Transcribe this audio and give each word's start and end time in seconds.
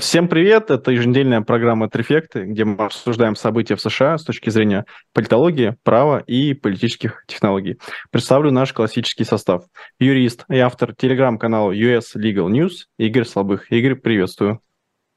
Всем 0.00 0.28
привет! 0.28 0.70
Это 0.70 0.92
еженедельная 0.92 1.42
программа 1.42 1.90
«Трефекты», 1.90 2.44
где 2.44 2.64
мы 2.64 2.86
обсуждаем 2.86 3.36
события 3.36 3.76
в 3.76 3.82
США 3.82 4.16
с 4.16 4.24
точки 4.24 4.48
зрения 4.48 4.86
политологии, 5.12 5.76
права 5.82 6.20
и 6.26 6.54
политических 6.54 7.22
технологий. 7.26 7.78
Представлю 8.10 8.50
наш 8.50 8.72
классический 8.72 9.24
состав. 9.24 9.64
Юрист 9.98 10.46
и 10.48 10.56
автор 10.56 10.94
телеграм-канала 10.94 11.72
US 11.72 12.16
Legal 12.16 12.48
News 12.48 12.86
Игорь 12.98 13.26
Слабых. 13.26 13.70
Игорь, 13.70 13.94
приветствую. 13.94 14.60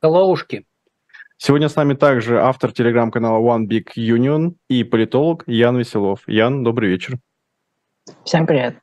Helloушки. 0.03 0.65
Сегодня 1.37 1.69
с 1.69 1.77
нами 1.77 1.93
также 1.93 2.41
автор 2.41 2.73
телеграм-канала 2.73 3.39
One 3.39 3.65
Big 3.65 3.85
Union 3.95 4.55
и 4.67 4.83
политолог 4.83 5.45
Ян 5.47 5.77
Веселов. 5.77 6.23
Ян, 6.27 6.61
добрый 6.61 6.89
вечер. 6.89 7.19
Всем 8.25 8.45
привет. 8.45 8.79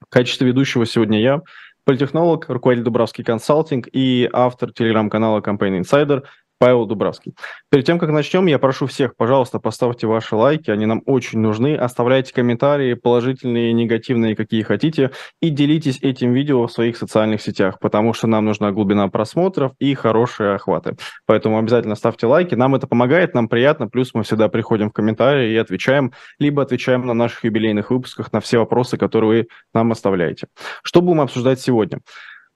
В 0.00 0.08
качестве 0.08 0.46
ведущего 0.46 0.86
сегодня 0.86 1.20
я, 1.20 1.40
политехнолог, 1.84 2.48
руководитель 2.48 2.84
Дубравский 2.84 3.24
консалтинг 3.24 3.88
и 3.92 4.28
автор 4.32 4.72
телеграм-канала 4.72 5.40
Campaign 5.40 5.80
Insider 5.80 6.22
Павел 6.64 6.86
Дубравский. 6.86 7.34
Перед 7.70 7.84
тем, 7.84 7.98
как 7.98 8.08
начнем, 8.08 8.46
я 8.46 8.58
прошу 8.58 8.86
всех, 8.86 9.16
пожалуйста, 9.16 9.58
поставьте 9.58 10.06
ваши 10.06 10.34
лайки, 10.34 10.70
они 10.70 10.86
нам 10.86 11.02
очень 11.04 11.38
нужны. 11.38 11.76
Оставляйте 11.76 12.32
комментарии, 12.32 12.94
положительные, 12.94 13.74
негативные, 13.74 14.34
какие 14.34 14.62
хотите, 14.62 15.10
и 15.42 15.50
делитесь 15.50 15.98
этим 16.00 16.32
видео 16.32 16.66
в 16.66 16.72
своих 16.72 16.96
социальных 16.96 17.42
сетях, 17.42 17.78
потому 17.80 18.14
что 18.14 18.28
нам 18.28 18.46
нужна 18.46 18.72
глубина 18.72 19.08
просмотров 19.08 19.72
и 19.78 19.92
хорошие 19.92 20.54
охваты. 20.54 20.96
Поэтому 21.26 21.58
обязательно 21.58 21.96
ставьте 21.96 22.26
лайки, 22.26 22.54
нам 22.54 22.74
это 22.74 22.86
помогает, 22.86 23.34
нам 23.34 23.48
приятно, 23.48 23.86
плюс 23.86 24.14
мы 24.14 24.22
всегда 24.22 24.48
приходим 24.48 24.88
в 24.88 24.94
комментарии 24.94 25.52
и 25.52 25.56
отвечаем, 25.58 26.14
либо 26.38 26.62
отвечаем 26.62 27.04
на 27.06 27.12
наших 27.12 27.44
юбилейных 27.44 27.90
выпусках 27.90 28.32
на 28.32 28.40
все 28.40 28.56
вопросы, 28.56 28.96
которые 28.96 29.42
вы 29.42 29.48
нам 29.74 29.92
оставляете. 29.92 30.46
Что 30.82 31.02
будем 31.02 31.20
обсуждать 31.20 31.60
сегодня? 31.60 31.98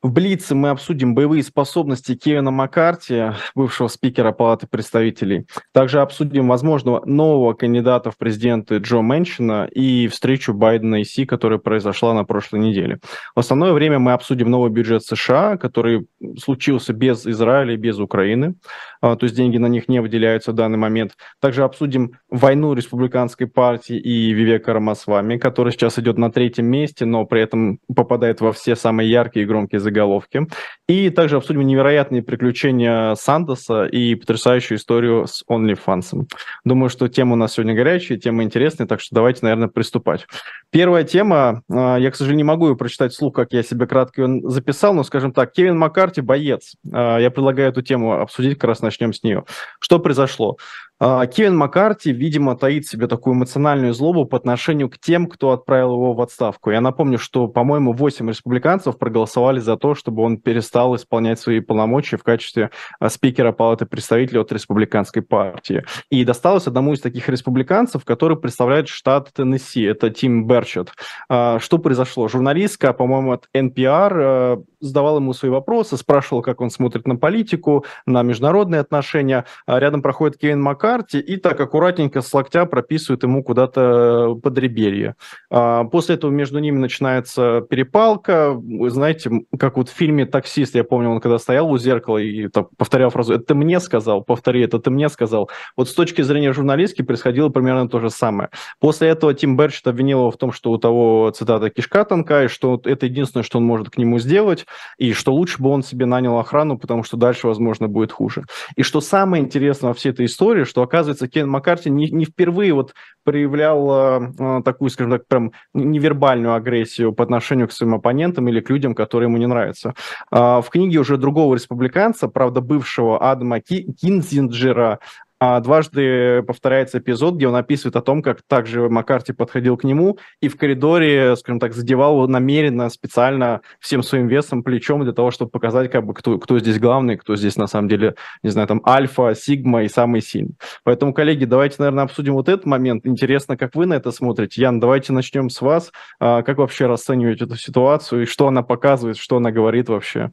В 0.01 0.13
Блице 0.13 0.55
мы 0.55 0.69
обсудим 0.69 1.17
боевые 1.17 1.43
способности 1.43 2.15
Кевина 2.15 2.53
Маккарти, 2.53 3.33
бывшего 3.57 3.89
спикера 3.89 4.31
Палаты 4.31 4.69
представителей. 4.69 5.47
Также 5.73 6.01
обсудим 6.01 6.47
возможного 6.47 7.05
нового 7.05 7.53
кандидата 7.55 8.13
в 8.13 8.17
президенты 8.17 8.77
Джо 8.77 9.01
Мэншина 9.01 9.69
и 9.73 10.07
встречу 10.07 10.55
Байдена 10.55 11.01
и 11.01 11.05
Си, 11.05 11.27
которая 11.27 11.59
произошла 11.59 12.15
на 12.15 12.23
прошлой 12.23 12.61
неделе. 12.61 13.01
В 13.35 13.41
основное 13.41 13.73
время 13.73 13.99
мы 13.99 14.13
обсудим 14.13 14.49
новый 14.53 14.71
бюджет 14.71 15.03
США, 15.03 15.57
который 15.57 16.07
случился 16.41 16.93
без 16.93 17.27
Израиля 17.27 17.75
и 17.75 17.77
без 17.77 17.99
Украины, 17.99 18.55
а, 19.01 19.17
то 19.17 19.25
есть 19.25 19.35
деньги 19.35 19.59
на 19.59 19.67
них 19.67 19.89
не 19.89 20.01
выделяются 20.01 20.53
в 20.53 20.55
данный 20.55 20.79
момент. 20.79 21.17
Также 21.41 21.65
обсудим 21.65 22.13
войну 22.31 22.73
республиканской 22.73 23.49
партии 23.49 23.97
и 23.97 24.31
Вивека 24.33 24.75
Рамасвами, 24.75 25.39
который 25.39 25.73
сейчас 25.73 25.99
идет 25.99 26.19
на 26.19 26.31
третьем 26.31 26.67
месте, 26.67 27.05
но 27.05 27.25
при 27.25 27.43
этом 27.43 27.81
попадает 27.93 28.41
во 28.41 28.53
все 28.53 28.77
самые 28.77 29.11
яркие 29.11 29.43
и 29.43 29.49
громкие 29.49 29.81
заголовки. 29.89 30.47
И 30.89 31.11
также 31.11 31.37
обсудим 31.37 31.63
невероятные 31.63 32.23
приключения 32.23 33.15
Сандоса 33.15 33.85
и 33.85 34.15
потрясающую 34.15 34.79
историю 34.79 35.27
с 35.27 35.45
OnlyFans. 35.49 36.27
Думаю, 36.65 36.89
что 36.89 37.09
тема 37.09 37.35
у 37.35 37.37
нас 37.37 37.55
сегодня 37.55 37.75
горячая, 37.75 38.19
тема 38.19 38.43
интересная, 38.43 38.87
так 38.87 39.01
что 39.01 39.15
давайте, 39.15 39.41
наверное, 39.43 39.69
приступать. 39.69 40.27
Первая 40.71 41.05
тема, 41.05 41.63
а, 41.71 41.97
я, 41.97 42.11
к 42.11 42.17
сожалению, 42.17 42.39
не 42.39 42.49
могу 42.49 42.69
ее 42.69 42.77
прочитать 42.77 43.13
вслух, 43.13 43.35
как 43.35 43.53
я 43.53 43.63
себе 43.63 43.87
кратко 43.87 44.23
ее 44.23 44.41
записал, 44.49 44.95
но, 44.95 45.03
скажем 45.03 45.33
так, 45.33 45.53
Кевин 45.53 45.79
Маккарти– 45.79 46.21
боец. 46.23 46.75
А, 46.93 47.19
я 47.19 47.31
предлагаю 47.31 47.71
эту 47.71 47.83
тему 47.83 48.21
обсудить, 48.21 48.55
как 48.59 48.65
раз 48.65 48.81
начнем 48.81 49.13
с 49.13 49.23
нее. 49.23 49.45
Что 49.81 49.99
произошло? 49.99 50.57
А, 51.01 51.27
Кевин 51.27 51.57
Маккарти, 51.57 52.13
видимо, 52.13 52.57
таит 52.57 52.87
себе 52.87 53.07
такую 53.07 53.35
эмоциональную 53.35 53.95
злобу 53.95 54.25
по 54.25 54.37
отношению 54.37 54.91
к 54.91 54.99
тем, 54.99 55.27
кто 55.27 55.53
отправил 55.53 55.93
его 55.93 56.13
в 56.13 56.21
отставку. 56.21 56.71
Я 56.71 56.81
напомню, 56.81 57.19
что, 57.19 57.47
по-моему, 57.47 57.93
8 57.93 58.29
республиканцев 58.29 58.99
проголосовали 58.99 59.61
за 59.61 59.77
то, 59.77 59.95
чтобы 59.95 60.23
он 60.23 60.39
перестал 60.39 60.97
исполнять 60.97 61.39
свои 61.39 61.61
полномочия 61.61 62.17
в 62.17 62.25
качестве 62.25 62.71
а, 62.99 63.09
спикера 63.11 63.53
Палаты 63.53 63.87
представителей 63.87 64.41
от 64.41 64.51
республиканской 64.51 65.23
партии. 65.23 65.85
И 66.11 66.25
досталось 66.25 66.67
одному 66.67 66.95
из 66.95 67.01
таких 67.01 67.29
республиканцев, 67.29 68.05
который 68.05 68.37
представляет 68.37 68.89
штат 68.89 69.33
Теннесси, 69.33 69.83
это 69.83 70.11
Тим 70.11 70.47
Берчет. 70.47 70.91
А, 71.29 71.61
что 71.61 71.79
произошло? 71.79 72.27
Журналистка, 72.29 72.93
по-моему, 72.93 73.33
от 73.33 73.47
NPR 73.55 74.65
задавал 74.81 75.19
ему 75.19 75.33
свои 75.33 75.51
вопросы, 75.51 75.97
спрашивал, 75.97 76.43
как 76.43 76.61
он 76.61 76.71
смотрит 76.71 77.07
на 77.07 77.17
политику, 77.17 77.85
на 78.07 78.23
международные 78.23 78.81
отношения. 78.81 79.45
Рядом 79.67 80.03
проходит 80.03 80.39
Кевин 80.39 80.61
Маккарти, 80.61 81.19
и 81.19 81.37
так 81.37 81.61
аккуратненько 81.61 82.21
с 82.21 82.33
локтя 82.33 82.67
прописывают 82.67 83.23
ему 83.23 83.43
куда-то 83.43 84.37
под 84.43 84.59
реберье. 84.59 85.17
А, 85.51 85.85
после 85.85 86.15
этого 86.15 86.31
между 86.31 86.59
ними 86.59 86.79
начинается 86.79 87.63
перепалка. 87.69 88.53
Вы 88.53 88.91
знаете, 88.91 89.31
как 89.59 89.77
вот 89.77 89.89
в 89.89 89.93
фильме 89.93 90.27
«Таксист», 90.27 90.75
я 90.75 90.85
помню, 90.85 91.11
он 91.11 91.21
когда 91.21 91.39
стоял 91.39 91.71
у 91.71 91.79
зеркала 91.79 92.19
и 92.19 92.49
так, 92.49 92.69
повторял 92.77 93.11
фразу 93.11 93.35
«это 93.35 93.45
ты 93.45 93.55
мне 93.55 93.81
сказал», 93.81 94.23
повтори 94.23 94.63
«это 94.63 94.79
ты 94.79 94.91
мне 94.91 95.09
сказал». 95.09 95.51
Вот 95.77 95.89
с 95.89 95.95
точки 95.95 96.23
зрения 96.23 96.53
журналистки 96.53 97.03
происходило 97.03 97.49
примерно 97.49 97.89
то 97.89 98.01
же 98.01 98.11
самое. 98.11 98.51
После 98.81 99.09
этого 99.09 99.35
Тим 99.35 99.57
Берчет 99.57 99.87
обвинил 99.87 100.21
его 100.21 100.31
в 100.31 100.37
том, 100.37 100.53
что 100.53 100.71
у 100.71 100.79
того, 100.79 101.31
цитата, 101.35 101.71
кишка 101.71 102.05
тонкая, 102.05 102.49
что 102.49 102.81
это 102.85 103.07
единственное, 103.07 103.45
что 103.45 103.59
он 103.59 103.65
может 103.65 103.91
к 103.91 103.99
нему 103.99 104.19
сделать, 104.19 104.67
и 104.99 105.13
что 105.13 105.35
лучше 105.35 105.63
бы 105.63 105.71
он 105.71 105.83
себе 105.83 106.07
нанял 106.07 106.39
охрану, 106.39 106.79
потому 106.79 107.03
что 107.05 107.17
дальше, 107.17 107.47
возможно, 107.47 107.89
будет 107.89 108.13
хуже. 108.13 108.45
И 108.77 108.83
что 108.83 109.01
самое 109.01 109.43
интересное 109.43 109.89
во 109.89 109.95
всей 109.95 110.11
этой 110.11 110.27
истории, 110.27 110.65
что 110.65 110.83
оказывается, 110.83 111.29
Кен 111.29 111.49
Маккарти 111.49 111.91
не, 111.91 112.11
не 112.11 112.25
впервые 112.25 112.73
вот 112.73 112.95
проявлял 113.25 114.23
э, 114.39 114.63
такую, 114.65 114.91
скажем 114.91 115.13
так, 115.13 115.27
прям 115.27 115.53
невербальную 115.75 116.55
агрессию 116.55 117.13
по 117.13 117.25
отношению 117.25 117.69
к 117.69 117.73
своим 117.73 117.95
оппонентам 117.95 118.49
или 118.49 118.61
к 118.61 118.71
людям, 118.71 118.95
которые 118.95 119.29
ему 119.29 119.39
не 119.39 119.47
нравятся. 119.47 119.95
Э, 120.31 120.61
в 120.61 120.67
книге 120.71 120.99
уже 120.99 121.17
другого 121.17 121.55
республиканца, 121.55 122.29
правда, 122.29 122.61
бывшего 122.61 123.31
Адама 123.31 123.61
Кинзинджера, 123.61 125.01
а 125.41 125.61
дважды 125.61 126.43
повторяется 126.43 126.99
эпизод, 126.99 127.37
где 127.37 127.49
он 127.49 127.57
описывает 127.57 127.97
о 127.97 128.03
том, 128.03 128.23
как 128.23 128.43
также 128.43 128.89
Маккарти 128.89 129.33
подходил 129.33 129.77
к 129.77 129.85
нему 129.85 130.19
и 130.41 130.49
в 130.49 130.57
коридоре, 130.57 131.37
скажем 131.37 131.61
так, 131.61 131.75
задевал 131.75 132.15
его 132.15 132.27
намеренно, 132.27 132.89
специально 132.91 133.61
всем 133.79 134.03
своим 134.03 134.27
весом, 134.27 134.63
плечом 134.63 135.05
для 135.05 135.13
того, 135.13 135.31
чтобы 135.31 135.51
показать, 135.51 135.91
как 135.91 136.05
бы, 136.05 136.15
кто, 136.15 136.39
кто 136.39 136.59
здесь 136.59 136.79
главный, 136.79 137.17
кто 137.17 137.37
здесь 137.37 137.57
на 137.57 137.67
самом 137.67 137.89
деле, 137.89 138.15
не 138.43 138.51
знаю, 138.51 138.67
там 138.69 138.83
альфа, 138.87 139.35
сигма 139.35 139.85
и 139.85 139.89
самый 139.89 140.23
сильный. 140.23 140.57
Поэтому, 140.85 141.15
коллеги, 141.15 141.45
давайте, 141.45 141.77
наверное, 141.79 142.05
обсудим 142.05 142.35
вот 142.35 142.49
этот 142.49 142.67
момент. 142.67 143.07
Интересно, 143.07 143.57
как 143.57 143.75
вы 143.75 143.87
на 143.87 143.95
это 143.95 144.11
смотрите. 144.11 144.61
Ян, 144.61 144.81
давайте 144.81 145.13
начнем 145.13 145.51
с 145.51 145.61
вас. 145.61 145.93
А, 146.21 146.43
как 146.43 146.59
вообще 146.59 146.87
расцениваете 146.87 147.45
эту 147.45 147.57
ситуацию 147.57 148.23
и 148.23 148.27
что 148.27 148.49
она 148.49 148.63
показывает, 148.63 149.17
что 149.17 149.37
она 149.37 149.53
говорит 149.53 149.89
вообще? 149.89 150.33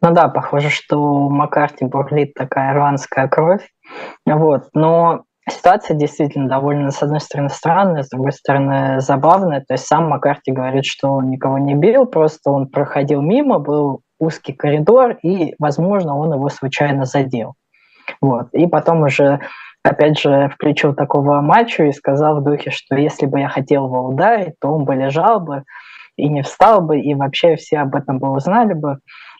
Ну 0.00 0.12
да, 0.12 0.28
похоже, 0.28 0.70
что 0.70 1.28
Маккарти 1.28 1.84
бурлит 1.84 2.34
такая 2.34 2.72
ирландская 2.72 3.28
кровь. 3.28 3.68
Вот. 4.24 4.68
Но 4.74 5.24
ситуация 5.50 5.96
действительно 5.96 6.48
довольно, 6.48 6.90
с 6.90 7.02
одной 7.02 7.20
стороны, 7.20 7.48
странная, 7.48 8.02
с 8.04 8.08
другой 8.08 8.32
стороны, 8.32 9.00
забавная. 9.00 9.60
То 9.66 9.74
есть 9.74 9.86
сам 9.86 10.08
Маккарти 10.08 10.52
говорит, 10.52 10.84
что 10.84 11.08
он 11.10 11.30
никого 11.30 11.58
не 11.58 11.74
бил, 11.74 12.06
просто 12.06 12.50
он 12.50 12.68
проходил 12.68 13.22
мимо, 13.22 13.58
был 13.58 14.02
узкий 14.20 14.52
коридор, 14.52 15.16
и, 15.22 15.54
возможно, 15.58 16.16
он 16.16 16.32
его 16.32 16.48
случайно 16.48 17.04
задел. 17.04 17.54
Вот. 18.20 18.48
И 18.52 18.66
потом 18.66 19.02
уже, 19.02 19.40
опять 19.82 20.18
же, 20.18 20.48
включил 20.54 20.94
такого 20.94 21.40
матча 21.40 21.84
и 21.84 21.92
сказал 21.92 22.40
в 22.40 22.44
духе, 22.44 22.70
что 22.70 22.96
если 22.96 23.26
бы 23.26 23.40
я 23.40 23.48
хотел 23.48 23.86
его 23.86 24.04
ударить, 24.04 24.54
то 24.60 24.72
он 24.72 24.84
бы 24.84 24.94
лежал 24.94 25.40
бы 25.40 25.64
и 26.16 26.28
не 26.28 26.42
встал 26.42 26.80
бы, 26.82 27.00
и 27.00 27.14
вообще 27.14 27.56
все 27.56 27.78
об 27.78 27.94
этом 27.94 28.18
бы 28.18 28.30
узнали 28.30 28.74
бы. 28.74 28.98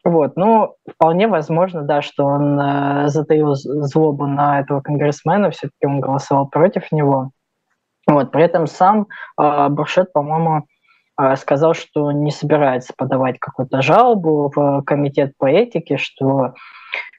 Вот, 0.09 0.37
ну, 0.37 0.75
вполне 0.91 1.29
возможно, 1.29 1.83
да, 1.83 2.01
что 2.01 2.25
он 2.25 2.59
э, 2.59 3.09
затаил 3.09 3.55
злобу 3.55 4.27
на 4.27 4.61
этого 4.61 4.81
конгрессмена, 4.81 5.51
все-таки 5.51 5.85
он 5.87 6.01
голосовал 6.01 6.49
против 6.49 6.91
него. 6.93 7.33
Вот, 8.07 8.31
при 8.33 8.43
этом 8.43 8.67
сам 8.67 9.07
э, 9.39 9.69
Буршет, 9.69 10.15
по-моему, 10.15 10.65
э, 11.21 11.37
сказал, 11.37 11.75
что 11.75 12.11
не 12.11 12.31
собирается 12.31 12.95
подавать 12.97 13.39
какую-то 13.39 13.83
жалобу 13.83 14.51
в 14.57 14.81
комитет 14.87 15.35
по 15.37 15.45
этике, 15.45 15.99
что 15.99 16.55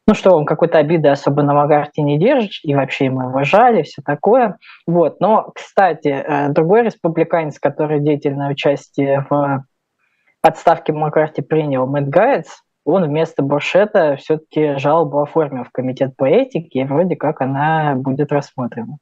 ну 0.08 0.16
что, 0.16 0.32
он 0.32 0.48
какой-то 0.48 0.80
обиды 0.80 1.10
особо 1.10 1.44
на 1.44 1.54
Магарте 1.54 2.02
не 2.02 2.18
держит, 2.18 2.54
и 2.64 2.74
вообще 2.74 3.06
ему 3.06 3.28
уважали, 3.28 3.84
все 3.84 4.02
такое. 4.04 4.58
Вот. 4.88 5.20
Но, 5.20 5.52
кстати, 5.54 6.08
э, 6.08 6.50
другой 6.50 6.82
республиканец, 6.82 7.60
который 7.60 8.00
деятельное 8.00 8.50
участие 8.50 9.28
в 9.30 9.64
отставке 10.42 10.92
Маккарти 10.92 11.44
принял, 11.44 11.86
Мэтт 11.86 12.08
Гайдс, 12.08 12.50
он 12.90 13.06
вместо 13.06 13.44
Буршета 13.44 14.16
все-таки 14.18 14.78
жалобу 14.78 15.20
оформил 15.22 15.64
в 15.64 15.72
комитет 15.72 16.16
по 16.18 16.26
этике, 16.26 16.82
и 16.82 16.84
вроде 16.86 17.16
как 17.16 17.42
она 17.42 17.96
будет 17.96 18.32
рассмотрена. 18.32 18.98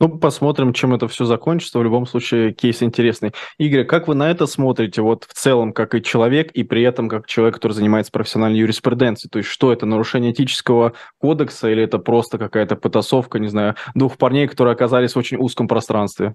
Ну, 0.00 0.08
посмотрим, 0.08 0.72
чем 0.72 0.94
это 0.94 1.08
все 1.08 1.26
закончится. 1.26 1.78
В 1.78 1.84
любом 1.84 2.06
случае, 2.06 2.54
кейс 2.54 2.82
интересный. 2.82 3.32
Игорь, 3.58 3.84
как 3.84 4.08
вы 4.08 4.14
на 4.14 4.30
это 4.30 4.46
смотрите, 4.46 5.02
вот 5.02 5.24
в 5.24 5.34
целом, 5.34 5.74
как 5.74 5.94
и 5.94 6.02
человек, 6.02 6.50
и 6.52 6.64
при 6.64 6.82
этом 6.82 7.06
как 7.06 7.26
человек, 7.26 7.56
который 7.56 7.72
занимается 7.72 8.10
профессиональной 8.10 8.60
юриспруденцией? 8.60 9.28
То 9.30 9.38
есть, 9.40 9.50
что 9.50 9.70
это, 9.74 9.84
нарушение 9.84 10.32
этического 10.32 10.94
кодекса 11.18 11.68
или 11.68 11.82
это 11.82 11.98
просто 11.98 12.38
какая-то 12.38 12.76
потасовка, 12.76 13.38
не 13.38 13.48
знаю, 13.48 13.74
двух 13.94 14.16
парней, 14.16 14.48
которые 14.48 14.72
оказались 14.72 15.14
в 15.14 15.18
очень 15.18 15.36
узком 15.36 15.68
пространстве? 15.68 16.34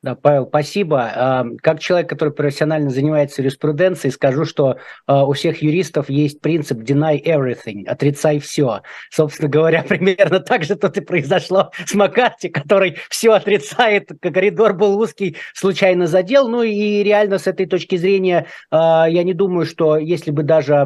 Да, 0.00 0.14
Павел, 0.14 0.46
спасибо. 0.46 1.10
А, 1.12 1.44
как 1.60 1.80
человек, 1.80 2.08
который 2.08 2.32
профессионально 2.32 2.88
занимается 2.88 3.42
юриспруденцией, 3.42 4.12
скажу, 4.12 4.44
что 4.44 4.76
а, 5.08 5.26
у 5.26 5.32
всех 5.32 5.60
юристов 5.60 6.08
есть 6.08 6.40
принцип 6.40 6.78
deny 6.78 7.20
everything, 7.20 7.84
отрицай 7.84 8.38
все. 8.38 8.82
Собственно 9.10 9.48
говоря, 9.48 9.82
примерно 9.88 10.38
так 10.38 10.62
же 10.62 10.76
тут 10.76 10.96
и 10.98 11.00
произошло 11.00 11.72
с 11.84 11.94
Маккарти, 11.94 12.48
который 12.48 12.98
все 13.10 13.32
отрицает, 13.32 14.10
коридор 14.22 14.74
был 14.74 15.00
узкий, 15.00 15.36
случайно 15.52 16.06
задел. 16.06 16.46
Ну 16.46 16.62
и 16.62 17.02
реально 17.02 17.38
с 17.38 17.48
этой 17.48 17.66
точки 17.66 17.96
зрения 17.96 18.46
а, 18.70 19.08
я 19.08 19.24
не 19.24 19.34
думаю, 19.34 19.66
что 19.66 19.96
если 19.96 20.30
бы 20.30 20.44
даже 20.44 20.76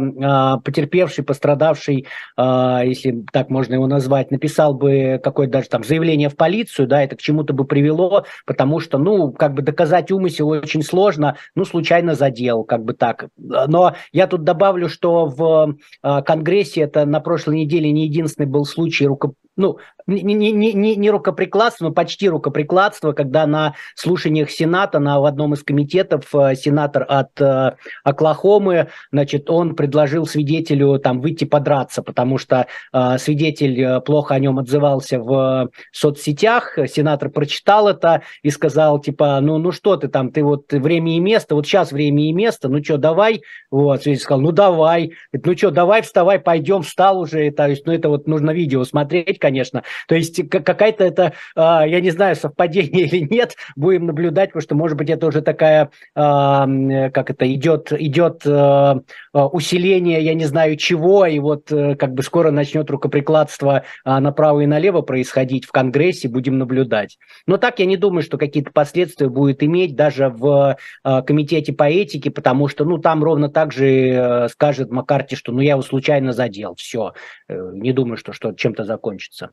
потерпевший, 0.65 1.25
пострадавший, 1.25 2.06
если 2.38 3.25
так 3.31 3.50
можно 3.50 3.75
его 3.75 3.87
назвать, 3.87 4.31
написал 4.31 4.73
бы 4.73 5.20
какое-то 5.23 5.53
даже 5.53 5.69
там 5.69 5.85
заявление 5.85 6.31
в 6.31 6.37
полицию, 6.37 6.88
да, 6.88 7.03
это 7.03 7.17
к 7.17 7.20
чему-то 7.20 7.53
бы 7.53 7.65
привело, 7.67 8.25
потому 8.47 8.81
что 8.81 9.01
ну, 9.02 9.32
как 9.32 9.54
бы 9.54 9.62
доказать 9.62 10.10
умысел 10.10 10.49
очень 10.49 10.82
сложно, 10.82 11.37
ну, 11.54 11.64
случайно 11.64 12.14
задел, 12.14 12.64
как 12.64 12.84
бы 12.84 12.94
так. 12.94 13.28
Но 13.37 13.94
я 14.12 14.26
тут 14.26 14.44
добавлю, 14.44 14.88
что 14.88 15.26
в 15.26 15.76
э, 16.02 16.22
Конгрессе 16.22 16.82
это 16.82 17.04
на 17.04 17.20
прошлой 17.20 17.56
неделе 17.56 17.90
не 17.93 18.04
единственный 18.04 18.46
был 18.46 18.64
случай 18.64 19.06
рукоп 19.06 19.34
ну, 19.56 19.78
не, 20.06 20.22
не, 20.22 20.52
не, 20.52 20.96
не 20.96 21.10
рукоприкладство, 21.10 21.87
но 21.87 21.93
почти 21.93 22.28
рукоприкладство, 22.28 23.12
когда 23.12 23.46
на 23.46 23.75
слушаниях 23.94 24.50
Сената, 24.50 24.99
на, 24.99 25.20
в 25.20 25.25
одном 25.25 25.54
из 25.54 25.62
комитетов, 25.62 26.34
э, 26.34 26.54
сенатор 26.54 27.04
от 27.08 27.40
э, 27.40 27.76
Оклахомы, 28.04 28.88
значит, 29.10 29.50
он 29.50 29.75
предложил 29.75 30.26
свидетелю 30.26 30.99
там 30.99 31.20
выйти 31.20 31.44
подраться, 31.44 32.02
потому 32.02 32.38
что 32.38 32.66
э, 32.93 33.19
свидетель 33.19 33.81
э, 33.81 34.00
плохо 34.00 34.34
о 34.34 34.38
нем 34.38 34.58
отзывался 34.58 35.19
в 35.20 35.70
соцсетях, 35.93 36.78
сенатор 36.87 37.31
прочитал 37.31 37.88
это 37.88 38.22
и 38.43 38.50
сказал, 38.50 39.00
типа, 39.00 39.40
ну, 39.40 39.58
ну 39.58 39.72
что 39.72 39.96
ты 39.96 40.08
там, 40.08 40.31
ты 40.31 40.43
вот 40.43 40.72
время 40.72 41.16
и 41.16 41.20
место, 41.20 41.55
вот 41.55 41.66
сейчас 41.66 41.93
время 41.93 42.25
и 42.28 42.32
место, 42.32 42.69
ну 42.69 42.82
что, 42.82 42.96
давай, 42.96 43.43
вот, 43.70 44.02
свидетель 44.02 44.22
сказал, 44.22 44.40
ну 44.40 44.52
давай, 44.52 45.12
ну 45.32 45.56
что, 45.56 45.70
давай, 45.70 46.02
вставай, 46.02 46.38
пойдем, 46.38 46.82
встал 46.82 47.20
уже, 47.20 47.50
то 47.50 47.69
есть, 47.69 47.87
ну 47.87 47.93
это 47.93 48.08
вот 48.08 48.26
нужно 48.26 48.50
видео 48.50 48.84
смотреть, 48.84 49.38
конечно. 49.38 49.82
То 50.09 50.15
есть 50.15 50.49
какая-то 50.49 51.05
это, 51.05 51.33
а, 51.55 51.87
я 51.87 52.00
не 52.00 52.11
знаю, 52.11 52.37
совпадение 52.37 53.06
или 53.06 53.27
нет, 53.33 53.56
будем 53.77 54.06
наблюдать, 54.06 54.50
потому 54.50 54.62
что, 54.62 54.75
может 54.75 54.97
быть, 54.97 55.11
это 55.11 55.27
уже 55.27 55.43
такая, 55.43 55.91
а, 56.15 56.67
как 57.11 57.31
это, 57.31 57.53
идет, 57.53 57.93
идет 57.93 58.43
а, 58.47 59.00
усиление, 59.33 60.23
я 60.23 60.35
не 60.35 60.44
знаю 60.44 60.77
чего, 60.77 61.27
и 61.27 61.39
вот 61.39 61.73
э, 61.73 61.97
как 61.97 62.12
бы 62.15 62.23
скоро 62.23 62.50
начнет 62.50 62.91
рукоприкладство 62.91 63.85
направо 64.05 64.61
и 64.61 64.67
налево 64.67 65.03
происходить 65.03 65.65
в 65.65 65.73
Конгрессе, 65.73 66.29
будем 66.29 66.59
наблюдать. 66.59 67.19
Но 67.47 67.56
так 67.56 67.79
я 67.79 67.87
не 67.87 67.97
думаю, 67.97 68.23
что 68.23 68.39
какие-то 68.39 68.73
последствия 68.73 69.29
будет 69.29 69.62
иметь 69.62 69.97
даже 69.97 70.29
в 70.29 70.77
комитете 71.03 71.73
по 71.73 71.85
этике, 71.85 72.31
потому 72.31 72.69
что, 72.69 72.85
ну, 72.85 72.99
там 72.99 73.23
ровно 73.23 73.49
так 73.49 73.73
же 73.73 73.87
э, 73.87 74.49
скажет 74.49 74.91
Маккарти, 74.91 75.37
что, 75.37 75.53
ну, 75.53 75.61
я 75.61 75.73
его 75.73 75.83
случайно 75.83 76.33
задел, 76.33 76.75
все. 76.77 77.12
Э, 77.49 77.71
не 77.75 77.93
думаю, 77.93 78.17
что 78.17 78.33
что 78.33 78.53
чем-то 78.53 78.85
закончится 78.85 79.50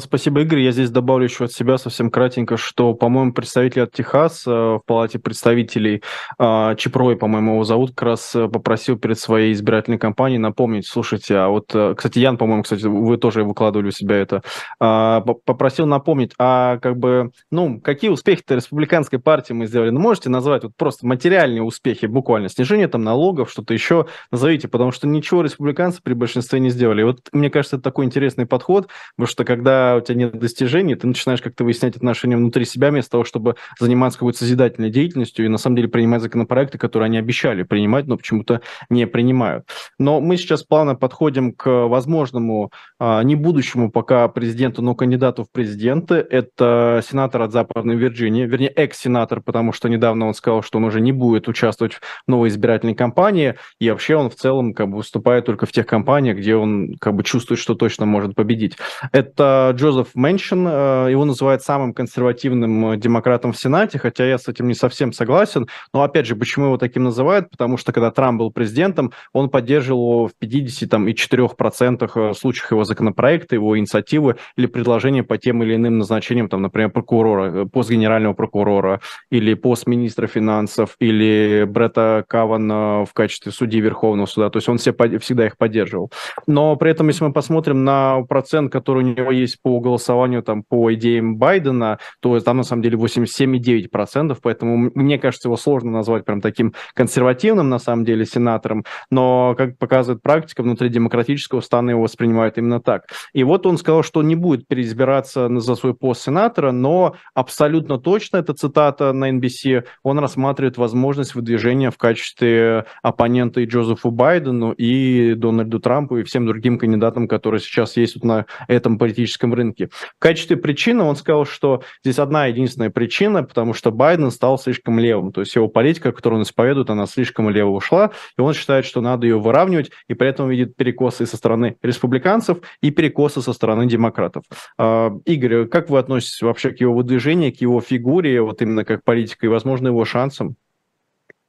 спасибо, 0.00 0.40
Игорь. 0.40 0.60
Я 0.60 0.72
здесь 0.72 0.90
добавлю 0.90 1.24
еще 1.24 1.44
от 1.44 1.52
себя 1.52 1.78
совсем 1.78 2.10
кратенько, 2.10 2.56
что, 2.56 2.92
по-моему, 2.92 3.32
представитель 3.32 3.82
от 3.82 3.92
Техаса 3.92 4.50
в 4.50 4.82
Палате 4.84 5.20
представителей 5.20 6.02
а, 6.38 6.74
Чипрой, 6.74 7.16
по-моему, 7.16 7.52
его 7.52 7.64
зовут, 7.64 7.90
как 7.90 8.02
раз 8.02 8.34
э, 8.34 8.48
попросил 8.48 8.98
перед 8.98 9.16
своей 9.16 9.52
избирательной 9.52 9.98
кампанией 9.98 10.38
напомнить, 10.38 10.88
слушайте, 10.88 11.36
а 11.36 11.48
вот, 11.48 11.72
э, 11.72 11.94
кстати, 11.96 12.18
Ян, 12.18 12.36
по-моему, 12.36 12.64
кстати, 12.64 12.84
вы 12.84 13.16
тоже 13.16 13.44
выкладывали 13.44 13.88
у 13.88 13.92
себя 13.92 14.16
это, 14.16 14.42
попросил 14.78 15.86
напомнить, 15.86 16.32
а 16.38 16.78
как 16.78 16.96
бы, 16.96 17.30
ну, 17.52 17.80
какие 17.80 18.10
успехи-то 18.10 18.56
республиканской 18.56 19.20
партии 19.20 19.52
мы 19.52 19.66
сделали? 19.66 19.90
Ну, 19.90 20.00
можете 20.00 20.30
назвать 20.30 20.64
вот 20.64 20.72
просто 20.76 21.06
материальные 21.06 21.62
успехи, 21.62 22.06
буквально, 22.06 22.48
снижение 22.48 22.88
там 22.88 23.04
налогов, 23.04 23.50
что-то 23.50 23.72
еще, 23.72 24.06
назовите, 24.32 24.66
потому 24.66 24.90
что 24.90 25.06
ничего 25.06 25.42
республиканцы 25.42 26.00
при 26.02 26.14
большинстве 26.14 26.58
не 26.58 26.70
сделали. 26.70 27.02
И 27.02 27.04
вот 27.04 27.20
мне 27.32 27.50
кажется, 27.50 27.76
это 27.76 27.84
такой 27.84 28.06
интересный 28.06 28.46
подход, 28.46 28.88
потому 29.16 29.28
что 29.28 29.44
как 29.44 29.59
когда 29.60 29.96
у 29.96 30.00
тебя 30.00 30.14
нет 30.14 30.38
достижений, 30.38 30.94
ты 30.94 31.06
начинаешь 31.06 31.42
как-то 31.42 31.64
выяснять 31.64 31.94
отношения 31.94 32.36
внутри 32.36 32.64
себя, 32.64 32.88
вместо 32.88 33.10
того, 33.10 33.24
чтобы 33.24 33.56
заниматься 33.78 34.18
какой-то 34.18 34.38
созидательной 34.38 34.88
деятельностью 34.88 35.44
и 35.44 35.48
на 35.48 35.58
самом 35.58 35.76
деле 35.76 35.88
принимать 35.88 36.22
законопроекты, 36.22 36.78
которые 36.78 37.08
они 37.08 37.18
обещали 37.18 37.62
принимать, 37.62 38.06
но 38.06 38.16
почему-то 38.16 38.62
не 38.88 39.06
принимают. 39.06 39.66
Но 39.98 40.22
мы 40.22 40.38
сейчас 40.38 40.62
плавно 40.62 40.94
подходим 40.94 41.52
к 41.52 41.68
возможному, 41.88 42.72
а, 42.98 43.22
не 43.22 43.36
будущему 43.36 43.90
пока 43.90 44.28
президенту, 44.28 44.80
но 44.80 44.94
кандидату 44.94 45.44
в 45.44 45.52
президенты. 45.52 46.14
Это 46.14 47.02
сенатор 47.06 47.42
от 47.42 47.52
Западной 47.52 47.96
Вирджинии, 47.96 48.46
вернее, 48.46 48.70
экс-сенатор, 48.70 49.42
потому 49.42 49.74
что 49.74 49.88
недавно 49.88 50.26
он 50.26 50.32
сказал, 50.32 50.62
что 50.62 50.78
он 50.78 50.84
уже 50.84 51.02
не 51.02 51.12
будет 51.12 51.48
участвовать 51.48 51.94
в 51.94 52.00
новой 52.26 52.48
избирательной 52.48 52.94
кампании, 52.94 53.56
и 53.78 53.90
вообще 53.90 54.16
он 54.16 54.30
в 54.30 54.36
целом 54.36 54.72
как 54.72 54.88
бы 54.88 54.96
выступает 54.96 55.44
только 55.44 55.66
в 55.66 55.72
тех 55.72 55.86
кампаниях, 55.86 56.38
где 56.38 56.56
он 56.56 56.94
как 56.98 57.14
бы 57.14 57.24
чувствует, 57.24 57.60
что 57.60 57.74
точно 57.74 58.06
может 58.06 58.34
победить. 58.34 58.78
Это 59.12 59.49
Джозеф 59.72 60.08
Мэншин, 60.14 60.66
э, 60.66 61.08
его 61.10 61.24
называют 61.24 61.62
самым 61.62 61.94
консервативным 61.94 62.92
э, 62.92 62.96
демократом 62.96 63.52
в 63.52 63.58
Сенате, 63.58 63.98
хотя 63.98 64.26
я 64.26 64.38
с 64.38 64.48
этим 64.48 64.68
не 64.68 64.74
совсем 64.74 65.12
согласен. 65.12 65.68
Но 65.92 66.02
опять 66.02 66.26
же, 66.26 66.36
почему 66.36 66.66
его 66.66 66.76
таким 66.76 67.04
называют? 67.04 67.50
Потому 67.50 67.76
что 67.76 67.92
когда 67.92 68.10
Трамп 68.10 68.38
был 68.38 68.50
президентом, 68.50 69.12
он 69.32 69.50
поддерживал 69.50 70.12
его 70.12 70.28
в 70.28 70.32
50,4% 70.40 72.30
э, 72.30 72.34
случаях 72.34 72.72
его 72.72 72.84
законопроекта, 72.84 73.54
его 73.54 73.78
инициативы 73.78 74.36
или 74.56 74.66
предложения 74.66 75.22
по 75.22 75.38
тем 75.38 75.62
или 75.62 75.74
иным 75.76 75.98
назначениям, 75.98 76.48
там, 76.48 76.62
например, 76.62 76.90
прокурора, 76.90 77.66
пост 77.66 77.90
генерального 77.90 78.34
прокурора 78.34 79.00
или 79.30 79.54
пост 79.54 79.86
министра 79.86 80.26
финансов 80.26 80.96
или 80.98 81.64
Бретта 81.68 82.24
Кавана 82.28 83.04
в 83.04 83.12
качестве 83.12 83.52
судьи 83.52 83.80
Верховного 83.80 84.26
суда. 84.26 84.50
То 84.50 84.58
есть 84.58 84.68
он 84.68 84.78
все, 84.78 84.92
всегда 85.18 85.46
их 85.46 85.56
поддерживал. 85.56 86.10
Но 86.46 86.76
при 86.76 86.90
этом, 86.90 87.08
если 87.08 87.24
мы 87.24 87.32
посмотрим 87.32 87.84
на 87.84 88.22
процент, 88.22 88.72
который 88.72 89.04
у 89.04 89.06
него 89.06 89.30
по 89.62 89.80
голосованию 89.80 90.42
там 90.42 90.62
по 90.62 90.92
идеям 90.94 91.36
Байдена, 91.36 91.98
то 92.20 92.38
там 92.40 92.58
на 92.58 92.62
самом 92.62 92.82
деле 92.82 92.96
87,9%, 92.96 94.36
поэтому 94.42 94.90
мне 94.94 95.18
кажется, 95.18 95.48
его 95.48 95.56
сложно 95.56 95.90
назвать 95.90 96.24
прям 96.24 96.40
таким 96.40 96.74
консервативным 96.94 97.68
на 97.68 97.78
самом 97.78 98.04
деле 98.04 98.24
сенатором, 98.24 98.84
но, 99.10 99.54
как 99.56 99.78
показывает 99.78 100.22
практика, 100.22 100.62
внутри 100.62 100.88
демократического 100.88 101.60
стана 101.60 101.90
его 101.90 102.02
воспринимают 102.02 102.58
именно 102.58 102.80
так. 102.80 103.06
И 103.32 103.44
вот 103.44 103.66
он 103.66 103.78
сказал, 103.78 104.02
что 104.02 104.22
не 104.22 104.34
будет 104.34 104.66
переизбираться 104.66 105.48
за 105.60 105.74
свой 105.74 105.94
пост 105.94 106.22
сенатора, 106.22 106.72
но 106.72 107.14
абсолютно 107.34 107.98
точно, 107.98 108.38
это 108.38 108.54
цитата 108.54 109.12
на 109.12 109.30
NBC, 109.30 109.84
он 110.02 110.18
рассматривает 110.18 110.78
возможность 110.78 111.34
выдвижения 111.34 111.90
в 111.90 111.98
качестве 111.98 112.84
оппонента 113.02 113.60
и 113.60 113.66
Джозефу 113.66 114.10
Байдену, 114.10 114.72
и 114.72 115.34
Дональду 115.34 115.80
Трампу, 115.80 116.18
и 116.18 116.22
всем 116.22 116.46
другим 116.46 116.78
кандидатам, 116.78 117.28
которые 117.28 117.60
сейчас 117.60 117.96
есть 117.96 118.16
вот 118.16 118.24
на 118.24 118.46
этом 118.68 118.98
политическом 118.98 119.29
политическом 119.30 119.54
рынке. 119.54 119.88
В 119.88 120.18
качестве 120.18 120.56
причины 120.56 121.02
он 121.02 121.16
сказал, 121.16 121.44
что 121.44 121.82
здесь 122.04 122.18
одна 122.18 122.46
единственная 122.46 122.90
причина, 122.90 123.42
потому 123.42 123.74
что 123.74 123.90
Байден 123.90 124.30
стал 124.30 124.58
слишком 124.58 124.98
левым. 124.98 125.32
То 125.32 125.40
есть 125.40 125.54
его 125.54 125.68
политика, 125.68 126.12
которую 126.12 126.40
он 126.40 126.42
исповедует, 126.44 126.90
она 126.90 127.06
слишком 127.06 127.48
лево 127.50 127.70
ушла, 127.70 128.10
и 128.36 128.40
он 128.40 128.54
считает, 128.54 128.84
что 128.84 129.00
надо 129.00 129.26
ее 129.26 129.38
выравнивать, 129.38 129.90
и 130.08 130.14
при 130.14 130.28
этом 130.28 130.48
видит 130.48 130.76
перекосы 130.76 131.26
со 131.26 131.36
стороны 131.36 131.76
республиканцев 131.82 132.58
и 132.82 132.90
перекосы 132.90 133.42
со 133.42 133.52
стороны 133.52 133.86
демократов. 133.86 134.44
А, 134.78 135.12
Игорь, 135.24 135.66
как 135.66 135.90
вы 135.90 135.98
относитесь 135.98 136.42
вообще 136.42 136.70
к 136.70 136.80
его 136.80 136.94
выдвижению, 136.94 137.52
к 137.52 137.60
его 137.60 137.80
фигуре, 137.80 138.42
вот 138.42 138.62
именно 138.62 138.84
как 138.84 139.04
политика, 139.04 139.46
и, 139.46 139.48
возможно, 139.48 139.88
его 139.88 140.04
шансам? 140.04 140.56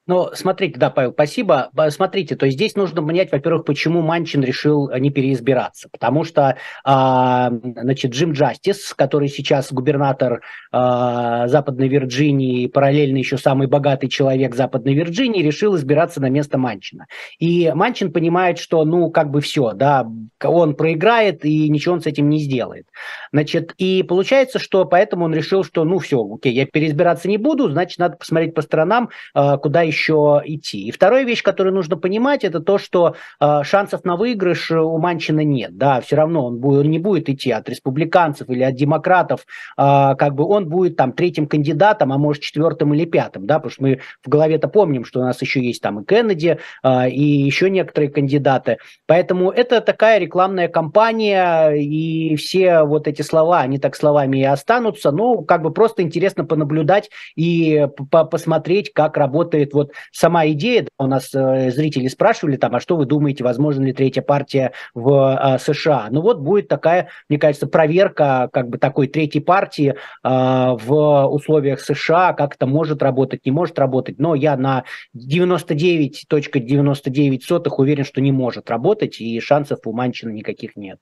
Ну, 0.08 0.29
смотрите, 0.34 0.79
да, 0.79 0.89
Павел, 0.89 1.12
спасибо. 1.12 1.70
Смотрите, 1.89 2.36
то 2.36 2.48
есть 2.48 2.58
здесь 2.58 2.75
нужно 2.75 3.05
понять, 3.05 3.31
во-первых, 3.31 3.65
почему 3.65 4.01
Манчин 4.01 4.43
решил 4.43 4.89
не 4.98 5.12
переизбираться. 5.12 5.89
Потому 5.91 6.24
что, 6.24 6.58
а, 6.84 7.51
значит, 7.51 8.12
Джим 8.12 8.31
Джастис, 8.31 8.96
который 8.96 9.27
сейчас 9.27 9.72
губернатор 9.72 10.41
а, 10.72 11.48
Западной 11.48 11.88
Вирджинии, 11.88 12.65
параллельно 12.65 13.17
еще 13.17 13.38
самый 13.38 13.67
богатый 13.67 14.08
человек 14.08 14.55
Западной 14.55 14.96
Вирджинии, 14.96 15.43
решил 15.43 15.75
избираться 15.75 16.20
на 16.20 16.29
место 16.29 16.58
Манчина. 16.58 17.05
И 17.38 17.72
Манчин 17.75 18.12
понимает, 18.12 18.58
что, 18.58 18.84
ну, 18.86 19.12
как 19.12 19.29
бы 19.29 19.39
все, 19.39 19.74
да, 19.74 20.08
он 20.43 20.75
проиграет, 20.75 21.46
и 21.46 21.70
ничего 21.70 21.93
он 21.93 22.01
с 22.01 22.08
этим 22.08 22.27
не 22.27 22.39
сделает. 22.39 22.88
Значит, 23.31 23.75
и 23.77 24.01
получается, 24.01 24.58
что 24.58 24.86
поэтому 24.86 25.25
он 25.25 25.36
решил, 25.36 25.63
что, 25.63 25.84
ну, 25.84 26.00
все, 26.00 26.17
окей, 26.22 26.53
я 26.53 26.65
переизбираться 26.65 27.27
не 27.29 27.38
буду, 27.38 27.70
значит, 27.70 28.00
надо 28.00 28.17
посмотреть 28.17 28.55
по 28.55 28.63
сторонам, 28.63 29.10
а, 29.36 29.58
куда 29.58 29.90
еще 29.91 30.41
идти. 30.45 30.88
И 30.88 30.91
вторая 30.91 31.24
вещь, 31.24 31.43
которую 31.43 31.74
нужно 31.75 31.98
понимать, 31.98 32.43
это 32.43 32.60
то, 32.60 32.77
что 32.77 33.15
э, 33.39 33.63
шансов 33.63 34.03
на 34.05 34.15
выигрыш 34.15 34.71
у 34.71 34.98
Манчина 34.98 35.41
нет. 35.41 35.77
Да, 35.77 36.01
все 36.01 36.15
равно 36.15 36.45
он, 36.45 36.57
будет, 36.57 36.86
он 36.86 36.91
не 36.91 37.00
будет 37.00 37.29
идти 37.29 37.51
от 37.51 37.69
республиканцев 37.69 38.50
или 38.50 38.63
от 38.63 38.75
демократов, 38.75 39.41
э, 39.77 40.15
как 40.17 40.36
бы 40.36 40.45
он 40.45 40.67
будет 40.69 40.95
там 40.95 41.12
третьим 41.12 41.48
кандидатом, 41.48 42.12
а 42.13 42.17
может 42.17 42.41
четвертым 42.41 42.93
или 42.93 43.05
пятым, 43.05 43.45
да, 43.45 43.55
потому 43.55 43.71
что 43.71 43.83
мы 43.83 44.00
в 44.24 44.29
голове-то 44.29 44.67
помним, 44.67 45.05
что 45.05 45.19
у 45.19 45.24
нас 45.24 45.41
еще 45.41 45.63
есть 45.63 45.81
там 45.81 46.00
и 46.00 46.05
Кеннеди, 46.05 46.57
э, 46.83 47.10
и 47.10 47.24
еще 47.24 47.69
некоторые 47.69 48.10
кандидаты. 48.10 48.77
Поэтому 49.07 49.51
это 49.51 49.81
такая 49.81 50.19
рекламная 50.19 50.67
кампания, 50.67 51.71
и 51.71 52.36
все 52.36 52.83
вот 52.83 53.07
эти 53.07 53.21
слова, 53.21 53.60
они 53.60 53.77
так 53.77 53.95
словами 53.95 54.39
и 54.39 54.43
останутся, 54.43 55.12
ну, 55.12 55.43
как 55.43 55.62
бы 55.62 55.71
просто 55.71 56.01
интересно 56.01 56.45
понаблюдать 56.45 57.10
и 57.36 57.88
посмотреть, 58.10 58.93
как 58.93 59.17
работает 59.17 59.74
вот 59.74 59.80
сама 60.11 60.47
идея. 60.47 60.88
У 60.97 61.05
нас 61.07 61.33
э, 61.33 61.71
зрители 61.71 62.07
спрашивали 62.07 62.57
там, 62.57 62.75
а 62.75 62.79
что 62.79 62.95
вы 62.95 63.05
думаете, 63.05 63.43
возможно 63.43 63.83
ли 63.83 63.93
третья 63.93 64.21
партия 64.21 64.73
в 64.93 65.39
э, 65.39 65.57
США? 65.59 66.07
Ну 66.11 66.21
вот 66.21 66.39
будет 66.39 66.67
такая, 66.67 67.09
мне 67.29 67.39
кажется, 67.39 67.67
проверка 67.67 68.50
как 68.53 68.69
бы 68.69 68.77
такой 68.77 69.07
третьей 69.07 69.41
партии 69.41 69.91
э, 69.91 69.95
в 70.23 71.25
условиях 71.27 71.81
США, 71.81 72.33
как 72.33 72.55
это 72.55 72.67
может 72.67 73.01
работать, 73.01 73.45
не 73.45 73.51
может 73.51 73.79
работать. 73.79 74.19
Но 74.19 74.35
я 74.35 74.55
на 74.57 74.83
99.99 75.15 77.69
уверен, 77.77 78.05
что 78.05 78.21
не 78.21 78.31
может 78.31 78.69
работать, 78.69 79.19
и 79.19 79.39
шансов 79.39 79.79
у 79.85 79.93
Манчина 79.93 80.31
никаких 80.31 80.75
нет. 80.75 81.00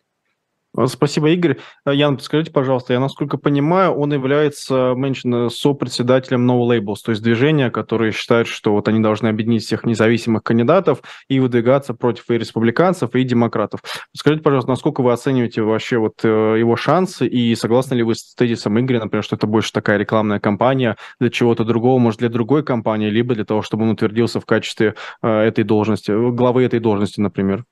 Э, 0.77 0.85
спасибо, 0.87 1.29
Игорь. 1.29 1.57
Э, 1.85 1.93
Ян, 1.93 2.17
подскажите, 2.17 2.51
пожалуйста, 2.51 2.93
я 2.93 2.99
насколько 2.99 3.37
понимаю, 3.37 3.93
он 3.93 4.13
является 4.13 4.93
меньшин 4.95 5.49
сопредседателем 5.49 6.49
No 6.49 6.59
Labels, 6.67 6.97
то 7.03 7.11
есть 7.11 7.23
движения, 7.23 7.71
которые 7.71 8.11
считают, 8.11 8.47
что 8.47 8.73
вот 8.73 8.87
они 8.87 8.99
должны 8.99 9.27
объединить 9.27 9.63
всех 9.63 9.83
независимых 9.85 10.43
кандидатов 10.43 11.01
и 11.27 11.39
выдвигаться 11.39 11.93
против 11.93 12.29
и 12.29 12.37
республиканцев, 12.37 13.15
и 13.15 13.23
демократов. 13.23 13.81
Скажите, 14.15 14.43
пожалуйста, 14.43 14.69
насколько 14.69 15.01
вы 15.01 15.11
оцениваете 15.11 15.61
вообще 15.61 15.97
вот 15.97 16.23
э, 16.23 16.55
его 16.59 16.75
шансы 16.75 17.27
и 17.27 17.55
согласны 17.55 17.95
ли 17.95 18.03
вы 18.03 18.15
с 18.15 18.35
тезисом 18.35 18.79
Игоря, 18.79 18.99
например, 18.99 19.23
что 19.23 19.35
это 19.35 19.47
больше 19.47 19.73
такая 19.73 19.97
рекламная 19.97 20.39
кампания 20.39 20.97
для 21.19 21.29
чего-то 21.29 21.63
другого, 21.63 21.99
может, 21.99 22.19
для 22.19 22.29
другой 22.29 22.63
компании, 22.63 23.09
либо 23.09 23.33
для 23.33 23.45
того, 23.45 23.61
чтобы 23.61 23.83
он 23.83 23.91
утвердился 23.91 24.39
в 24.39 24.45
качестве 24.45 24.95
этой 25.21 25.63
должности, 25.63 26.11
главы 26.31 26.63
этой 26.63 26.79
должности, 26.79 27.19
например? 27.19 27.65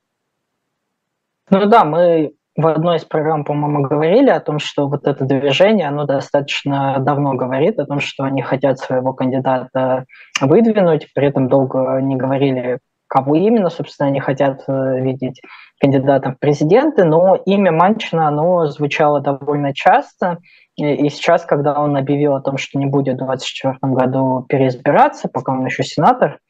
Ну 1.50 1.66
да, 1.66 1.84
мы 1.84 2.32
в 2.58 2.66
одной 2.66 2.96
из 2.96 3.04
программ, 3.04 3.44
по-моему, 3.44 3.82
говорили 3.82 4.30
о 4.30 4.40
том, 4.40 4.58
что 4.58 4.88
вот 4.88 5.06
это 5.06 5.24
движение, 5.24 5.86
оно 5.86 6.06
достаточно 6.06 6.98
давно 6.98 7.34
говорит 7.34 7.78
о 7.78 7.86
том, 7.86 8.00
что 8.00 8.24
они 8.24 8.42
хотят 8.42 8.80
своего 8.80 9.12
кандидата 9.12 10.06
выдвинуть, 10.40 11.06
при 11.14 11.28
этом 11.28 11.48
долго 11.48 12.00
не 12.02 12.16
говорили, 12.16 12.80
кого 13.06 13.36
именно, 13.36 13.70
собственно, 13.70 14.08
они 14.08 14.18
хотят 14.18 14.64
э, 14.66 15.00
видеть 15.00 15.40
кандидатом 15.80 16.34
в 16.34 16.40
президенты, 16.40 17.04
но 17.04 17.36
имя 17.46 17.70
Манчина, 17.70 18.26
оно 18.26 18.66
звучало 18.66 19.20
довольно 19.20 19.72
часто, 19.72 20.38
и 20.74 21.08
сейчас, 21.10 21.44
когда 21.44 21.80
он 21.80 21.96
объявил 21.96 22.34
о 22.34 22.42
том, 22.42 22.58
что 22.58 22.76
не 22.80 22.86
будет 22.86 23.20
в 23.20 23.24
2024 23.24 23.78
году 23.82 24.44
переизбираться, 24.48 25.28
пока 25.28 25.52
он 25.52 25.64
еще 25.64 25.84
сенатор, 25.84 26.40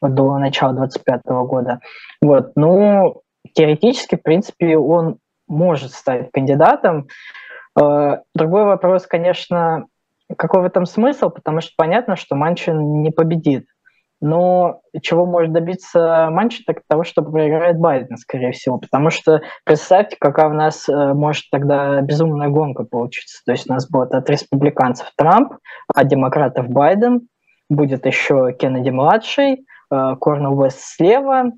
до 0.00 0.38
начала 0.38 0.72
2025 0.72 1.20
года, 1.46 1.78
вот, 2.20 2.50
ну, 2.56 3.22
теоретически, 3.54 4.16
в 4.16 4.22
принципе, 4.22 4.76
он 4.76 5.18
может 5.52 5.92
стать 5.92 6.30
кандидатом. 6.32 7.06
Э, 7.80 8.18
другой 8.34 8.64
вопрос, 8.64 9.06
конечно, 9.06 9.86
какой 10.36 10.62
в 10.62 10.64
этом 10.64 10.86
смысл, 10.86 11.30
потому 11.30 11.60
что 11.60 11.72
понятно, 11.76 12.16
что 12.16 12.34
Манчин 12.34 13.02
не 13.02 13.10
победит. 13.10 13.66
Но 14.20 14.80
чего 15.02 15.26
может 15.26 15.52
добиться 15.52 16.28
Манчин, 16.30 16.62
так 16.64 16.82
того, 16.88 17.02
что 17.02 17.22
проиграет 17.22 17.78
Байден, 17.78 18.16
скорее 18.16 18.52
всего. 18.52 18.78
Потому 18.78 19.10
что 19.10 19.42
представьте, 19.64 20.16
какая 20.18 20.48
у 20.48 20.52
нас 20.52 20.88
э, 20.88 21.12
может 21.12 21.44
тогда 21.50 22.00
безумная 22.02 22.48
гонка 22.48 22.84
получиться. 22.84 23.42
То 23.44 23.52
есть 23.52 23.68
у 23.68 23.72
нас 23.72 23.88
будет 23.90 24.14
от 24.14 24.30
республиканцев 24.30 25.10
Трамп, 25.16 25.54
от 25.92 26.06
демократов 26.06 26.68
Байден, 26.68 27.22
будет 27.68 28.06
еще 28.06 28.52
Кеннеди-младший, 28.58 29.66
э, 29.90 30.16
Корнел 30.20 30.62
Вест 30.62 30.78
слева, 30.80 31.50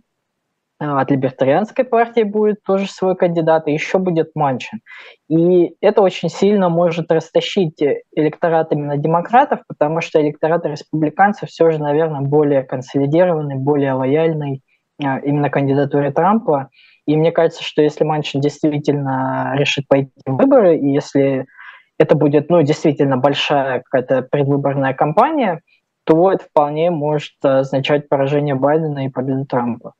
от 0.79 1.11
либертарианской 1.11 1.85
партии 1.85 2.23
будет 2.23 2.63
тоже 2.65 2.87
свой 2.87 3.17
кандидат, 3.17 3.69
и 3.69 3.73
еще 3.73 3.99
будет 3.99 4.31
Манчин. 4.35 4.81
И 5.29 5.75
это 5.81 6.03
очень 6.03 6.29
сильно 6.29 6.69
может 6.69 7.11
растащить 7.11 7.81
электорат 8.15 8.73
именно 8.73 8.97
демократов, 8.97 9.61
потому 9.69 10.01
что 10.01 10.21
электорат 10.21 10.67
республиканцев 10.67 11.49
все 11.49 11.71
же, 11.71 11.79
наверное, 11.79 12.23
более 12.23 12.63
консолидированный, 12.63 13.57
более 13.57 13.93
лояльный 13.93 14.63
а, 15.03 15.19
именно 15.19 15.51
кандидатуре 15.51 16.11
Трампа. 16.11 16.71
И 17.07 17.17
мне 17.17 17.33
кажется, 17.33 17.63
что 17.63 17.83
если 17.83 18.05
Манчин 18.05 18.41
действительно 18.41 19.53
решит 19.57 19.87
пойти 19.89 20.11
в 20.27 20.37
выборы, 20.37 20.77
и 20.77 20.93
если 20.93 21.47
это 21.99 22.17
будет 22.17 22.51
ну, 22.51 22.63
действительно 22.63 23.17
большая 23.17 23.83
какая-то 23.83 24.23
предвыборная 24.23 24.95
кампания, 24.95 25.61
то 26.05 26.33
это 26.33 26.45
вполне 26.45 26.91
может 26.91 27.33
означать 27.43 28.09
поражение 28.09 28.55
Байдена 28.55 29.07
и 29.07 29.11
победу 29.11 29.47
Трампа. 29.47 29.95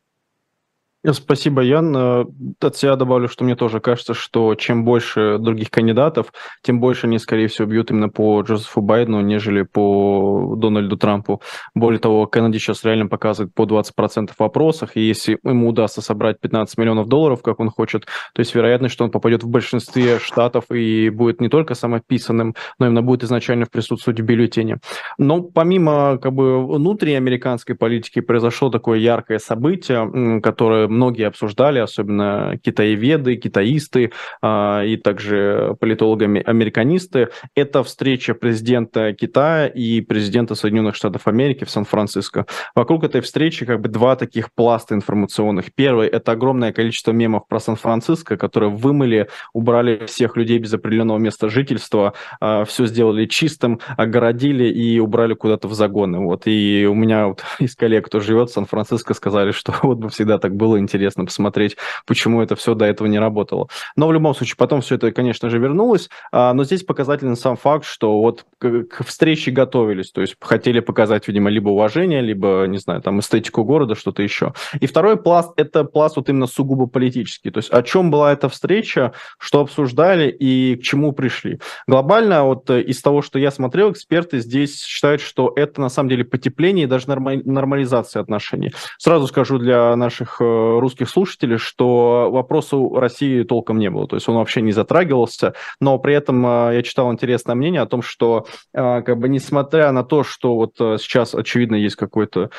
Спасибо, 1.13 1.61
Ян. 1.61 1.95
Э, 1.95 2.25
от 2.61 2.77
себя 2.77 2.97
добавлю, 2.97 3.29
что 3.29 3.45
мне 3.45 3.57
тоже 3.57 3.81
кажется, 3.81 4.15
что 4.15 4.55
чем 4.55 4.85
больше 4.85 5.37
других 5.39 5.71
кандидатов, 5.71 6.33
тем 6.63 6.81
больше 6.81 7.07
они, 7.07 7.19
скорее 7.19 7.49
всего, 7.49 7.67
бьют 7.67 7.91
именно 7.91 8.09
по 8.09 8.41
Джозефу 8.41 8.81
Байдену, 8.81 9.21
нежели 9.21 9.63
по 9.63 10.55
Дональду 10.57 10.97
Трампу. 10.97 11.43
Более 11.75 11.99
того, 11.99 12.25
Кеннеди 12.25 12.57
сейчас 12.57 12.85
реально 12.85 13.07
показывает 13.07 13.55
по 13.55 13.65
20% 13.65 14.31
в 14.39 14.43
опросах, 14.43 14.97
и 14.97 15.01
если 15.01 15.39
ему 15.45 15.69
удастся 15.69 16.01
собрать 16.01 16.41
15 16.41 16.79
миллионов 16.79 17.07
долларов, 17.07 17.43
как 17.43 17.61
он 17.61 17.69
хочет, 17.69 18.07
то 18.33 18.41
есть 18.41 18.55
вероятность, 18.55 18.95
что 18.95 19.05
он 19.05 19.11
попадет 19.11 19.43
в 19.43 19.49
большинстве 19.49 20.19
штатов 20.19 20.71
и 20.71 21.11
будет 21.11 21.39
не 21.41 21.51
только 21.51 21.75
самописанным, 21.75 22.55
но 22.79 22.87
именно 22.87 23.03
будет 23.03 23.25
изначально 23.25 23.67
в 23.67 24.07
бюллетене. 24.23 24.79
Но 25.19 25.43
помимо 25.43 26.19
как 26.19 26.33
бы 26.33 26.67
внутренней 26.67 27.17
американской 27.17 27.75
политики 27.75 28.21
произошло 28.21 28.71
такое 28.71 28.99
яркое 28.99 29.39
событие, 29.39 30.41
которое 30.41 30.89
многие 30.95 31.27
обсуждали, 31.27 31.79
особенно 31.79 32.59
китаеведы, 32.63 33.37
китаисты 33.37 34.13
а, 34.41 34.83
и 34.83 34.97
также 34.97 35.77
политологи-американисты. 35.81 37.29
Это 37.55 37.83
встреча 37.83 38.35
президента 38.35 39.13
Китая 39.13 39.67
и 39.67 40.01
президента 40.01 40.55
Соединенных 40.55 40.95
Штатов 40.95 41.27
Америки 41.27 41.65
в 41.65 41.71
Сан-Франциско. 41.71 42.47
Вокруг 42.75 43.05
этой 43.05 43.21
встречи 43.21 43.67
как 43.67 43.81
бы 43.81 43.89
два 43.89 44.17
таких 44.17 44.53
пласта 44.53 44.95
информационных. 44.95 45.75
Первый– 45.75 46.09
это 46.15 46.33
огромное 46.33 46.73
количество 46.73 47.13
мемов 47.13 47.47
про 47.49 47.61
Сан-Франциско, 47.61 48.37
которые 48.37 48.71
вымыли, 48.71 49.29
убрали 49.53 50.07
всех 50.07 50.37
людей 50.37 50.59
без 50.59 50.73
определенного 50.73 51.19
места 51.19 51.49
жительства, 51.49 52.15
а, 52.41 52.65
все 52.65 52.87
сделали 52.87 53.27
чистым, 53.27 53.81
огородили 53.97 54.65
и 54.65 54.99
убрали 54.99 55.35
куда-то 55.35 55.69
в 55.69 55.75
загоны. 55.75 56.19
Вот. 56.21 56.43
И 56.47 56.87
у 56.89 56.95
меня 56.95 57.29
вот 57.29 57.43
из 57.59 57.75
коллег, 57.75 58.07
кто 58.07 58.21
живет 58.21 58.51
в 58.51 58.53
Сан-Франциско, 58.53 59.15
сказали, 59.15 59.53
что 59.53 59.75
вот 59.83 59.99
бы 59.99 60.09
всегда 60.09 60.39
так 60.39 60.55
было 60.55 60.79
интересно 60.85 61.25
посмотреть, 61.25 61.77
почему 62.07 62.41
это 62.41 62.57
все 62.57 62.75
до 62.75 62.85
этого 62.85 63.09
не 63.09 63.19
работало. 63.19 63.69
Но 63.97 64.07
в 64.07 64.13
любом 64.13 64.35
случае, 64.35 64.57
потом 64.57 64.81
все 64.81 64.95
это, 64.95 65.11
конечно 65.13 65.51
же, 65.51 65.59
вернулось. 65.59 66.09
А, 66.33 66.55
но 66.55 66.65
здесь 66.65 66.85
показательный 66.85 67.37
сам 67.37 67.57
факт, 67.57 67.85
что 67.85 68.21
вот 68.21 68.47
к, 68.59 69.05
встрече 69.05 69.51
готовились, 69.51 70.13
то 70.13 70.21
есть 70.21 70.37
хотели 70.41 70.81
показать, 70.81 71.29
видимо, 71.29 71.51
либо 71.51 71.71
уважение, 71.71 72.21
либо, 72.21 72.65
не 72.69 72.79
знаю, 72.79 73.03
там, 73.03 73.21
эстетику 73.21 73.65
города, 73.65 73.95
что-то 73.95 74.23
еще. 74.23 74.55
И 74.81 74.87
второй 74.87 75.17
пласт– 75.17 75.53
это 75.57 75.85
пласт 75.85 76.17
вот 76.17 76.29
именно 76.29 76.47
сугубо 76.47 76.87
политический. 76.87 77.51
То 77.51 77.59
есть 77.59 77.71
о 77.71 77.83
чем 77.83 78.11
была 78.11 78.33
эта 78.33 78.49
встреча, 78.49 79.13
что 79.39 79.61
обсуждали 79.61 80.31
и 80.31 80.77
к 80.77 80.83
чему 80.83 81.13
пришли. 81.13 81.61
Глобально 81.87 82.45
вот 82.45 82.71
э, 82.71 82.83
из 82.83 83.01
того, 83.03 83.23
что 83.23 83.39
я 83.39 83.51
смотрел, 83.51 83.91
эксперты 83.93 84.41
здесь 84.41 84.83
считают, 84.83 85.21
что 85.21 85.53
это 85.57 85.81
на 85.81 85.89
самом 85.89 86.09
деле 86.09 86.25
потепление 86.25 86.85
и 86.85 86.89
даже 86.89 87.09
нормализация 87.09 88.21
отношений. 88.23 88.73
Сразу 88.99 89.27
скажу 89.27 89.59
для 89.59 89.95
наших 89.97 90.41
э, 90.41 90.74
русских 90.81 91.09
слушателей, 91.09 91.59
что 91.59 92.31
вопроса 92.31 92.77
у 92.77 92.99
России 92.99 93.43
толком 93.43 93.79
не 93.79 93.91
было, 93.91 94.07
то 94.07 94.17
есть 94.17 94.29
он 94.29 94.37
вообще 94.37 94.63
не 94.63 94.73
затрагивался, 94.73 95.55
но 95.81 95.99
при 95.99 96.15
этом 96.15 96.47
э, 96.47 96.77
я 96.77 96.83
читал 96.83 97.13
интересное 97.13 97.55
мнение 97.55 97.83
о 97.83 97.87
том, 97.87 98.03
что 98.03 98.47
э, 98.73 99.03
как 99.03 99.19
бы 99.19 99.29
несмотря 99.29 99.91
на 99.93 100.05
то, 100.05 100.25
что 100.25 100.57
вот 100.57 100.81
э, 100.81 100.97
сейчас 100.99 101.35
очевидно 101.35 101.77
есть 101.77 101.97
какой-то 101.97 102.51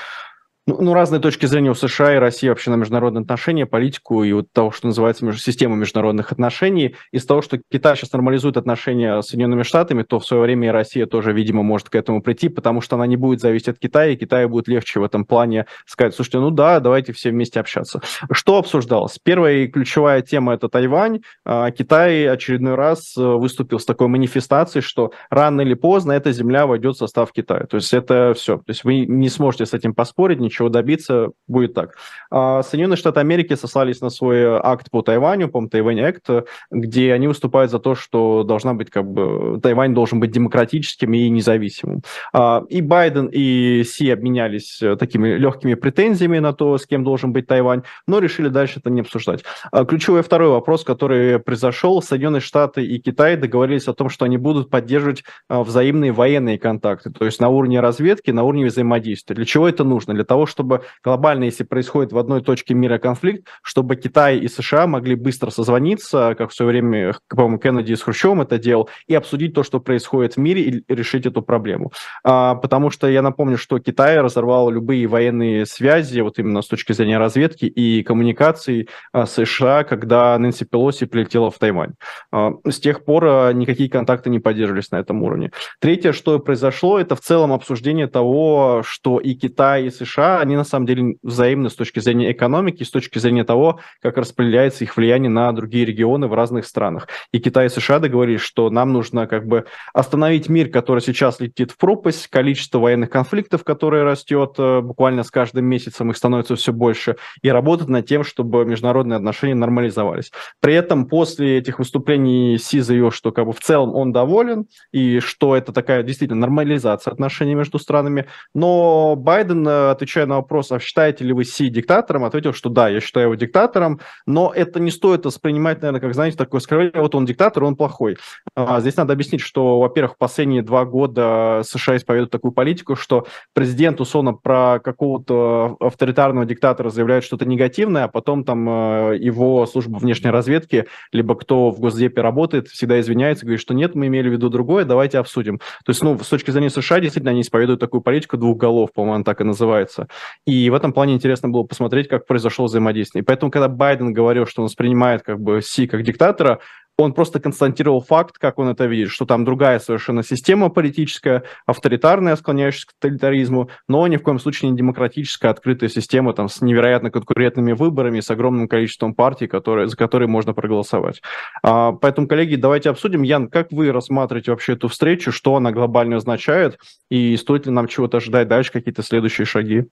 Ну, 0.68 0.82
ну, 0.82 0.94
разные 0.96 1.22
точки 1.22 1.46
зрения 1.46 1.70
у 1.70 1.76
США 1.76 2.16
и 2.16 2.18
России 2.18 2.50
вообще 2.50 2.72
на 2.72 2.76
международные 2.76 3.22
отношения, 3.22 3.68
политику 3.68 4.24
и 4.24 4.34
вот 4.34 4.52
того, 4.52 4.72
что 4.72 4.88
называется 4.88 5.24
между, 5.24 5.40
система 5.40 5.76
международных 5.76 6.32
отношений. 6.32 6.96
Из 7.12 7.24
того, 7.24 7.44
что 7.44 7.60
Китай 7.72 7.96
сейчас 7.96 8.12
нормализует 8.14 8.58
отношения 8.58 9.22
с 9.22 9.28
Соединенными 9.28 9.62
Штатами, 9.62 10.02
то 10.02 10.20
в 10.20 10.26
свое 10.26 10.42
время 10.42 10.70
и 10.70 10.72
Россия 10.72 11.06
тоже, 11.06 11.34
видимо, 11.34 11.62
может 11.62 11.90
к 11.90 11.96
этому 11.96 12.24
прийти, 12.24 12.50
потому 12.50 12.82
что 12.82 12.96
она 12.96 13.06
не 13.06 13.16
будет 13.16 13.42
зависеть 13.42 13.68
от 13.68 13.78
Китая, 13.78 14.14
и 14.14 14.16
Китаю 14.16 14.50
будет 14.50 14.68
легче 14.68 15.00
в 15.00 15.04
этом 15.04 15.26
плане 15.26 15.68
сказать, 15.86 16.16
слушайте, 16.16 16.40
ну 16.40 16.50
да, 16.50 16.80
давайте 16.80 17.14
все 17.14 17.30
вместе 17.30 17.60
общаться. 17.60 18.02
Что 18.32 18.58
обсуждалось? 18.58 19.20
Первая 19.22 19.58
и 19.58 19.68
ключевая 19.68 20.24
тема– 20.24 20.54
это 20.56 20.68
Тайвань. 20.68 21.22
А, 21.46 21.70
Китай 21.70 22.28
очередной 22.28 22.74
раз 22.74 23.16
э, 23.16 23.22
выступил 23.22 23.78
с 23.78 23.86
такой 23.86 24.08
манифестацией, 24.08 24.82
что 24.82 25.12
рано 25.30 25.62
или 25.62 25.76
поздно 25.76 26.14
эта 26.14 26.32
земля 26.32 26.66
войдет 26.66 26.96
в 26.96 26.98
состав 26.98 27.32
Китая. 27.32 27.68
То 27.68 27.78
есть 27.78 27.94
это 27.94 28.34
все. 28.36 28.58
То 28.58 28.70
есть 28.70 28.84
вы 28.84 29.06
не 29.06 29.30
сможете 29.30 29.68
с 29.68 29.74
этим 29.74 29.94
поспорить, 29.94 30.40
чего 30.56 30.70
добиться, 30.70 31.32
будет 31.48 31.74
так. 31.74 31.96
А 32.32 32.64
Соединенные 32.64 32.98
Штаты 32.98 33.20
Америки 33.20 33.56
сослались 33.56 34.02
на 34.02 34.10
свой 34.10 34.46
акт 34.46 34.90
по 34.90 35.02
Тайваню, 35.02 35.50
по 35.50 35.66
Тайвань 35.68 36.00
Акт, 36.02 36.28
где 36.72 37.14
они 37.14 37.28
выступают 37.28 37.72
за 37.72 37.80
то, 37.80 37.96
что 37.96 38.44
должна 38.44 38.74
быть 38.74 38.90
как 38.90 39.06
бы 39.06 39.60
Тайвань 39.62 39.94
должен 39.94 40.20
быть 40.20 40.32
демократическим 40.32 41.14
и 41.14 41.30
независимым. 41.30 42.02
А, 42.34 42.64
и 42.70 42.82
Байден, 42.82 43.30
и 43.32 43.84
Си 43.84 44.10
обменялись 44.10 44.82
такими 45.00 45.36
легкими 45.36 45.74
претензиями 45.74 46.40
на 46.40 46.54
то, 46.54 46.78
с 46.78 46.86
кем 46.86 47.04
должен 47.04 47.34
быть 47.34 47.48
Тайвань, 47.48 47.84
но 48.08 48.20
решили 48.20 48.50
дальше 48.50 48.80
это 48.80 48.90
не 48.90 49.02
обсуждать. 49.02 49.44
А, 49.72 49.86
ключевой 49.86 50.24
второй 50.24 50.50
вопрос, 50.50 50.84
который 50.84 51.40
произошел, 51.40 52.02
Соединенные 52.02 52.42
Штаты 52.42 52.86
и 52.86 53.00
Китай 53.00 53.38
договорились 53.38 53.88
о 53.88 53.94
том, 53.94 54.10
что 54.10 54.26
они 54.26 54.38
будут 54.38 54.70
поддерживать 54.70 55.24
а, 55.50 55.64
взаимные 55.64 56.12
военные 56.12 56.58
контакты, 56.58 57.12
то 57.12 57.26
есть 57.26 57.40
на 57.40 57.50
уровне 57.50 57.80
разведки, 57.80 58.32
на 58.32 58.44
уровне 58.44 58.66
взаимодействия. 58.66 59.36
Для 59.36 59.46
чего 59.46 59.68
это 59.68 59.84
нужно? 59.84 60.14
Для 60.14 60.24
того, 60.24 60.45
чтобы 60.46 60.82
глобально, 61.04 61.46
если 61.46 61.64
происходит 61.64 62.12
в 62.14 62.18
одной 62.18 62.42
точке 62.42 62.74
мира 62.74 62.98
конфликт, 62.98 63.48
чтобы 63.62 63.96
Китай 63.96 64.38
и 64.38 64.48
США 64.48 64.88
могли 64.88 65.16
быстро 65.16 65.50
созвониться, 65.50 66.36
как 66.38 66.52
в 66.52 66.54
свое 66.54 66.72
время, 66.72 67.16
по-моему, 67.30 67.60
Кеннеди 67.60 67.94
с 67.94 68.02
Хрущевым 68.02 68.42
это 68.42 68.58
делал, 68.58 68.90
и 69.08 69.16
обсудить 69.16 69.54
то, 69.54 69.64
что 69.64 69.80
происходит 69.80 70.36
в 70.36 70.38
мире, 70.38 70.62
и 70.62 70.94
решить 70.94 71.26
эту 71.26 71.42
проблему. 71.42 71.92
А, 72.24 72.56
потому 72.56 72.90
что 72.90 73.08
я 73.08 73.22
напомню, 73.22 73.58
что 73.58 73.80
Китай 73.80 74.20
разорвал 74.20 74.70
любые 74.70 75.08
военные 75.08 75.66
связи, 75.66 76.20
вот 76.22 76.40
именно 76.40 76.62
с 76.62 76.68
точки 76.68 76.94
зрения 76.94 77.18
разведки 77.18 77.66
и 77.66 78.04
коммуникаций 78.04 78.90
а, 79.12 79.26
США, 79.26 79.84
когда 79.84 80.38
Нэнси 80.38 80.66
Пелоси 80.66 81.06
прилетела 81.06 81.52
в 81.52 81.58
Тайвань. 81.58 81.94
А, 82.32 82.52
с 82.68 82.80
тех 82.80 83.04
пор 83.06 83.26
а, 83.26 83.52
никакие 83.52 83.90
контакты 83.90 84.30
не 84.30 84.40
поддерживались 84.40 84.92
на 84.92 84.98
этом 84.98 85.24
уровне. 85.24 85.52
Третье, 85.80 86.12
что 86.12 86.40
произошло, 86.40 87.00
это 87.00 87.16
в 87.16 87.22
целом 87.22 87.52
обсуждение 87.54 88.08
того, 88.08 88.82
что 88.86 89.20
и 89.20 89.34
Китай, 89.34 89.86
и 89.86 89.90
США 89.90 90.35
они 90.40 90.56
на 90.56 90.64
самом 90.64 90.86
деле 90.86 91.16
взаимны 91.24 91.70
с 91.70 91.76
точки 91.76 92.00
зрения 92.00 92.32
экономики, 92.32 92.84
с 92.84 92.92
точки 92.92 93.20
зрения 93.20 93.44
того, 93.44 93.80
как 94.02 94.18
распределяется 94.18 94.84
их 94.84 94.96
влияние 94.98 95.30
на 95.30 95.52
другие 95.52 95.86
регионы 95.86 96.28
в 96.28 96.34
разных 96.34 96.66
странах. 96.66 97.08
И 97.32 97.40
Китай 97.40 97.68
и 97.68 97.70
США 97.70 98.00
договорились, 98.00 98.42
что 98.42 98.70
нам 98.70 98.94
нужно 98.94 99.28
как 99.28 99.48
бы 99.48 99.66
остановить 99.94 100.50
мир, 100.50 100.70
который 100.70 101.02
сейчас 101.02 101.40
летит 101.40 101.72
в 101.72 101.78
пропасть, 101.78 102.28
количество 102.28 102.80
военных 102.80 103.10
конфликтов, 103.10 103.64
которое 103.64 104.04
растет 104.04 104.56
э, 104.58 104.82
буквально 104.82 105.24
с 105.24 105.32
каждым 105.32 105.66
месяцем, 105.66 106.12
их 106.12 106.18
становится 106.18 106.56
все 106.56 106.74
больше, 106.74 107.18
и 107.42 107.50
работать 107.50 107.88
над 107.88 108.06
тем, 108.06 108.24
чтобы 108.24 108.66
международные 108.66 109.18
отношения 109.18 109.56
нормализовались. 109.56 110.32
При 110.60 110.74
этом 110.74 111.08
после 111.08 111.58
этих 111.58 111.80
выступлений 111.80 112.58
Си 112.58 112.80
заявил, 112.80 113.12
что 113.12 113.32
как 113.32 113.46
бы 113.46 113.54
в 113.54 113.60
целом 113.60 113.96
он 113.96 114.12
доволен, 114.12 114.68
и 114.92 115.20
что 115.20 115.56
это 115.56 115.72
такая 115.72 116.04
действительно 116.04 116.42
нормализация 116.42 117.12
отношений 117.12 117.56
между 117.56 117.80
странами, 117.80 118.28
но 118.54 119.16
Байден, 119.16 119.68
э, 119.68 119.92
отвечая 119.92 120.25
отвечая 120.26 120.28
на 120.28 120.36
вопрос, 120.36 120.72
а 120.72 120.80
считаете 120.80 121.24
ли 121.24 121.34
вы 121.34 121.46
Си 121.46 121.70
диктатором, 121.70 122.24
ответил, 122.24 122.54
что 122.54 122.70
да, 122.70 122.90
я 122.90 123.00
считаю 123.00 123.28
его 123.28 123.36
диктатором, 123.36 124.00
но 124.26 124.52
это 124.56 124.80
не 124.80 124.92
стоит 124.92 125.26
воспринимать, 125.26 125.82
наверное, 125.82 126.02
как, 126.02 126.14
знаете, 126.14 126.38
такое 126.38 126.62
скрывание, 126.62 126.92
вот 126.96 127.16
он 127.16 127.26
диктатор, 127.26 127.64
он 127.64 127.76
плохой. 127.76 128.18
А, 128.56 128.80
здесь 128.80 128.98
надо 128.98 129.14
объяснить, 129.14 129.42
что, 129.42 129.80
во-первых, 129.80 130.18
последние 130.18 130.62
два 130.62 130.86
года 130.86 131.62
США 131.64 131.96
исповедуют 131.96 132.32
такую 132.32 132.52
политику, 132.52 132.96
что 132.96 133.26
президент, 133.54 134.02
условно, 134.02 134.34
про 134.34 134.80
какого-то 134.80 135.78
авторитарного 135.80 136.46
диктатора 136.46 136.90
заявляет 136.90 137.24
что-то 137.24 137.46
негативное, 137.46 138.06
а 138.06 138.08
потом 138.08 138.44
там 138.44 138.68
э, 138.70 139.18
его 139.20 139.66
служба 139.66 139.98
внешней 139.98 140.32
разведки, 140.32 140.86
либо 141.12 141.36
кто 141.36 141.72
в 141.72 141.80
Госдепе 141.80 142.22
работает, 142.22 142.68
всегда 142.68 143.00
извиняется, 143.00 143.46
говорит, 143.46 143.62
что 143.62 143.74
нет, 143.74 143.96
мы 143.96 144.08
имели 144.08 144.30
в 144.30 144.34
виду 144.34 144.50
другое, 144.50 144.86
давайте 144.86 145.20
обсудим. 145.20 145.60
То 145.86 145.90
есть, 145.90 146.02
ну, 146.04 146.18
с 146.18 146.28
точки 146.28 146.52
зрения 146.52 146.70
США, 146.70 147.00
действительно, 147.00 147.32
они 147.32 147.42
исповедуют 147.42 147.80
такую 147.80 148.02
политику 148.02 148.38
двух 148.38 148.58
голов, 148.58 148.92
по-моему, 148.94 149.16
она 149.16 149.24
так 149.24 149.42
и 149.42 149.44
называется. 149.44 150.05
И 150.46 150.70
в 150.70 150.74
этом 150.74 150.94
плане 150.94 151.14
интересно 151.14 151.50
было 151.50 151.64
посмотреть, 151.64 152.08
как 152.08 152.26
произошло 152.26 152.66
взаимодействие. 152.66 153.22
И 153.22 153.26
поэтому, 153.26 153.52
когда 153.52 153.68
Байден 153.68 154.14
говорил, 154.14 154.46
что 154.46 154.62
он 154.62 154.68
воспринимает 154.68 155.24
как 155.24 155.40
бы 155.40 155.62
Си 155.62 155.88
как 155.88 156.04
диктатора, 156.04 156.60
он 156.98 157.14
просто 157.14 157.40
констатировал 157.40 158.02
факт, 158.02 158.38
как 158.38 158.58
он 158.58 158.70
это 158.70 158.86
видит, 158.86 159.10
что 159.10 159.26
там 159.26 159.44
другая 159.44 159.80
совершенно 159.80 160.24
система 160.24 160.70
политическая, 160.70 161.44
авторитарная, 161.66 162.36
склоняющаяся 162.36 162.88
к 162.88 162.94
тоталитаризму, 163.00 163.70
но 163.88 164.08
ни 164.08 164.18
в 164.18 164.24
коем 164.24 164.40
случае 164.40 164.72
не 164.72 164.78
демократическая, 164.78 165.50
открытая 165.50 165.90
система 165.90 166.34
там, 166.34 166.48
с 166.48 166.62
невероятно 166.62 167.12
конкурентными 167.12 167.74
выборами, 167.74 168.22
с 168.22 168.32
огромным 168.32 168.68
количеством 168.68 169.14
партий, 169.14 169.48
которые, 169.48 169.88
за 169.88 169.98
которые 169.98 170.30
можно 170.30 170.54
проголосовать. 170.54 171.22
А, 171.64 171.92
поэтому, 171.92 172.28
коллеги, 172.28 172.56
давайте 172.56 172.90
обсудим. 172.90 173.24
Ян, 173.24 173.50
как 173.50 173.72
вы 173.72 173.92
рассматриваете 173.92 174.52
вообще 174.52 174.74
эту 174.74 174.88
встречу, 174.88 175.32
что 175.32 175.56
она 175.56 175.72
глобально 175.72 176.18
означает, 176.18 176.80
и 177.10 177.36
стоит 177.36 177.66
ли 177.66 177.72
нам 177.72 177.88
чего-то 177.88 178.18
ожидать 178.18 178.48
дальше, 178.48 178.72
какие-то 178.72 179.04
следующие 179.04 179.46
шаги? 179.46 179.86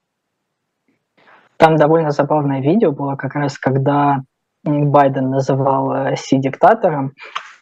Там 1.58 1.76
довольно 1.76 2.12
забавное 2.12 2.62
видео 2.62 2.92
было 2.92 3.16
как 3.16 3.36
раз, 3.36 3.58
когда 3.58 4.24
Байден 4.64 5.30
называл 5.30 5.94
э, 5.94 6.16
Си 6.16 6.38
диктатором, 6.38 7.14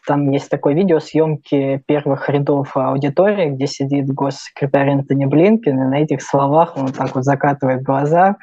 там 0.06 0.30
есть 0.30 0.50
такое 0.50 0.74
видео 0.74 0.98
съемки 0.98 1.80
первых 1.86 2.28
рядов 2.28 2.76
аудитории, 2.76 3.50
где 3.50 3.68
сидит 3.68 4.06
госсекретарь 4.06 4.90
Энтони 4.90 5.26
Блинкин, 5.26 5.80
и 5.80 5.84
на 5.84 6.02
этих 6.02 6.22
словах 6.22 6.76
он 6.76 6.88
так 6.88 7.14
вот 7.14 7.24
закатывает 7.24 7.82
глаза. 7.82 8.36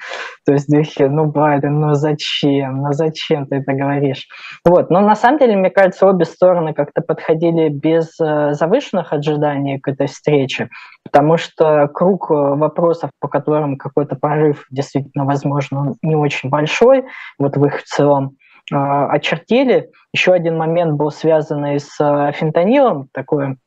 То 0.45 0.53
есть, 0.53 0.69
духе, 0.69 1.09
ну, 1.09 1.25
Байден, 1.25 1.81
ну 1.81 1.95
зачем? 1.95 2.83
Ну 2.83 2.93
зачем 2.93 3.45
ты 3.45 3.57
это 3.57 3.73
говоришь? 3.73 4.27
Вот. 4.63 4.89
Но 4.89 5.01
на 5.01 5.15
самом 5.17 5.39
деле, 5.39 5.57
мне 5.57 5.69
кажется, 5.69 6.07
обе 6.07 6.23
стороны 6.23 6.73
как-то 6.73 7.01
подходили 7.01 7.67
без 7.67 8.17
э, 8.21 8.53
завышенных 8.53 9.11
ожиданий 9.11 9.79
к 9.79 9.89
этой 9.89 10.07
встрече, 10.07 10.69
потому 11.03 11.35
что 11.35 11.89
круг 11.89 12.31
э, 12.31 12.33
вопросов, 12.33 13.11
по 13.19 13.27
которым 13.27 13.77
какой-то 13.77 14.15
прорыв 14.15 14.65
действительно 14.71 15.25
возможно, 15.25 15.95
не 16.01 16.15
очень 16.15 16.49
большой, 16.49 17.03
вот 17.37 17.57
в 17.57 17.65
их 17.65 17.83
целом 17.83 18.37
очертили. 18.71 19.91
Еще 20.13 20.33
один 20.33 20.57
момент 20.57 20.93
был 20.93 21.11
связанный 21.11 21.79
с 21.79 21.99
а, 21.99 22.31
фентанилом, 22.31 23.09
такое 23.13 23.57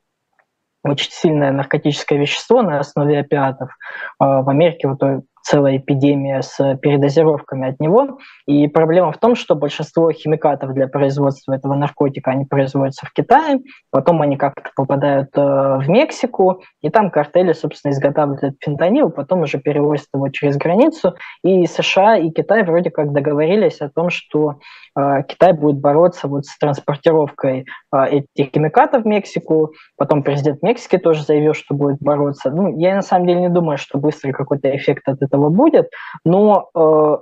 очень 0.84 1.10
сильное 1.12 1.52
наркотическое 1.52 2.18
вещество 2.18 2.62
на 2.62 2.80
основе 2.80 3.20
опиатов. 3.20 3.70
А, 4.18 4.42
в 4.42 4.48
Америке 4.48 4.88
вот 4.88 5.00
целая 5.42 5.76
эпидемия 5.76 6.42
с 6.42 6.76
передозировками 6.76 7.68
от 7.68 7.80
него. 7.80 8.18
И 8.46 8.68
проблема 8.68 9.12
в 9.12 9.18
том, 9.18 9.34
что 9.34 9.54
большинство 9.54 10.10
химикатов 10.12 10.72
для 10.72 10.88
производства 10.88 11.52
этого 11.52 11.74
наркотика, 11.74 12.30
они 12.30 12.44
производятся 12.44 13.06
в 13.06 13.12
Китае, 13.12 13.58
потом 13.90 14.22
они 14.22 14.36
как-то 14.36 14.70
попадают 14.74 15.30
э, 15.36 15.40
в 15.40 15.88
Мексику, 15.88 16.62
и 16.80 16.90
там 16.90 17.10
картели, 17.10 17.52
собственно, 17.52 17.92
изготавливают 17.92 18.56
фентанил, 18.60 19.10
потом 19.10 19.42
уже 19.42 19.58
перевозят 19.58 20.06
его 20.14 20.28
через 20.28 20.56
границу. 20.56 21.14
И 21.42 21.66
США 21.66 22.16
и 22.16 22.30
Китай 22.30 22.62
вроде 22.62 22.90
как 22.90 23.12
договорились 23.12 23.80
о 23.80 23.90
том, 23.90 24.10
что 24.10 24.58
э, 24.91 24.91
Китай 24.94 25.52
будет 25.52 25.78
бороться 25.78 26.28
вот 26.28 26.44
с 26.46 26.58
транспортировкой 26.58 27.66
э, 27.94 28.04
этих 28.06 28.52
химикатов 28.52 29.04
в 29.04 29.06
Мексику. 29.06 29.72
Потом 29.96 30.22
президент 30.22 30.62
Мексики 30.62 30.98
тоже 30.98 31.22
заявил, 31.22 31.54
что 31.54 31.74
будет 31.74 31.98
бороться. 32.00 32.50
Ну, 32.50 32.78
я 32.78 32.94
на 32.94 33.02
самом 33.02 33.26
деле 33.26 33.40
не 33.40 33.48
думаю, 33.48 33.78
что 33.78 33.98
быстрый 33.98 34.32
какой-то 34.32 34.74
эффект 34.76 35.08
от 35.08 35.22
этого 35.22 35.48
будет, 35.48 35.90
но 36.24 36.68
э, 36.74 37.16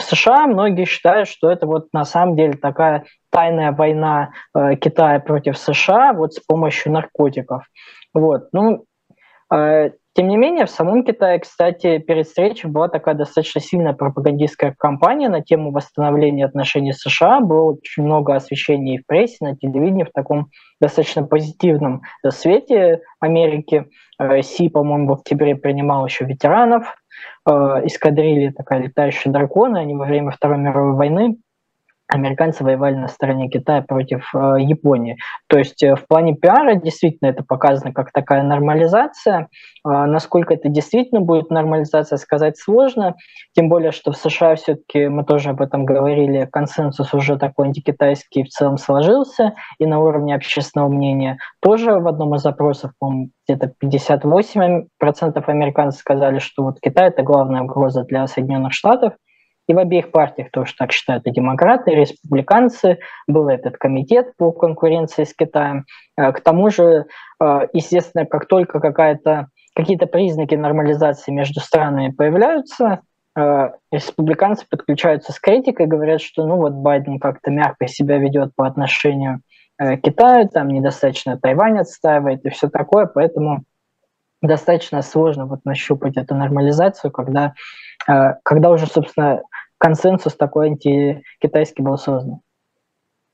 США 0.00 0.46
многие 0.46 0.86
считают, 0.86 1.28
что 1.28 1.50
это 1.50 1.66
вот 1.66 1.88
на 1.92 2.04
самом 2.04 2.36
деле 2.36 2.54
такая 2.54 3.04
тайная 3.30 3.72
война 3.72 4.30
э, 4.54 4.74
Китая 4.76 5.20
против 5.20 5.56
США 5.56 6.12
вот 6.12 6.34
с 6.34 6.40
помощью 6.40 6.92
наркотиков. 6.92 7.64
Вот. 8.12 8.48
Ну, 8.52 8.86
э, 9.52 9.90
тем 10.14 10.28
не 10.28 10.36
менее, 10.36 10.64
в 10.66 10.70
самом 10.70 11.02
Китае, 11.02 11.40
кстати, 11.40 11.98
перед 11.98 12.28
встречей 12.28 12.70
была 12.70 12.88
такая 12.88 13.16
достаточно 13.16 13.60
сильная 13.60 13.94
пропагандистская 13.94 14.72
кампания 14.78 15.28
на 15.28 15.40
тему 15.42 15.72
восстановления 15.72 16.44
отношений 16.44 16.92
с 16.92 17.00
США. 17.00 17.40
Было 17.40 17.72
очень 17.72 18.04
много 18.04 18.36
освещений 18.36 18.98
в 18.98 19.06
прессе, 19.06 19.38
на 19.40 19.56
телевидении 19.56 20.04
в 20.04 20.12
таком 20.12 20.50
достаточно 20.80 21.24
позитивном 21.24 22.02
свете 22.28 23.00
Америки. 23.18 23.86
Э, 24.20 24.40
Си, 24.42 24.68
по-моему, 24.68 25.08
в 25.08 25.12
октябре 25.14 25.56
принимал 25.56 26.06
еще 26.06 26.24
ветеранов 26.24 26.94
э, 27.48 27.50
эскадрильи, 27.50 28.50
такая 28.50 28.82
летающая 28.82 29.32
драконы, 29.32 29.78
они 29.78 29.96
во 29.96 30.04
время 30.04 30.30
Второй 30.30 30.58
мировой 30.58 30.94
войны 30.94 31.38
американцы 32.08 32.62
воевали 32.64 32.94
на 32.94 33.08
стороне 33.08 33.48
Китая 33.48 33.82
против 33.82 34.28
э, 34.34 34.56
Японии. 34.60 35.16
То 35.48 35.58
есть 35.58 35.82
э, 35.82 35.96
в 35.96 36.06
плане 36.06 36.34
пиара 36.34 36.74
действительно 36.74 37.28
это 37.28 37.42
показано 37.42 37.92
как 37.92 38.12
такая 38.12 38.42
нормализация. 38.42 39.48
Э, 39.86 40.04
насколько 40.04 40.54
это 40.54 40.68
действительно 40.68 41.20
будет 41.20 41.50
нормализация, 41.50 42.18
сказать 42.18 42.58
сложно. 42.58 43.14
Тем 43.54 43.68
более, 43.68 43.92
что 43.92 44.12
в 44.12 44.16
США 44.16 44.56
все-таки, 44.56 45.08
мы 45.08 45.24
тоже 45.24 45.50
об 45.50 45.62
этом 45.62 45.84
говорили, 45.84 46.48
консенсус 46.50 47.14
уже 47.14 47.38
такой 47.38 47.68
антикитайский 47.68 48.44
в 48.44 48.48
целом 48.48 48.76
сложился, 48.76 49.54
и 49.78 49.86
на 49.86 50.00
уровне 50.00 50.34
общественного 50.34 50.88
мнения 50.88 51.38
тоже 51.60 51.98
в 51.98 52.06
одном 52.06 52.34
из 52.34 52.42
запросов, 52.42 52.92
по 52.98 53.12
где-то 53.46 53.72
58% 53.82 54.86
американцев 55.46 56.00
сказали, 56.00 56.38
что 56.38 56.64
вот 56.64 56.80
Китай– 56.80 57.08
это 57.08 57.22
главная 57.22 57.62
угроза 57.62 58.04
для 58.04 58.26
Соединенных 58.26 58.72
Штатов. 58.72 59.14
И 59.66 59.74
в 59.74 59.78
обеих 59.78 60.10
партиях 60.10 60.50
тоже 60.50 60.74
так 60.78 60.92
считают 60.92 61.26
и 61.26 61.30
демократы, 61.30 61.92
и 61.92 61.94
республиканцы. 61.94 62.98
Был 63.26 63.48
этот 63.48 63.78
комитет 63.78 64.36
по 64.36 64.52
конкуренции 64.52 65.24
с 65.24 65.34
Китаем. 65.34 65.84
Э, 66.16 66.32
к 66.32 66.40
тому 66.40 66.70
же, 66.70 67.06
э, 67.42 67.60
естественно, 67.72 68.26
как 68.26 68.46
только 68.46 68.80
какая-то, 68.80 69.48
какие-то 69.74 70.06
признаки 70.06 70.54
нормализации 70.54 71.32
между 71.32 71.60
странами 71.60 72.10
появляются, 72.10 73.00
э, 73.36 73.70
республиканцы 73.90 74.66
подключаются 74.68 75.32
с 75.32 75.40
критикой, 75.40 75.86
говорят, 75.86 76.20
что 76.20 76.46
ну 76.46 76.56
вот 76.56 76.72
Байден 76.74 77.18
как-то 77.18 77.50
мягко 77.50 77.88
себя 77.88 78.18
ведет 78.18 78.54
по 78.54 78.66
отношению 78.66 79.40
к 79.76 79.96
Китаю, 79.96 80.48
там 80.48 80.68
недостаточно 80.68 81.36
Тайвань 81.36 81.80
отстаивает 81.80 82.44
и 82.44 82.50
все 82.50 82.68
такое, 82.68 83.06
поэтому 83.06 83.64
достаточно 84.46 85.02
сложно 85.02 85.46
вот 85.46 85.60
нащупать 85.64 86.16
эту 86.16 86.34
нормализацию, 86.34 87.10
когда, 87.10 87.54
когда 88.06 88.70
уже, 88.70 88.86
собственно, 88.86 89.42
консенсус 89.78 90.36
такой 90.36 90.68
антикитайский 90.68 91.82
был 91.82 91.98
создан. 91.98 92.40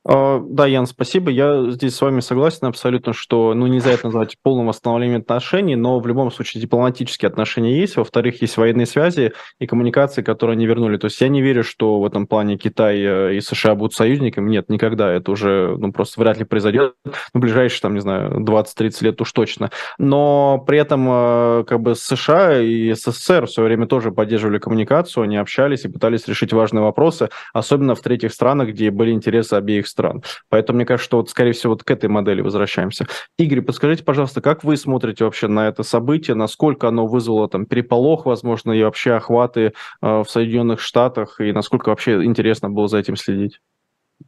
А, 0.02 0.40
да, 0.42 0.66
Ян, 0.66 0.86
спасибо. 0.86 1.30
Я 1.30 1.70
здесь 1.70 1.94
с 1.94 2.00
вами 2.00 2.20
согласен 2.20 2.66
абсолютно, 2.66 3.12
что 3.12 3.52
ну, 3.52 3.66
нельзя 3.66 3.90
это 3.92 4.06
назвать 4.06 4.36
полным 4.42 4.68
восстановлением 4.68 5.20
отношений, 5.20 5.76
но 5.76 6.00
в 6.00 6.06
любом 6.06 6.30
случае 6.30 6.62
дипломатические 6.62 7.28
отношения 7.28 7.78
есть. 7.78 7.96
Во-вторых, 7.96 8.40
есть 8.40 8.56
военные 8.56 8.86
связи 8.86 9.32
и 9.58 9.66
коммуникации, 9.66 10.22
которые 10.22 10.54
они 10.54 10.66
вернули. 10.66 10.96
То 10.96 11.06
есть 11.06 11.20
я 11.20 11.28
не 11.28 11.42
верю, 11.42 11.64
что 11.64 12.00
в 12.00 12.06
этом 12.06 12.26
плане 12.26 12.56
Китай 12.56 12.98
э, 12.98 13.36
и 13.36 13.40
США 13.42 13.74
будут 13.74 13.92
союзниками. 13.92 14.48
Нет, 14.48 14.70
никогда. 14.70 15.12
Это 15.12 15.32
уже 15.32 15.76
ну, 15.78 15.92
просто 15.92 16.18
вряд 16.20 16.38
ли 16.38 16.44
произойдет 16.44 16.94
в 17.34 17.38
ближайшие, 17.38 17.82
там, 17.82 17.94
не 17.94 18.00
знаю, 18.00 18.40
20-30 18.40 19.04
лет 19.04 19.20
уж 19.20 19.30
точно. 19.32 19.70
Но 19.98 20.64
при 20.66 20.78
этом 20.78 21.06
э, 21.10 21.64
как 21.64 21.80
бы 21.80 21.94
США 21.94 22.58
и 22.58 22.94
СССР 22.94 23.46
в 23.46 23.50
свое 23.50 23.68
время 23.68 23.86
тоже 23.86 24.12
поддерживали 24.12 24.58
коммуникацию, 24.58 25.24
они 25.24 25.36
общались 25.36 25.84
и 25.84 25.88
пытались 25.88 26.26
решить 26.26 26.54
важные 26.54 26.82
вопросы, 26.82 27.28
особенно 27.52 27.94
в 27.94 28.00
третьих 28.00 28.32
странах, 28.32 28.70
где 28.70 28.90
были 28.90 29.10
интересы 29.10 29.54
обеих 29.54 29.89
стран. 29.90 30.22
Поэтому 30.48 30.76
мне 30.76 30.86
кажется, 30.86 31.04
что 31.04 31.16
вот, 31.18 31.30
скорее 31.30 31.52
всего, 31.52 31.72
вот 31.72 31.84
к 31.84 31.90
этой 31.90 32.08
модели 32.08 32.40
возвращаемся. 32.40 33.06
Игорь, 33.38 33.62
подскажите, 33.62 34.04
пожалуйста, 34.04 34.40
как 34.40 34.64
вы 34.64 34.76
смотрите 34.76 35.24
вообще 35.24 35.48
на 35.48 35.68
это 35.68 35.82
событие, 35.82 36.34
насколько 36.34 36.88
оно 36.88 37.06
вызвало 37.06 37.48
там 37.48 37.66
переполох, 37.66 38.26
возможно, 38.26 38.72
и 38.72 38.82
вообще 38.82 39.12
охваты 39.12 39.60
э, 39.60 39.72
в 40.02 40.26
Соединенных 40.28 40.80
Штатах, 40.80 41.40
и 41.40 41.52
насколько 41.52 41.90
вообще 41.90 42.24
интересно 42.24 42.70
было 42.70 42.88
за 42.88 42.98
этим 42.98 43.16
следить? 43.16 43.60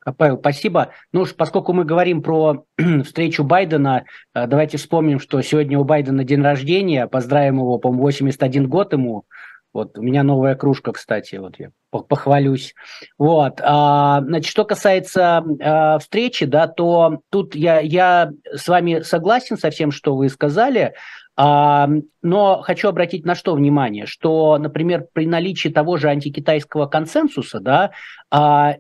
А, 0.04 0.12
Павел, 0.12 0.38
спасибо. 0.38 0.90
Ну 1.12 1.22
уж 1.22 1.34
поскольку 1.34 1.72
мы 1.72 1.84
говорим 1.84 2.22
про 2.22 2.64
встречу 3.04 3.44
Байдена, 3.44 4.04
э, 4.34 4.46
давайте 4.46 4.78
вспомним, 4.78 5.20
что 5.20 5.40
сегодня 5.42 5.78
у 5.78 5.84
Байдена 5.84 6.24
день 6.24 6.42
рождения. 6.42 7.06
Поздравим 7.06 7.56
его, 7.56 7.78
по-моему, 7.78 8.02
81 8.04 8.68
год 8.68 8.92
ему. 8.92 9.24
Вот 9.72 9.96
у 9.96 10.02
меня 10.02 10.22
новая 10.22 10.54
кружка, 10.54 10.92
кстати, 10.92 11.36
вот 11.36 11.58
я 11.58 11.70
похвалюсь. 11.90 12.74
Вот, 13.18 13.60
а, 13.62 14.20
значит, 14.20 14.50
что 14.50 14.64
касается 14.64 15.44
а, 15.60 15.98
встречи, 15.98 16.44
да, 16.44 16.66
то 16.68 17.20
тут 17.30 17.54
я, 17.54 17.80
я 17.80 18.30
с 18.52 18.68
вами 18.68 19.00
согласен 19.00 19.56
со 19.56 19.70
всем, 19.70 19.90
что 19.90 20.14
вы 20.14 20.28
сказали, 20.28 20.94
а, 21.36 21.88
но 22.20 22.60
хочу 22.62 22.88
обратить 22.88 23.24
на 23.24 23.34
что 23.34 23.54
внимание, 23.54 24.04
что, 24.04 24.58
например, 24.58 25.06
при 25.12 25.26
наличии 25.26 25.68
того 25.68 25.96
же 25.96 26.08
антикитайского 26.08 26.86
консенсуса, 26.86 27.60
да, 27.60 27.92
а, 28.30 28.76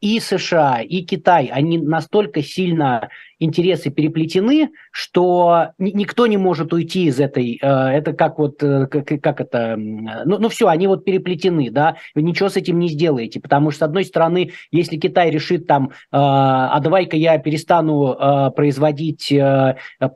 и 0.00 0.20
США, 0.20 0.80
и 0.80 1.02
Китай, 1.02 1.46
они 1.46 1.78
настолько 1.78 2.42
сильно 2.42 3.10
интересы 3.38 3.90
переплетены, 3.90 4.70
что 4.90 5.68
никто 5.78 6.26
не 6.26 6.36
может 6.36 6.72
уйти 6.72 7.04
из 7.06 7.20
этой, 7.20 7.58
э, 7.60 7.66
это 7.66 8.12
как 8.12 8.38
вот, 8.38 8.62
э, 8.62 8.86
как, 8.86 9.06
как 9.20 9.40
это, 9.40 9.76
ну, 9.76 10.38
ну 10.38 10.48
все, 10.48 10.68
они 10.68 10.86
вот 10.86 11.04
переплетены, 11.04 11.70
да, 11.70 11.96
вы 12.14 12.22
ничего 12.22 12.48
с 12.48 12.56
этим 12.56 12.78
не 12.78 12.88
сделаете, 12.88 13.40
потому 13.40 13.70
что, 13.70 13.80
с 13.80 13.82
одной 13.82 14.04
стороны, 14.04 14.52
если 14.70 14.96
Китай 14.96 15.30
решит 15.30 15.66
там, 15.66 15.88
э, 15.88 15.90
а 16.12 16.80
давай-ка 16.80 17.16
я 17.16 17.38
перестану 17.38 18.16
производить 18.54 19.32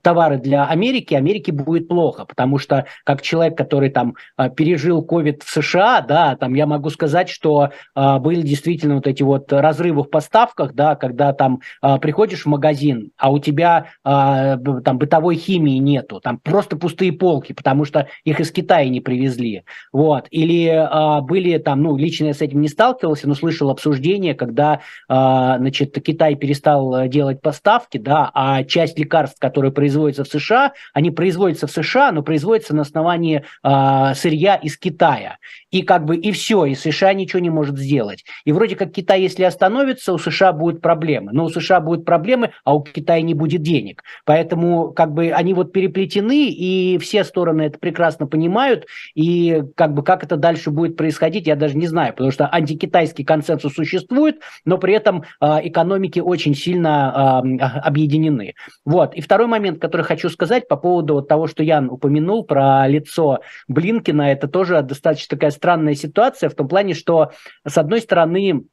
товары 0.02 0.38
для 0.38 0.66
Америки, 0.66 1.14
Америке 1.14 1.52
будет 1.52 1.88
плохо, 1.88 2.24
потому 2.24 2.58
что 2.58 2.86
как 3.04 3.22
человек, 3.22 3.56
который 3.56 3.90
там 3.90 4.14
пережил 4.56 5.04
COVID 5.04 5.42
в 5.44 5.50
США, 5.50 6.00
да, 6.00 6.36
там 6.36 6.54
я 6.54 6.66
могу 6.66 6.90
сказать, 6.90 7.28
что 7.28 7.70
были 7.94 8.42
действительно 8.42 8.96
вот 8.96 9.06
эти 9.06 9.22
вот 9.22 9.52
разрывы 9.52 10.04
в 10.04 10.10
поставках, 10.10 10.74
да, 10.74 10.96
когда 10.96 11.32
там 11.32 11.60
приходишь 12.00 12.44
в 12.44 12.46
магазин, 12.46 13.10
а 13.20 13.30
у 13.30 13.38
тебя 13.38 13.86
а, 14.02 14.56
там 14.56 14.98
бытовой 14.98 15.36
химии 15.36 15.78
нету, 15.78 16.20
там 16.20 16.38
просто 16.38 16.76
пустые 16.76 17.12
полки, 17.12 17.52
потому 17.52 17.84
что 17.84 18.08
их 18.24 18.40
из 18.40 18.50
Китая 18.50 18.88
не 18.88 19.00
привезли, 19.00 19.64
вот, 19.92 20.26
или 20.30 20.66
а, 20.68 21.20
были 21.20 21.58
там, 21.58 21.82
ну, 21.82 21.96
лично 21.96 22.26
я 22.26 22.34
с 22.34 22.40
этим 22.40 22.60
не 22.60 22.68
сталкивался, 22.68 23.28
но 23.28 23.34
слышал 23.34 23.70
обсуждение, 23.70 24.34
когда, 24.34 24.80
а, 25.08 25.58
значит, 25.58 25.94
Китай 26.02 26.34
перестал 26.34 27.06
делать 27.08 27.40
поставки, 27.40 27.98
да, 27.98 28.30
а 28.34 28.64
часть 28.64 28.98
лекарств, 28.98 29.38
которые 29.38 29.72
производятся 29.72 30.24
в 30.24 30.28
США, 30.28 30.72
они 30.94 31.10
производятся 31.10 31.66
в 31.66 31.70
США, 31.70 32.12
но 32.12 32.22
производятся 32.22 32.74
на 32.74 32.82
основании 32.82 33.44
а, 33.62 34.14
сырья 34.14 34.56
из 34.56 34.78
Китая, 34.78 35.36
и 35.70 35.82
как 35.82 36.04
бы 36.04 36.16
и 36.16 36.32
все, 36.32 36.64
и 36.64 36.74
США 36.74 37.12
ничего 37.12 37.40
не 37.40 37.50
может 37.50 37.78
сделать, 37.78 38.24
и 38.44 38.52
вроде 38.52 38.76
как 38.76 38.92
Китай, 38.92 39.22
если 39.22 39.44
остановится, 39.44 40.12
у 40.12 40.18
США 40.18 40.52
будут 40.52 40.80
проблемы, 40.80 41.32
но 41.32 41.44
у 41.44 41.48
США 41.48 41.80
будут 41.80 42.04
проблемы, 42.04 42.52
а 42.64 42.74
у 42.74 42.82
Китая 42.82 43.22
не 43.22 43.34
будет 43.34 43.62
денег. 43.62 44.02
Поэтому 44.24 44.92
как 44.92 45.12
бы 45.12 45.30
они 45.30 45.54
вот 45.54 45.72
переплетены, 45.72 46.48
и 46.50 46.98
все 46.98 47.24
стороны 47.24 47.62
это 47.62 47.78
прекрасно 47.78 48.26
понимают, 48.26 48.86
и 49.14 49.62
как 49.76 49.94
бы 49.94 50.02
как 50.02 50.24
это 50.24 50.36
дальше 50.36 50.70
будет 50.70 50.96
происходить, 50.96 51.46
я 51.46 51.56
даже 51.56 51.76
не 51.76 51.86
знаю, 51.86 52.12
потому 52.12 52.30
что 52.30 52.48
антикитайский 52.52 53.24
консенсус 53.24 53.74
существует, 53.74 54.40
но 54.64 54.78
при 54.78 54.94
этом 54.94 55.24
э, 55.40 55.58
экономики 55.62 56.20
очень 56.20 56.54
сильно 56.54 57.42
э, 57.44 57.58
объединены. 57.62 58.54
Вот. 58.84 59.14
И 59.14 59.20
второй 59.20 59.46
момент, 59.46 59.80
который 59.80 60.02
хочу 60.02 60.28
сказать 60.28 60.68
по 60.68 60.76
поводу 60.76 61.14
вот 61.14 61.28
того, 61.28 61.46
что 61.46 61.62
Ян 61.62 61.90
упомянул 61.90 62.44
про 62.44 62.86
лицо 62.88 63.40
Блинкина, 63.68 64.32
это 64.32 64.48
тоже 64.48 64.82
достаточно 64.82 65.36
такая 65.36 65.50
странная 65.60 65.94
ситуация 65.94 66.48
в 66.48 66.54
том 66.54 66.68
плане, 66.68 66.94
что 66.94 67.32
с 67.68 67.76
одной 67.76 68.00
стороны 68.00 68.64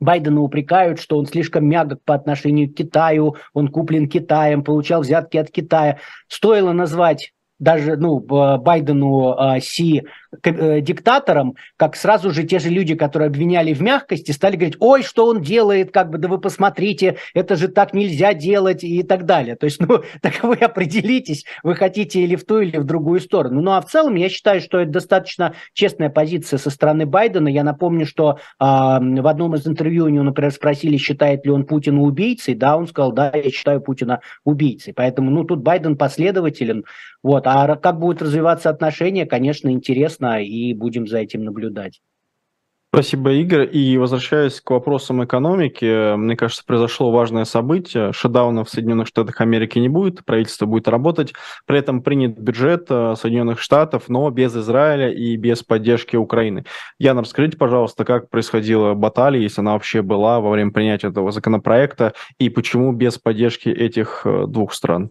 Байдена 0.00 0.40
упрекают, 0.40 1.00
что 1.00 1.16
он 1.16 1.26
слишком 1.26 1.64
мягок 1.64 2.02
по 2.04 2.12
отношению 2.12 2.68
к 2.68 2.74
Китаю, 2.74 3.36
он 3.52 3.68
куплен 3.68 4.08
Китаем, 4.08 4.64
получал 4.64 5.02
взятки 5.02 5.36
от 5.36 5.52
Китая. 5.52 6.00
Стоило 6.26 6.72
назвать 6.72 7.33
даже 7.58 7.96
ну, 7.96 8.18
Байдену 8.20 9.34
а, 9.36 9.60
Си 9.60 10.02
э, 10.42 10.80
диктатором, 10.80 11.54
как 11.76 11.96
сразу 11.96 12.30
же 12.30 12.44
те 12.44 12.58
же 12.58 12.68
люди, 12.68 12.94
которые 12.94 13.28
обвиняли 13.28 13.72
в 13.72 13.80
мягкости, 13.80 14.32
стали 14.32 14.56
говорить, 14.56 14.76
ой, 14.80 15.02
что 15.02 15.26
он 15.26 15.40
делает, 15.40 15.92
как 15.92 16.10
бы, 16.10 16.18
да 16.18 16.28
вы 16.28 16.38
посмотрите, 16.38 17.16
это 17.32 17.56
же 17.56 17.68
так 17.68 17.94
нельзя 17.94 18.34
делать 18.34 18.82
и 18.82 19.02
так 19.02 19.24
далее. 19.24 19.56
То 19.56 19.66
есть, 19.66 19.80
ну, 19.88 20.02
так 20.20 20.42
вы 20.42 20.56
определитесь, 20.56 21.44
вы 21.62 21.74
хотите 21.74 22.20
или 22.20 22.36
в 22.36 22.44
ту, 22.44 22.60
или 22.60 22.76
в 22.76 22.84
другую 22.84 23.20
сторону. 23.20 23.60
Ну, 23.60 23.72
а 23.72 23.80
в 23.80 23.86
целом 23.86 24.16
я 24.16 24.28
считаю, 24.28 24.60
что 24.60 24.80
это 24.80 24.90
достаточно 24.90 25.54
честная 25.72 26.10
позиция 26.10 26.58
со 26.58 26.70
стороны 26.70 27.06
Байдена. 27.06 27.48
Я 27.48 27.62
напомню, 27.62 28.06
что 28.06 28.38
а, 28.58 29.00
в 29.00 29.26
одном 29.26 29.54
из 29.54 29.66
интервью 29.66 30.06
у 30.06 30.08
него, 30.08 30.24
например, 30.24 30.50
спросили, 30.50 30.96
считает 30.96 31.44
ли 31.44 31.52
он 31.52 31.64
Путина 31.64 32.02
убийцей, 32.02 32.54
да, 32.54 32.76
он 32.76 32.88
сказал, 32.88 33.12
да, 33.12 33.30
я 33.32 33.50
считаю 33.50 33.80
Путина 33.80 34.20
убийцей. 34.44 34.92
Поэтому, 34.92 35.30
ну, 35.30 35.44
тут 35.44 35.60
Байден 35.60 35.96
последователен, 35.96 36.84
вот. 37.22 37.43
А 37.44 37.76
как 37.76 37.98
будут 37.98 38.22
развиваться 38.22 38.70
отношения, 38.70 39.26
конечно, 39.26 39.68
интересно, 39.68 40.42
и 40.42 40.74
будем 40.74 41.06
за 41.06 41.18
этим 41.18 41.44
наблюдать. 41.44 42.00
Спасибо, 42.94 43.32
Игорь. 43.32 43.68
И 43.72 43.98
возвращаясь 43.98 44.60
к 44.60 44.70
вопросам 44.70 45.24
экономики, 45.24 46.14
мне 46.14 46.36
кажется, 46.36 46.62
произошло 46.64 47.10
важное 47.10 47.44
событие. 47.44 48.12
Шатдауна 48.12 48.62
в 48.62 48.70
Соединенных 48.70 49.08
Штатах 49.08 49.40
Америки 49.40 49.80
не 49.80 49.88
будет, 49.88 50.24
правительство 50.24 50.66
будет 50.66 50.86
работать. 50.86 51.32
При 51.66 51.76
этом 51.76 52.02
принят 52.02 52.38
бюджет 52.38 52.86
э, 52.90 53.16
Соединенных 53.18 53.58
Штатов, 53.58 54.04
но 54.06 54.30
без 54.30 54.56
Израиля 54.56 55.10
и 55.12 55.34
без 55.36 55.64
поддержки 55.64 56.14
Украины. 56.14 56.66
Яна, 57.00 57.22
расскажите, 57.22 57.56
пожалуйста, 57.56 58.04
как 58.04 58.30
происходила 58.30 58.94
баталия, 58.94 59.40
если 59.40 59.60
она 59.60 59.72
вообще 59.72 60.00
была 60.00 60.38
во 60.38 60.50
время 60.50 60.70
принятия 60.70 61.08
этого 61.08 61.32
законопроекта, 61.32 62.12
и 62.38 62.48
почему 62.48 62.92
без 62.92 63.18
поддержки 63.18 63.70
этих 63.70 64.22
э, 64.24 64.44
двух 64.46 64.72
стран? 64.72 65.10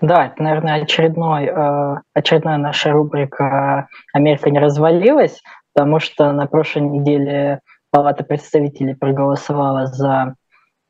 Да, 0.00 0.26
это, 0.26 0.42
наверное, 0.42 0.82
очередной, 0.82 1.46
э, 1.46 1.96
очередная 2.14 2.58
наша 2.58 2.90
рубрика 2.92 3.88
«Америка 4.12 4.50
не 4.50 4.58
развалилась», 4.58 5.42
потому 5.74 6.00
что 6.00 6.32
на 6.32 6.46
прошлой 6.46 6.82
неделе 6.82 7.60
Палата 7.90 8.24
представителей 8.24 8.94
проголосовала 8.94 9.86
за 9.86 10.34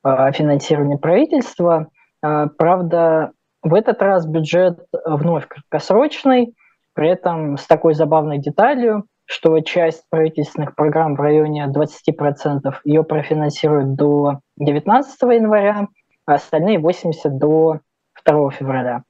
финансирование 0.02 0.98
правительства. 0.98 1.88
Правда, 2.20 3.32
в 3.62 3.74
этот 3.74 4.00
раз 4.02 4.26
бюджет 4.26 4.78
вновь 5.04 5.46
краткосрочный, 5.48 6.54
при 6.94 7.10
этом 7.10 7.58
с 7.58 7.66
такой 7.66 7.94
забавной 7.94 8.38
деталью, 8.38 9.04
что 9.26 9.60
часть 9.60 10.04
правительственных 10.08 10.74
программ 10.74 11.14
в 11.14 11.20
районе 11.20 11.66
20% 11.66 12.74
ее 12.84 13.02
профинансируют 13.02 13.94
до 13.94 14.38
19 14.56 15.22
января, 15.22 15.88
а 16.24 16.34
остальные 16.34 16.78
80 16.78 17.36
до 17.36 17.80
2 18.26 18.50
февраля. 18.50 19.02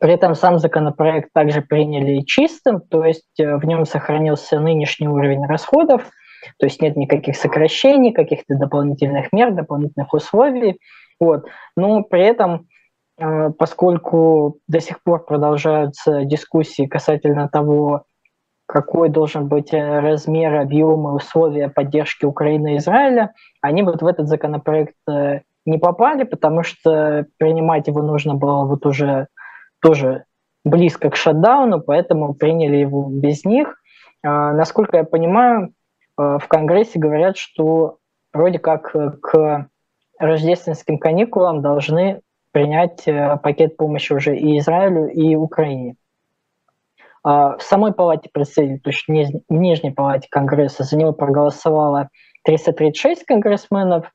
При 0.00 0.14
этом 0.14 0.34
сам 0.34 0.58
законопроект 0.58 1.28
также 1.34 1.60
приняли 1.60 2.22
чистым, 2.22 2.80
то 2.80 3.04
есть 3.04 3.38
э, 3.38 3.56
в 3.56 3.64
нем 3.66 3.84
сохранился 3.84 4.58
нынешний 4.58 5.08
уровень 5.08 5.44
расходов, 5.44 6.10
то 6.58 6.64
есть 6.66 6.80
нет 6.80 6.96
никаких 6.96 7.36
сокращений, 7.36 8.12
каких-то 8.12 8.56
дополнительных 8.56 9.30
мер, 9.30 9.52
дополнительных 9.52 10.14
условий. 10.14 10.78
Вот. 11.20 11.46
Но 11.76 12.02
при 12.02 12.22
этом, 12.24 12.66
э, 13.18 13.50
поскольку 13.50 14.56
до 14.68 14.80
сих 14.80 15.02
пор 15.02 15.26
продолжаются 15.26 16.24
дискуссии 16.24 16.86
касательно 16.86 17.50
того, 17.50 18.04
какой 18.64 19.10
должен 19.10 19.48
быть 19.48 19.74
э, 19.74 20.00
размер, 20.00 20.54
объем 20.54 21.08
и 21.08 21.12
условия 21.12 21.68
поддержки 21.68 22.24
Украины 22.24 22.74
и 22.74 22.78
Израиля, 22.78 23.34
они 23.60 23.82
вот 23.82 24.00
в 24.00 24.06
этот 24.06 24.28
законопроект 24.28 24.96
не 25.66 25.78
попали, 25.78 26.24
потому 26.24 26.62
что 26.62 27.26
принимать 27.38 27.86
его 27.86 28.02
нужно 28.02 28.34
было 28.34 28.64
вот 28.64 28.86
уже 28.86 29.28
тоже 29.80 30.24
близко 30.64 31.10
к 31.10 31.16
шатдауну, 31.16 31.80
поэтому 31.80 32.34
приняли 32.34 32.76
его 32.76 33.08
без 33.08 33.44
них. 33.44 33.76
А, 34.22 34.52
насколько 34.52 34.98
я 34.98 35.04
понимаю, 35.04 35.72
а, 36.16 36.38
в 36.38 36.48
Конгрессе 36.48 36.98
говорят, 36.98 37.36
что 37.36 37.98
вроде 38.32 38.58
как 38.58 38.94
э, 38.94 39.10
к 39.22 39.68
рождественским 40.18 40.98
каникулам 40.98 41.62
должны 41.62 42.20
принять 42.52 43.06
э, 43.08 43.38
пакет 43.42 43.76
помощи 43.76 44.12
уже 44.12 44.36
и 44.36 44.58
Израилю, 44.58 45.08
и 45.08 45.34
Украине. 45.34 45.96
А, 47.22 47.56
в 47.56 47.62
самой 47.62 47.92
палате 47.92 48.28
представителей, 48.32 48.78
то 48.78 48.90
есть 48.90 49.04
в 49.06 49.52
Нижней 49.52 49.90
палате 49.90 50.28
Конгресса, 50.30 50.84
за 50.84 50.96
него 50.96 51.12
проголосовало 51.12 52.08
336 52.44 53.24
конгрессменов, 53.24 54.10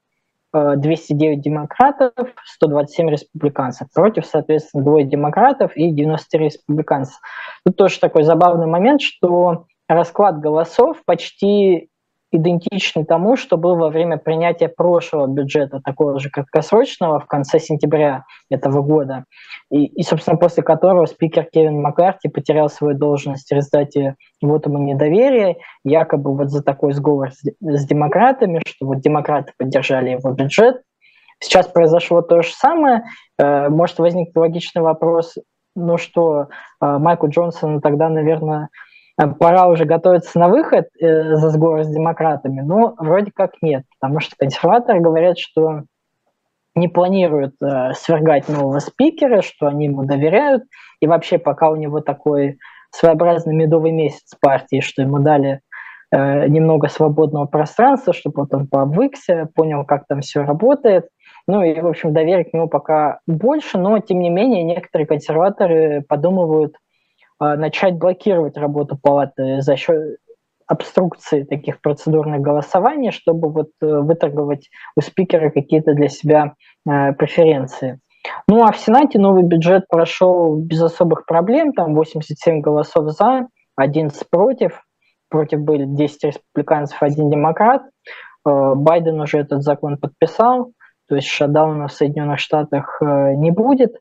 209 0.78 1.42
демократов, 1.42 2.14
127 2.46 3.10
республиканцев. 3.10 3.88
Против, 3.94 4.26
соответственно, 4.26 4.84
двое 4.84 5.06
демократов 5.06 5.76
и 5.76 5.92
93 5.92 6.46
республиканцев. 6.46 7.20
Тут 7.66 7.76
тоже 7.76 8.00
такой 8.00 8.24
забавный 8.24 8.68
момент, 8.68 9.02
что 9.02 9.66
расклад 9.88 10.40
голосов 10.40 11.04
почти 11.06 11.90
идентичный 12.36 13.06
тому, 13.06 13.38
что 13.38 13.58
был 13.58 13.76
во 13.76 13.90
время 13.90 14.18
принятия 14.18 14.68
прошлого 14.68 15.28
бюджета, 15.28 15.82
такого 15.84 16.20
же 16.20 16.30
краткосрочного, 16.30 17.20
в 17.20 17.26
конце 17.26 17.60
сентября 17.60 18.26
этого 18.50 18.82
года, 18.82 19.26
и, 19.72 19.86
и 19.86 20.04
собственно, 20.04 20.38
после 20.38 20.64
которого 20.64 21.06
спикер 21.06 21.48
Кевин 21.52 21.82
Маккарти 21.82 22.28
потерял 22.28 22.70
свою 22.70 22.98
должность 22.98 23.50
в 23.50 23.56
результате 23.56 24.16
вотума 24.42 24.80
недоверия, 24.80 25.56
якобы 25.84 26.36
вот 26.36 26.50
за 26.50 26.64
такой 26.64 26.94
сговор 26.94 27.32
с, 27.32 27.42
с 27.60 27.86
демократами, 27.86 28.62
что 28.66 28.86
вот 28.86 29.00
демократы 29.00 29.54
поддержали 29.58 30.12
его 30.12 30.32
бюджет. 30.32 30.82
Сейчас 31.40 31.68
произошло 31.68 32.22
то 32.22 32.42
же 32.42 32.52
самое. 32.54 33.04
Э, 33.38 33.70
может 33.70 34.00
возникнуть 34.00 34.36
логичный 34.36 34.82
вопрос, 34.82 35.36
ну 35.76 35.98
что, 35.98 36.48
э, 36.82 36.98
Майку 36.98 37.28
Джонсону 37.28 37.82
тогда, 37.82 38.10
наверное, 38.10 38.70
пора 39.18 39.68
уже 39.68 39.86
готовиться 39.86 40.38
на 40.40 40.50
выход 40.50 40.88
э, 41.00 41.36
за 41.36 41.50
сговор 41.50 41.84
с 41.84 41.88
демократами, 41.88 42.62
но 42.62 42.96
вроде 42.98 43.32
как 43.34 43.54
нет, 43.62 43.84
потому 44.00 44.20
что 44.20 44.36
консерваторы 44.38 45.00
говорят, 45.00 45.38
что 45.38 45.84
не 46.76 46.90
планируют 46.90 47.56
э, 47.62 47.94
свергать 47.94 48.50
нового 48.50 48.80
спикера, 48.80 49.42
что 49.42 49.68
они 49.68 49.86
ему 49.86 50.04
доверяют, 50.04 50.64
и 51.00 51.08
вообще 51.08 51.38
пока 51.38 51.70
у 51.70 51.76
него 51.76 52.02
такой 52.02 52.58
своеобразный 52.92 53.56
медовый 53.56 53.92
месяц 53.92 54.36
партии, 54.40 54.82
что 54.82 55.02
ему 55.02 55.20
дали 55.20 55.62
э, 56.12 56.48
немного 56.48 56.90
свободного 56.90 57.46
пространства, 57.46 58.14
чтобы 58.14 58.42
вот 58.42 58.54
он 58.54 58.68
пообвыкся, 58.68 59.50
понял, 59.56 59.86
как 59.86 60.06
там 60.08 60.22
все 60.22 60.44
работает. 60.44 61.08
Ну 61.48 61.64
и, 61.64 61.80
в 61.80 61.88
общем, 61.88 62.14
доверия 62.14 62.44
к 62.44 62.54
нему 62.54 62.68
пока 62.68 63.20
больше, 63.28 63.78
но, 63.78 64.00
тем 64.00 64.20
не 64.20 64.30
менее, 64.30 64.64
некоторые 64.64 65.08
консерваторы 65.08 66.04
подумывают 66.08 66.76
начать 67.40 67.96
блокировать 67.96 68.58
работу 68.58 68.98
палаты 69.02 69.62
за 69.62 69.76
счет 69.76 70.18
обструкции 70.68 71.44
таких 71.44 71.82
процедурных 71.82 72.42
голосований, 72.42 73.12
чтобы 73.12 73.50
вот 73.50 73.70
э, 73.82 73.86
выторговать 73.86 74.70
у 74.96 75.02
спикера 75.02 75.50
какие-то 75.50 75.94
для 75.94 76.10
себя 76.10 76.54
э, 76.88 77.14
преференции. 77.14 78.00
Ну 78.48 78.64
а 78.64 78.72
в 78.72 78.78
Сенате 78.78 79.20
новый 79.20 79.44
бюджет 79.44 79.88
прошел 79.88 80.56
без 80.56 80.82
особых 80.82 81.26
проблем, 81.26 81.74
там 81.74 81.94
87 81.94 82.62
голосов 82.62 83.12
за, 83.12 83.48
11 83.76 84.30
против, 84.30 84.82
против 85.30 85.60
были 85.60 85.86
10 85.86 86.24
республиканцев, 86.24 87.02
один 87.02 87.30
демократ. 87.30 87.84
Э, 88.48 88.74
Байден 88.76 89.22
уже 89.22 89.40
этот 89.40 89.62
закон 89.62 89.98
подписал, 89.98 90.72
то 91.08 91.16
есть 91.16 91.28
шатдауна 91.28 91.88
в 91.88 91.94
Соединенных 91.94 92.40
Штатах 92.40 93.00
не 93.00 93.52
будет. 93.52 93.96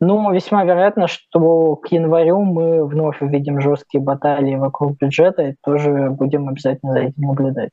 Но 0.00 0.32
весьма 0.32 0.64
вероятно, 0.64 1.06
что 1.06 1.76
к 1.76 1.88
январю 1.92 2.42
мы 2.42 2.86
вновь 2.86 3.22
увидим 3.22 3.60
жесткие 3.60 4.02
баталии 4.02 4.56
вокруг 4.56 4.98
бюджета 4.98 5.42
и 5.42 5.54
тоже 5.62 6.10
будем 6.10 6.48
обязательно 6.48 6.92
за 6.92 6.98
этим 7.00 7.22
наблюдать. 7.22 7.70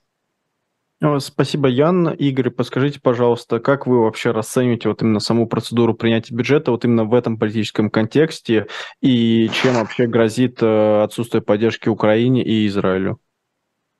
Спасибо, 1.17 1.67
Ян. 1.67 2.09
Игорь, 2.09 2.51
подскажите, 2.51 2.99
пожалуйста, 3.01 3.59
как 3.59 3.87
вы 3.87 4.03
вообще 4.03 4.29
расцениваете 4.29 4.87
вот 4.87 5.01
именно 5.01 5.19
саму 5.19 5.47
процедуру 5.47 5.95
принятия 5.95 6.35
бюджета 6.35 6.69
вот 6.69 6.85
именно 6.85 7.05
в 7.05 7.15
этом 7.15 7.39
политическом 7.39 7.89
контексте 7.89 8.67
и 9.01 9.49
чем 9.51 9.73
вообще 9.73 10.05
грозит 10.05 10.61
э, 10.61 11.03
отсутствие 11.03 11.41
поддержки 11.41 11.89
Украине 11.89 12.43
и 12.43 12.67
Израилю? 12.67 13.19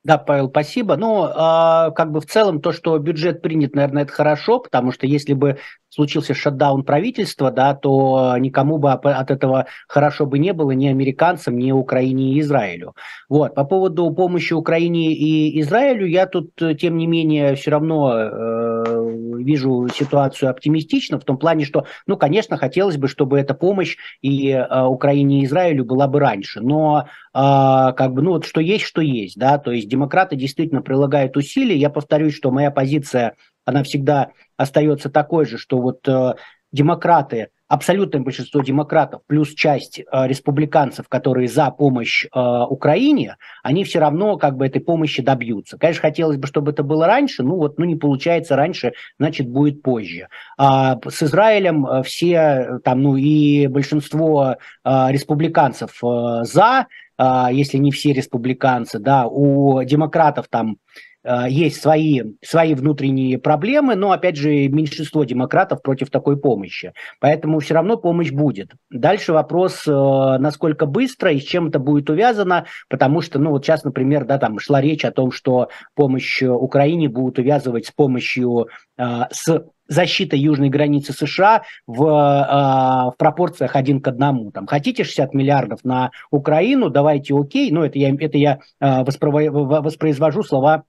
Да, 0.03 0.17
Павел, 0.17 0.49
спасибо. 0.49 0.97
Ну, 0.97 1.27
э, 1.27 1.91
как 1.91 2.11
бы 2.11 2.21
в 2.21 2.25
целом 2.25 2.59
то, 2.59 2.71
что 2.71 2.97
бюджет 2.97 3.43
принят, 3.43 3.75
наверное, 3.75 4.03
это 4.03 4.11
хорошо, 4.11 4.59
потому 4.59 4.91
что 4.91 5.05
если 5.05 5.33
бы 5.33 5.59
случился 5.89 6.33
шатдаун 6.33 6.83
правительства, 6.83 7.51
да, 7.51 7.75
то 7.75 8.35
никому 8.39 8.79
бы 8.79 8.91
от 8.91 9.29
этого 9.29 9.67
хорошо 9.87 10.25
бы 10.25 10.39
не 10.39 10.53
было 10.53 10.71
ни 10.71 10.87
американцам, 10.87 11.57
ни 11.57 11.71
Украине 11.71 12.33
и 12.33 12.39
Израилю. 12.39 12.95
Вот. 13.29 13.53
По 13.53 13.63
поводу 13.63 14.09
помощи 14.11 14.53
Украине 14.53 15.13
и 15.13 15.59
Израилю, 15.61 16.07
я 16.07 16.25
тут, 16.25 16.51
тем 16.79 16.97
не 16.97 17.05
менее, 17.05 17.55
все 17.55 17.71
равно 17.71 18.13
э, 18.13 18.90
вижу 19.11 19.87
ситуацию 19.93 20.49
оптимистично, 20.49 21.19
в 21.19 21.23
том 21.23 21.37
плане, 21.37 21.65
что, 21.65 21.85
ну, 22.07 22.17
конечно, 22.17 22.57
хотелось 22.57 22.97
бы, 22.97 23.07
чтобы 23.07 23.39
эта 23.39 23.53
помощь 23.53 23.97
и 24.21 24.49
э, 24.49 24.83
Украине 24.83 25.41
и 25.41 25.45
Израилю 25.45 25.85
была 25.85 26.07
бы 26.07 26.19
раньше, 26.19 26.61
но 26.61 27.05
э, 27.05 27.07
как 27.33 28.13
бы, 28.13 28.21
ну, 28.21 28.31
вот 28.31 28.45
что 28.45 28.61
есть, 28.61 28.85
что 28.85 29.01
есть, 29.01 29.37
да, 29.37 29.57
то 29.57 29.71
есть 29.71 29.89
демократы 29.89 30.35
действительно 30.35 30.81
прилагают 30.81 31.37
усилия, 31.37 31.77
я 31.77 31.89
повторюсь, 31.89 32.35
что 32.35 32.51
моя 32.51 32.71
позиция 32.71 33.35
она 33.65 33.83
всегда 33.83 34.31
остается 34.57 35.09
такой 35.09 35.45
же, 35.45 35.57
что 35.57 35.79
вот 35.79 36.07
э, 36.07 36.33
демократы, 36.71 37.49
абсолютное 37.67 38.21
большинство 38.21 38.61
демократов 38.61 39.21
плюс 39.27 39.53
часть 39.53 39.99
э, 39.99 40.03
республиканцев, 40.27 41.07
которые 41.07 41.47
за 41.47 41.71
помощь 41.71 42.25
э, 42.25 42.29
Украине, 42.69 43.37
они 43.63 43.83
все 43.83 43.99
равно 43.99 44.37
как 44.37 44.57
бы 44.57 44.65
этой 44.65 44.81
помощи 44.81 45.21
добьются. 45.21 45.77
Конечно, 45.77 46.01
хотелось 46.01 46.37
бы, 46.37 46.47
чтобы 46.47 46.71
это 46.71 46.83
было 46.83 47.07
раньше, 47.07 47.43
ну 47.43 47.55
вот, 47.55 47.79
ну 47.79 47.85
не 47.85 47.95
получается 47.95 48.55
раньше, 48.55 48.93
значит 49.19 49.47
будет 49.47 49.81
позже. 49.81 50.27
А 50.57 50.97
с 51.07 51.23
Израилем 51.23 51.85
э, 51.85 52.03
все 52.03 52.33
э, 52.33 52.79
там, 52.83 53.01
ну 53.01 53.15
и 53.15 53.67
большинство 53.67 54.57
э, 54.83 55.07
республиканцев 55.09 56.03
э, 56.03 56.43
за, 56.43 56.87
э, 57.17 57.47
если 57.51 57.77
не 57.77 57.91
все 57.91 58.11
республиканцы, 58.11 58.99
да, 58.99 59.27
у 59.27 59.81
демократов 59.83 60.47
там 60.49 60.77
есть 61.23 61.81
свои, 61.81 62.21
свои 62.43 62.73
внутренние 62.73 63.37
проблемы, 63.37 63.95
но, 63.95 64.11
опять 64.11 64.37
же, 64.37 64.67
меньшинство 64.67 65.23
демократов 65.23 65.81
против 65.81 66.09
такой 66.09 66.37
помощи. 66.37 66.93
Поэтому 67.19 67.59
все 67.59 67.75
равно 67.75 67.97
помощь 67.97 68.31
будет. 68.31 68.71
Дальше 68.89 69.33
вопрос, 69.33 69.87
э, 69.87 69.91
насколько 69.91 70.85
быстро 70.85 71.31
и 71.31 71.39
с 71.39 71.43
чем 71.43 71.67
это 71.67 71.79
будет 71.79 72.09
увязано, 72.09 72.65
потому 72.89 73.21
что, 73.21 73.39
ну, 73.39 73.51
вот 73.51 73.65
сейчас, 73.65 73.83
например, 73.83 74.25
да, 74.25 74.37
там 74.37 74.59
шла 74.59 74.81
речь 74.81 75.05
о 75.05 75.11
том, 75.11 75.31
что 75.31 75.69
помощь 75.95 76.41
Украине 76.41 77.09
будут 77.09 77.39
увязывать 77.39 77.85
с 77.85 77.91
помощью, 77.91 78.67
э, 78.97 79.03
с 79.31 79.63
защитой 79.87 80.39
южной 80.39 80.69
границы 80.69 81.11
США 81.11 81.63
в, 81.85 81.97
в 81.97 83.13
пропорциях 83.17 83.75
один 83.75 83.99
к 84.01 84.07
одному. 84.07 84.49
Там, 84.51 84.65
хотите 84.65 85.03
60 85.03 85.33
миллиардов 85.33 85.83
на 85.83 86.11
Украину, 86.31 86.89
давайте 86.89 87.35
окей, 87.35 87.71
но 87.71 87.85
это 87.85 87.99
я, 87.99 88.15
это 88.17 88.37
я 88.37 88.59
воспроизвожу 88.79 90.43
слова 90.43 90.85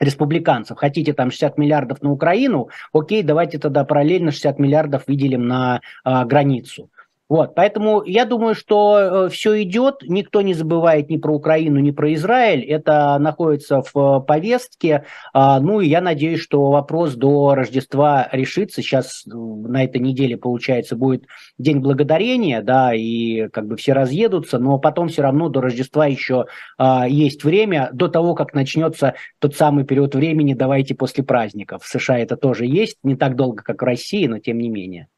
республиканцев. 0.00 0.78
Хотите 0.78 1.12
там 1.12 1.30
60 1.30 1.58
миллиардов 1.58 2.02
на 2.02 2.10
Украину, 2.10 2.68
окей, 2.92 3.22
давайте 3.22 3.58
тогда 3.58 3.84
параллельно 3.84 4.30
60 4.30 4.58
миллиардов 4.58 5.04
выделим 5.06 5.46
на 5.46 5.80
а, 6.04 6.24
границу. 6.24 6.90
Вот, 7.28 7.56
поэтому 7.56 8.04
я 8.04 8.24
думаю, 8.24 8.54
что 8.54 9.26
э, 9.26 9.28
все 9.30 9.60
идет, 9.62 10.02
никто 10.06 10.42
не 10.42 10.54
забывает 10.54 11.10
ни 11.10 11.16
про 11.16 11.34
Украину, 11.34 11.80
ни 11.80 11.90
про 11.90 12.14
Израиль, 12.14 12.62
это 12.62 13.18
находится 13.18 13.82
в 13.82 14.20
повестке, 14.20 15.04
а, 15.32 15.58
ну 15.58 15.80
и 15.80 15.88
я 15.88 16.00
надеюсь, 16.00 16.40
что 16.40 16.70
вопрос 16.70 17.14
до 17.14 17.56
Рождества 17.56 18.28
решится, 18.30 18.80
сейчас 18.80 19.24
э, 19.26 19.34
на 19.34 19.82
этой 19.82 20.00
неделе, 20.00 20.36
получается, 20.36 20.94
будет 20.94 21.24
День 21.58 21.80
Благодарения, 21.80 22.62
да, 22.62 22.94
и 22.94 23.48
как 23.48 23.66
бы 23.66 23.76
все 23.76 23.92
разъедутся, 23.92 24.60
но 24.60 24.78
потом 24.78 25.08
все 25.08 25.22
равно 25.22 25.48
до 25.48 25.60
Рождества 25.60 26.06
еще 26.06 26.46
а, 26.78 27.08
есть 27.08 27.42
время, 27.42 27.90
до 27.92 28.06
того, 28.06 28.36
как 28.36 28.54
начнется 28.54 29.14
тот 29.40 29.56
самый 29.56 29.84
период 29.84 30.14
времени, 30.14 30.54
давайте 30.54 30.94
после 30.94 31.24
праздников. 31.24 31.82
В 31.82 31.88
США 31.88 32.20
это 32.20 32.36
тоже 32.36 32.66
есть, 32.66 32.98
не 33.02 33.16
так 33.16 33.34
долго, 33.34 33.64
как 33.64 33.82
в 33.82 33.84
России, 33.84 34.28
но 34.28 34.38
тем 34.38 34.58
не 34.58 34.68
менее. 34.68 35.08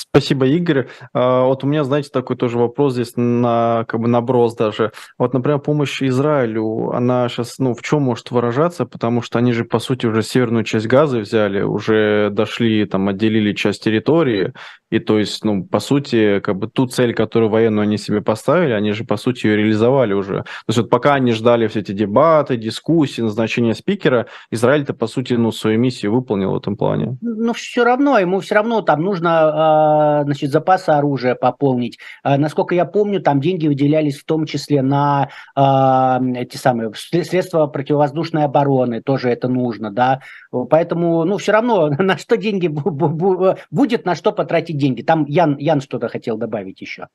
Спасибо, 0.00 0.46
Игорь. 0.46 0.86
А, 1.12 1.42
вот 1.42 1.64
у 1.64 1.66
меня, 1.66 1.82
знаете, 1.82 2.10
такой 2.12 2.36
тоже 2.36 2.56
вопрос 2.56 2.92
здесь 2.92 3.14
на 3.16 3.84
как 3.88 3.98
бы 3.98 4.06
наброс 4.06 4.54
даже. 4.54 4.92
Вот, 5.18 5.34
например, 5.34 5.58
помощь 5.58 6.00
Израилю, 6.00 6.92
она 6.92 7.28
сейчас, 7.28 7.58
ну, 7.58 7.74
в 7.74 7.82
чем 7.82 8.02
может 8.02 8.30
выражаться? 8.30 8.86
Потому 8.86 9.22
что 9.22 9.40
они 9.40 9.52
же, 9.52 9.64
по 9.64 9.80
сути, 9.80 10.06
уже 10.06 10.22
северную 10.22 10.62
часть 10.62 10.86
Газы 10.86 11.18
взяли, 11.18 11.62
уже 11.62 12.30
дошли, 12.30 12.84
там, 12.84 13.08
отделили 13.08 13.52
часть 13.54 13.82
территории, 13.82 14.52
и 14.90 15.00
то 15.00 15.18
есть, 15.18 15.44
ну, 15.44 15.64
по 15.64 15.80
сути, 15.80 16.40
как 16.40 16.56
бы 16.56 16.68
ту 16.68 16.86
цель, 16.86 17.12
которую 17.12 17.50
военную 17.50 17.82
они 17.82 17.98
себе 17.98 18.22
поставили, 18.22 18.72
они 18.72 18.92
же, 18.92 19.04
по 19.04 19.16
сути, 19.16 19.46
ее 19.46 19.56
реализовали 19.56 20.14
уже. 20.14 20.42
То 20.42 20.68
есть 20.68 20.78
вот 20.78 20.90
пока 20.90 21.14
они 21.14 21.32
ждали 21.32 21.66
все 21.66 21.80
эти 21.80 21.92
дебаты, 21.92 22.56
дискуссии, 22.56 23.20
назначения 23.20 23.74
спикера, 23.74 24.26
Израиль-то, 24.50 24.94
по 24.94 25.06
сути, 25.06 25.34
ну, 25.34 25.52
свою 25.52 25.78
миссию 25.78 26.14
выполнил 26.14 26.52
в 26.52 26.56
этом 26.56 26.76
плане. 26.76 27.18
Но 27.20 27.52
все 27.52 27.84
равно, 27.84 28.18
ему 28.18 28.40
все 28.40 28.54
равно 28.54 28.80
там 28.80 29.02
нужно, 29.02 29.30
а, 29.30 29.87
значит, 30.24 30.50
запасы 30.50 30.90
оружия 30.90 31.34
пополнить. 31.34 31.98
А, 32.22 32.38
насколько 32.38 32.74
я 32.74 32.84
помню, 32.84 33.20
там 33.20 33.40
деньги 33.40 33.66
выделялись 33.66 34.18
в 34.18 34.24
том 34.24 34.46
числе 34.46 34.82
на 34.82 35.28
а, 35.54 36.20
эти 36.34 36.56
самые 36.56 36.92
средства 36.94 37.66
противовоздушной 37.66 38.44
обороны, 38.44 39.02
тоже 39.02 39.30
это 39.30 39.48
нужно, 39.48 39.90
да. 39.90 40.20
Поэтому, 40.50 41.24
ну, 41.24 41.38
все 41.38 41.52
равно, 41.52 41.88
на 41.98 42.18
что 42.18 42.36
деньги 42.36 42.68
будет, 42.68 44.06
на 44.06 44.14
что 44.14 44.32
потратить 44.32 44.78
деньги. 44.78 45.02
Там 45.02 45.24
Ян, 45.26 45.56
Ян 45.58 45.80
что-то 45.80 46.08
хотел 46.08 46.36
добавить 46.36 46.80
еще. 46.80 47.08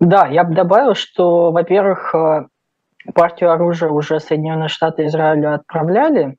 Да, 0.00 0.26
я 0.26 0.44
бы 0.44 0.54
добавил, 0.54 0.94
что, 0.94 1.50
во-первых, 1.52 2.14
э, 2.14 2.46
партию 3.14 3.52
оружия 3.52 3.88
уже 3.88 4.20
Соединенные 4.20 4.68
Штаты 4.68 5.06
Израилю 5.06 5.54
отправляли 5.54 6.36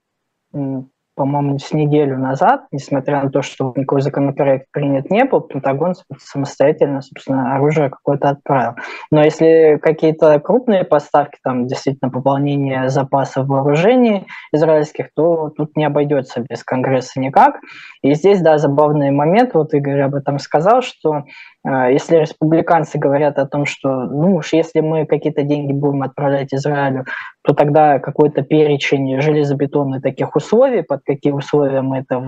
по-моему, 1.17 1.58
с 1.58 1.73
неделю 1.73 2.17
назад, 2.19 2.67
несмотря 2.71 3.23
на 3.23 3.32
то, 3.32 3.41
что 3.41 3.73
никакой 3.75 4.01
законопроект 4.01 4.67
принят 4.71 5.10
не 5.10 5.25
был, 5.25 5.41
Пентагон 5.41 5.95
самостоятельно, 6.19 7.01
собственно, 7.01 7.56
оружие 7.56 7.89
какое-то 7.89 8.30
отправил. 8.30 8.75
Но 9.10 9.23
если 9.23 9.80
какие-то 9.82 10.39
крупные 10.39 10.84
поставки, 10.84 11.39
там 11.43 11.65
действительно 11.65 12.12
пополнение 12.12 12.89
запасов 12.89 13.47
вооружений 13.47 14.27
израильских, 14.53 15.08
то 15.15 15.49
тут 15.49 15.75
не 15.75 15.86
обойдется 15.86 16.45
без 16.47 16.63
Конгресса 16.63 17.19
никак. 17.19 17.56
И 18.03 18.13
здесь, 18.13 18.39
да, 18.41 18.60
забавный 18.60 19.10
момент, 19.10 19.56
вот 19.56 19.73
Игорь 19.73 20.01
об 20.01 20.13
этом 20.13 20.38
сказал, 20.38 20.84
что 20.84 21.23
если 21.69 22.17
республиканцы 22.17 22.97
говорят 22.97 23.38
о 23.39 23.45
том, 23.45 23.65
что, 23.65 23.89
ну 23.89 24.36
уж 24.36 24.53
если 24.53 24.80
мы 24.80 25.06
какие-то 25.06 25.43
деньги 25.43 25.73
будем 25.73 26.03
отправлять 26.03 26.53
Израилю, 26.53 27.06
то 27.43 27.53
тогда 27.53 27.99
какой-то 27.99 28.41
перечень 28.41 29.19
железобетонных 29.21 30.01
таких 30.01 30.36
условий, 30.36 30.84
под 30.84 31.01
какие 31.03 31.34
условия 31.34 31.82
мы 31.82 31.99
это 31.99 32.23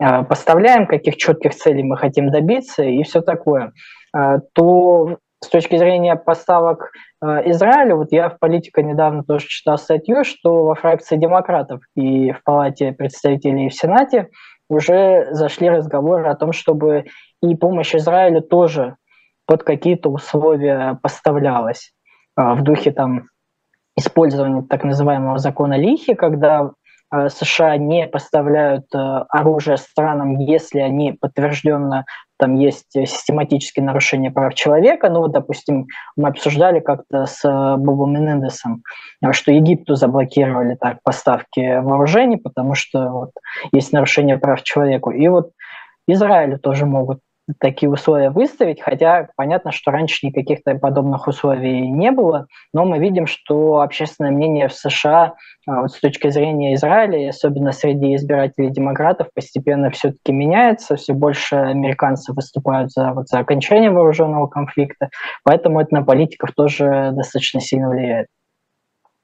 а, 0.00 0.24
поставляем, 0.24 0.86
каких 0.86 1.16
четких 1.16 1.54
целей 1.54 1.82
мы 1.82 1.96
хотим 1.96 2.30
добиться 2.30 2.82
и 2.82 3.02
все 3.02 3.20
такое, 3.20 3.72
а, 4.14 4.38
то 4.52 5.18
с 5.42 5.48
точки 5.48 5.76
зрения 5.76 6.16
поставок 6.16 6.92
а, 7.20 7.48
Израиля, 7.50 7.96
вот 7.96 8.10
я 8.10 8.30
в 8.30 8.38
политике 8.38 8.82
недавно 8.82 9.22
тоже 9.22 9.46
читал 9.48 9.78
статью, 9.78 10.24
что 10.24 10.64
во 10.64 10.74
фракции 10.74 11.16
демократов 11.16 11.82
и 11.94 12.32
в 12.32 12.42
Палате 12.42 12.92
представителей 12.92 13.66
и 13.66 13.68
в 13.68 13.74
Сенате 13.74 14.28
уже 14.68 15.28
зашли 15.32 15.68
разговоры 15.68 16.28
о 16.28 16.34
том, 16.34 16.52
чтобы 16.52 17.04
и 17.42 17.54
помощь 17.56 17.94
Израилю 17.94 18.40
тоже 18.40 18.96
под 19.46 19.64
какие-то 19.64 20.08
условия 20.08 20.98
поставлялась 21.02 21.92
в 22.36 22.62
духе 22.62 22.92
там 22.92 23.24
использование 23.96 24.62
так 24.62 24.84
называемого 24.84 25.38
закона 25.38 25.76
Лихи, 25.76 26.14
когда 26.14 26.70
э, 27.12 27.28
США 27.28 27.76
не 27.76 28.06
поставляют 28.06 28.86
э, 28.94 28.98
оружие 29.28 29.76
странам, 29.76 30.38
если 30.38 30.80
они 30.80 31.12
подтвержденно 31.12 32.06
там 32.38 32.54
есть 32.54 32.90
систематические 32.92 33.84
нарушения 33.84 34.32
прав 34.32 34.54
человека. 34.54 35.08
Ну 35.08 35.20
вот, 35.20 35.30
допустим, 35.30 35.86
мы 36.16 36.28
обсуждали 36.28 36.80
как-то 36.80 37.26
с 37.26 37.40
Бобом 37.44 38.14
Менендесом, 38.14 38.82
что 39.30 39.52
Египту 39.52 39.94
заблокировали 39.94 40.74
так 40.74 40.98
поставки 41.04 41.80
вооружений, 41.80 42.38
потому 42.38 42.74
что 42.74 43.10
вот, 43.10 43.30
есть 43.70 43.92
нарушение 43.92 44.38
прав 44.38 44.62
человека. 44.64 45.10
И 45.10 45.28
вот 45.28 45.52
Израилю 46.08 46.58
тоже 46.58 46.84
могут 46.84 47.20
такие 47.58 47.90
условия 47.90 48.30
выставить, 48.30 48.80
хотя 48.80 49.28
понятно, 49.36 49.72
что 49.72 49.90
раньше 49.90 50.26
никаких 50.26 50.58
подобных 50.80 51.26
условий 51.26 51.88
не 51.88 52.10
было, 52.10 52.46
но 52.72 52.84
мы 52.84 52.98
видим, 52.98 53.26
что 53.26 53.80
общественное 53.80 54.30
мнение 54.30 54.68
в 54.68 54.74
США 54.74 55.34
а, 55.66 55.82
вот 55.82 55.92
с 55.92 56.00
точки 56.00 56.30
зрения 56.30 56.74
Израиля, 56.74 57.28
особенно 57.28 57.72
среди 57.72 58.14
избирателей 58.14 58.70
демократов, 58.70 59.28
постепенно 59.34 59.90
все-таки 59.90 60.32
меняется, 60.32 60.96
все 60.96 61.14
больше 61.14 61.56
американцев 61.56 62.36
выступают 62.36 62.92
за, 62.92 63.12
вот, 63.12 63.28
за 63.28 63.40
окончание 63.40 63.90
вооруженного 63.90 64.46
конфликта, 64.46 65.10
поэтому 65.44 65.80
это 65.80 65.94
на 65.94 66.02
политиков 66.02 66.52
тоже 66.52 67.10
достаточно 67.12 67.60
сильно 67.60 67.90
влияет. 67.90 68.28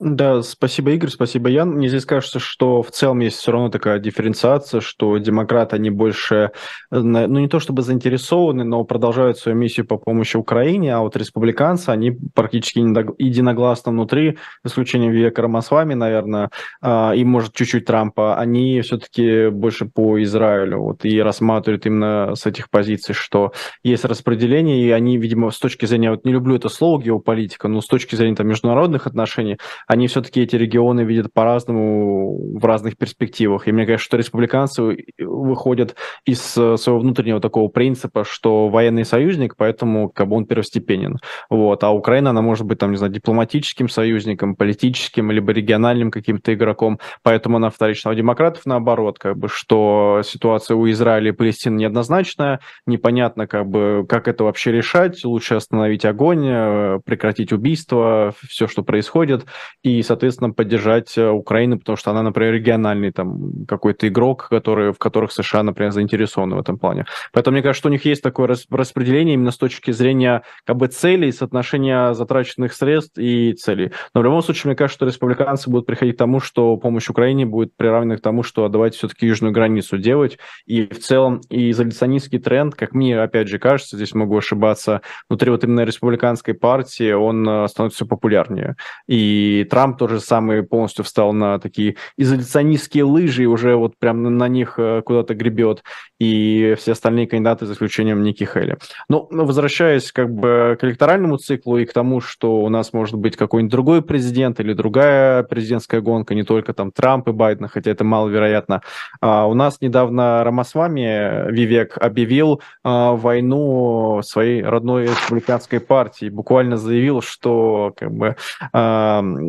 Да, 0.00 0.42
спасибо, 0.42 0.92
Игорь, 0.92 1.10
спасибо, 1.10 1.48
Ян. 1.48 1.70
Мне 1.70 1.88
здесь 1.88 2.04
кажется, 2.04 2.38
что 2.38 2.82
в 2.82 2.90
целом 2.92 3.18
есть 3.18 3.38
все 3.38 3.50
равно 3.50 3.68
такая 3.68 3.98
дифференциация, 3.98 4.80
что 4.80 5.18
демократы, 5.18 5.74
они 5.74 5.90
больше, 5.90 6.52
э, 6.92 7.00
ну 7.00 7.40
не 7.40 7.48
то 7.48 7.58
чтобы 7.58 7.82
заинтересованы, 7.82 8.62
но 8.62 8.84
продолжают 8.84 9.38
свою 9.38 9.58
миссию 9.58 9.86
по 9.88 9.96
помощи 9.96 10.36
Украине, 10.36 10.94
а 10.94 11.00
вот 11.00 11.16
республиканцы, 11.16 11.90
они 11.90 12.12
практически 12.32 12.78
единогласно 12.78 13.90
внутри, 13.90 14.38
за 14.62 14.70
исключением 14.70 15.10
Века 15.10 15.42
Рамасвами, 15.42 15.94
наверное, 15.94 16.50
а, 16.80 17.12
и, 17.16 17.24
может, 17.24 17.54
чуть-чуть 17.54 17.84
Трампа, 17.84 18.38
они 18.38 18.80
все-таки 18.82 19.48
больше 19.48 19.86
по 19.86 20.22
Израилю, 20.22 20.78
вот, 20.78 21.04
и 21.04 21.20
рассматривают 21.20 21.86
именно 21.86 22.36
с 22.36 22.46
этих 22.46 22.70
позиций, 22.70 23.16
что 23.16 23.52
есть 23.82 24.04
распределение, 24.04 24.80
и 24.80 24.92
они, 24.92 25.18
видимо, 25.18 25.50
с 25.50 25.58
точки 25.58 25.86
зрения, 25.86 26.12
вот 26.12 26.24
не 26.24 26.30
люблю 26.30 26.54
это 26.54 26.68
слово 26.68 27.02
геополитика, 27.02 27.66
но 27.66 27.80
с 27.80 27.86
точки 27.88 28.14
зрения 28.14 28.36
там, 28.36 28.46
международных 28.46 29.08
отношений, 29.08 29.58
они 29.88 30.06
все-таки 30.06 30.42
эти 30.42 30.54
регионы 30.54 31.00
видят 31.00 31.32
по-разному 31.32 32.58
в 32.58 32.64
разных 32.64 32.98
перспективах. 32.98 33.66
И 33.66 33.72
мне 33.72 33.86
кажется, 33.86 34.04
что 34.04 34.16
республиканцы 34.18 35.06
выходят 35.18 35.96
из 36.26 36.40
своего 36.42 36.98
внутреннего 36.98 37.40
такого 37.40 37.68
принципа, 37.68 38.24
что 38.24 38.68
военный 38.68 39.06
союзник, 39.06 39.56
поэтому 39.56 40.10
как 40.10 40.28
бы 40.28 40.36
он 40.36 40.44
первостепенен. 40.44 41.18
Вот. 41.48 41.82
А 41.84 41.90
Украина, 41.90 42.30
она 42.30 42.42
может 42.42 42.66
быть, 42.66 42.78
там, 42.78 42.90
не 42.90 42.98
знаю, 42.98 43.12
дипломатическим 43.12 43.88
союзником, 43.88 44.56
политическим, 44.56 45.30
либо 45.30 45.52
региональным 45.52 46.10
каким-то 46.10 46.52
игроком, 46.52 47.00
поэтому 47.22 47.56
она 47.56 47.70
вторична. 47.70 48.10
У 48.10 48.14
демократов 48.14 48.66
наоборот, 48.66 49.18
как 49.18 49.38
бы, 49.38 49.48
что 49.48 50.20
ситуация 50.22 50.76
у 50.76 50.88
Израиля 50.90 51.30
и 51.30 51.32
Палестины 51.32 51.76
неоднозначная, 51.76 52.60
непонятно, 52.86 53.46
как 53.46 53.66
бы, 53.66 54.04
как 54.06 54.28
это 54.28 54.44
вообще 54.44 54.70
решать, 54.70 55.24
лучше 55.24 55.54
остановить 55.54 56.04
огонь, 56.04 56.46
э, 56.46 56.98
прекратить 57.06 57.52
убийство, 57.52 58.34
все, 58.46 58.66
что 58.66 58.82
происходит, 58.82 59.46
и, 59.82 60.02
соответственно, 60.02 60.50
поддержать 60.50 61.16
э, 61.16 61.28
Украину, 61.28 61.78
потому 61.78 61.96
что 61.96 62.10
она, 62.10 62.22
например, 62.22 62.54
региональный 62.54 63.12
там 63.12 63.64
какой-то 63.66 64.08
игрок, 64.08 64.48
который, 64.48 64.92
в 64.92 64.98
которых 64.98 65.32
США, 65.32 65.62
например, 65.62 65.92
заинтересованы 65.92 66.56
в 66.56 66.60
этом 66.60 66.78
плане. 66.78 67.06
Поэтому 67.32 67.54
мне 67.54 67.62
кажется, 67.62 67.80
что 67.80 67.88
у 67.88 67.92
них 67.92 68.04
есть 68.04 68.22
такое 68.22 68.48
распределение 68.70 69.34
именно 69.34 69.52
с 69.52 69.56
точки 69.56 69.92
зрения 69.92 70.42
как 70.64 70.76
бы 70.76 70.88
целей, 70.88 71.30
соотношения 71.30 72.12
затраченных 72.14 72.72
средств 72.72 73.18
и 73.18 73.52
целей. 73.52 73.92
Но 74.14 74.20
в 74.20 74.24
любом 74.24 74.42
случае, 74.42 74.70
мне 74.70 74.76
кажется, 74.76 74.98
что 74.98 75.06
республиканцы 75.06 75.70
будут 75.70 75.86
приходить 75.86 76.16
к 76.16 76.18
тому, 76.18 76.40
что 76.40 76.76
помощь 76.76 77.08
Украине 77.08 77.46
будет 77.46 77.76
приравнена 77.76 78.16
к 78.16 78.20
тому, 78.20 78.42
что 78.42 78.68
давайте 78.68 78.98
все-таки 78.98 79.26
южную 79.26 79.52
границу 79.52 79.96
делать. 79.98 80.38
И 80.66 80.82
в 80.86 80.98
целом 80.98 81.40
и 81.50 81.70
изоляционистский 81.70 82.40
тренд, 82.40 82.74
как 82.74 82.94
мне, 82.94 83.20
опять 83.20 83.48
же, 83.48 83.58
кажется, 83.58 83.96
здесь 83.96 84.14
могу 84.14 84.36
ошибаться, 84.36 85.02
внутри 85.28 85.50
вот 85.50 85.62
именно 85.62 85.84
республиканской 85.84 86.54
партии 86.54 87.12
он 87.12 87.48
э, 87.48 87.68
становится 87.68 87.98
все 87.98 88.06
популярнее. 88.06 88.76
И 89.06 89.66
Трамп 89.68 89.98
тоже 89.98 90.20
самый 90.20 90.62
полностью 90.62 91.04
встал 91.04 91.32
на 91.32 91.58
такие 91.58 91.96
изоляционистские 92.16 93.04
лыжи 93.04 93.44
и 93.44 93.46
уже 93.46 93.76
вот 93.76 93.96
прям 93.98 94.22
на 94.36 94.48
них 94.48 94.74
э, 94.78 95.02
куда-то 95.04 95.34
гребет, 95.34 95.82
и 96.18 96.74
все 96.78 96.92
остальные 96.92 97.26
кандидаты, 97.26 97.66
за 97.66 97.74
исключением 97.74 98.22
Ники 98.22 98.44
Хейли. 98.44 98.78
Но 99.08 99.28
ну, 99.30 99.44
возвращаясь 99.44 100.12
как 100.12 100.30
бы 100.32 100.76
к 100.80 100.84
электоральному 100.84 101.36
циклу 101.36 101.78
и 101.78 101.84
к 101.84 101.92
тому, 101.92 102.20
что 102.20 102.60
у 102.62 102.68
нас 102.68 102.92
может 102.92 103.16
быть 103.16 103.36
какой-нибудь 103.36 103.70
другой 103.70 104.02
президент 104.02 104.60
или 104.60 104.72
другая 104.72 105.42
президентская 105.42 106.00
гонка, 106.00 106.34
не 106.34 106.42
только 106.42 106.72
там 106.72 106.90
Трамп 106.90 107.28
и 107.28 107.32
Байден, 107.32 107.68
хотя 107.68 107.90
это 107.90 108.04
маловероятно. 108.04 108.82
А 109.20 109.46
у 109.46 109.54
нас 109.54 109.80
недавно 109.80 110.42
Рамасвами 110.44 111.50
Вивек 111.50 111.96
объявил 111.98 112.62
а, 112.82 113.12
войну 113.12 114.20
своей 114.22 114.62
родной 114.62 115.04
республиканской 115.04 115.80
партии, 115.80 116.28
буквально 116.28 116.76
заявил, 116.76 117.22
что 117.22 117.92
как 117.96 118.12
бы 118.12 118.36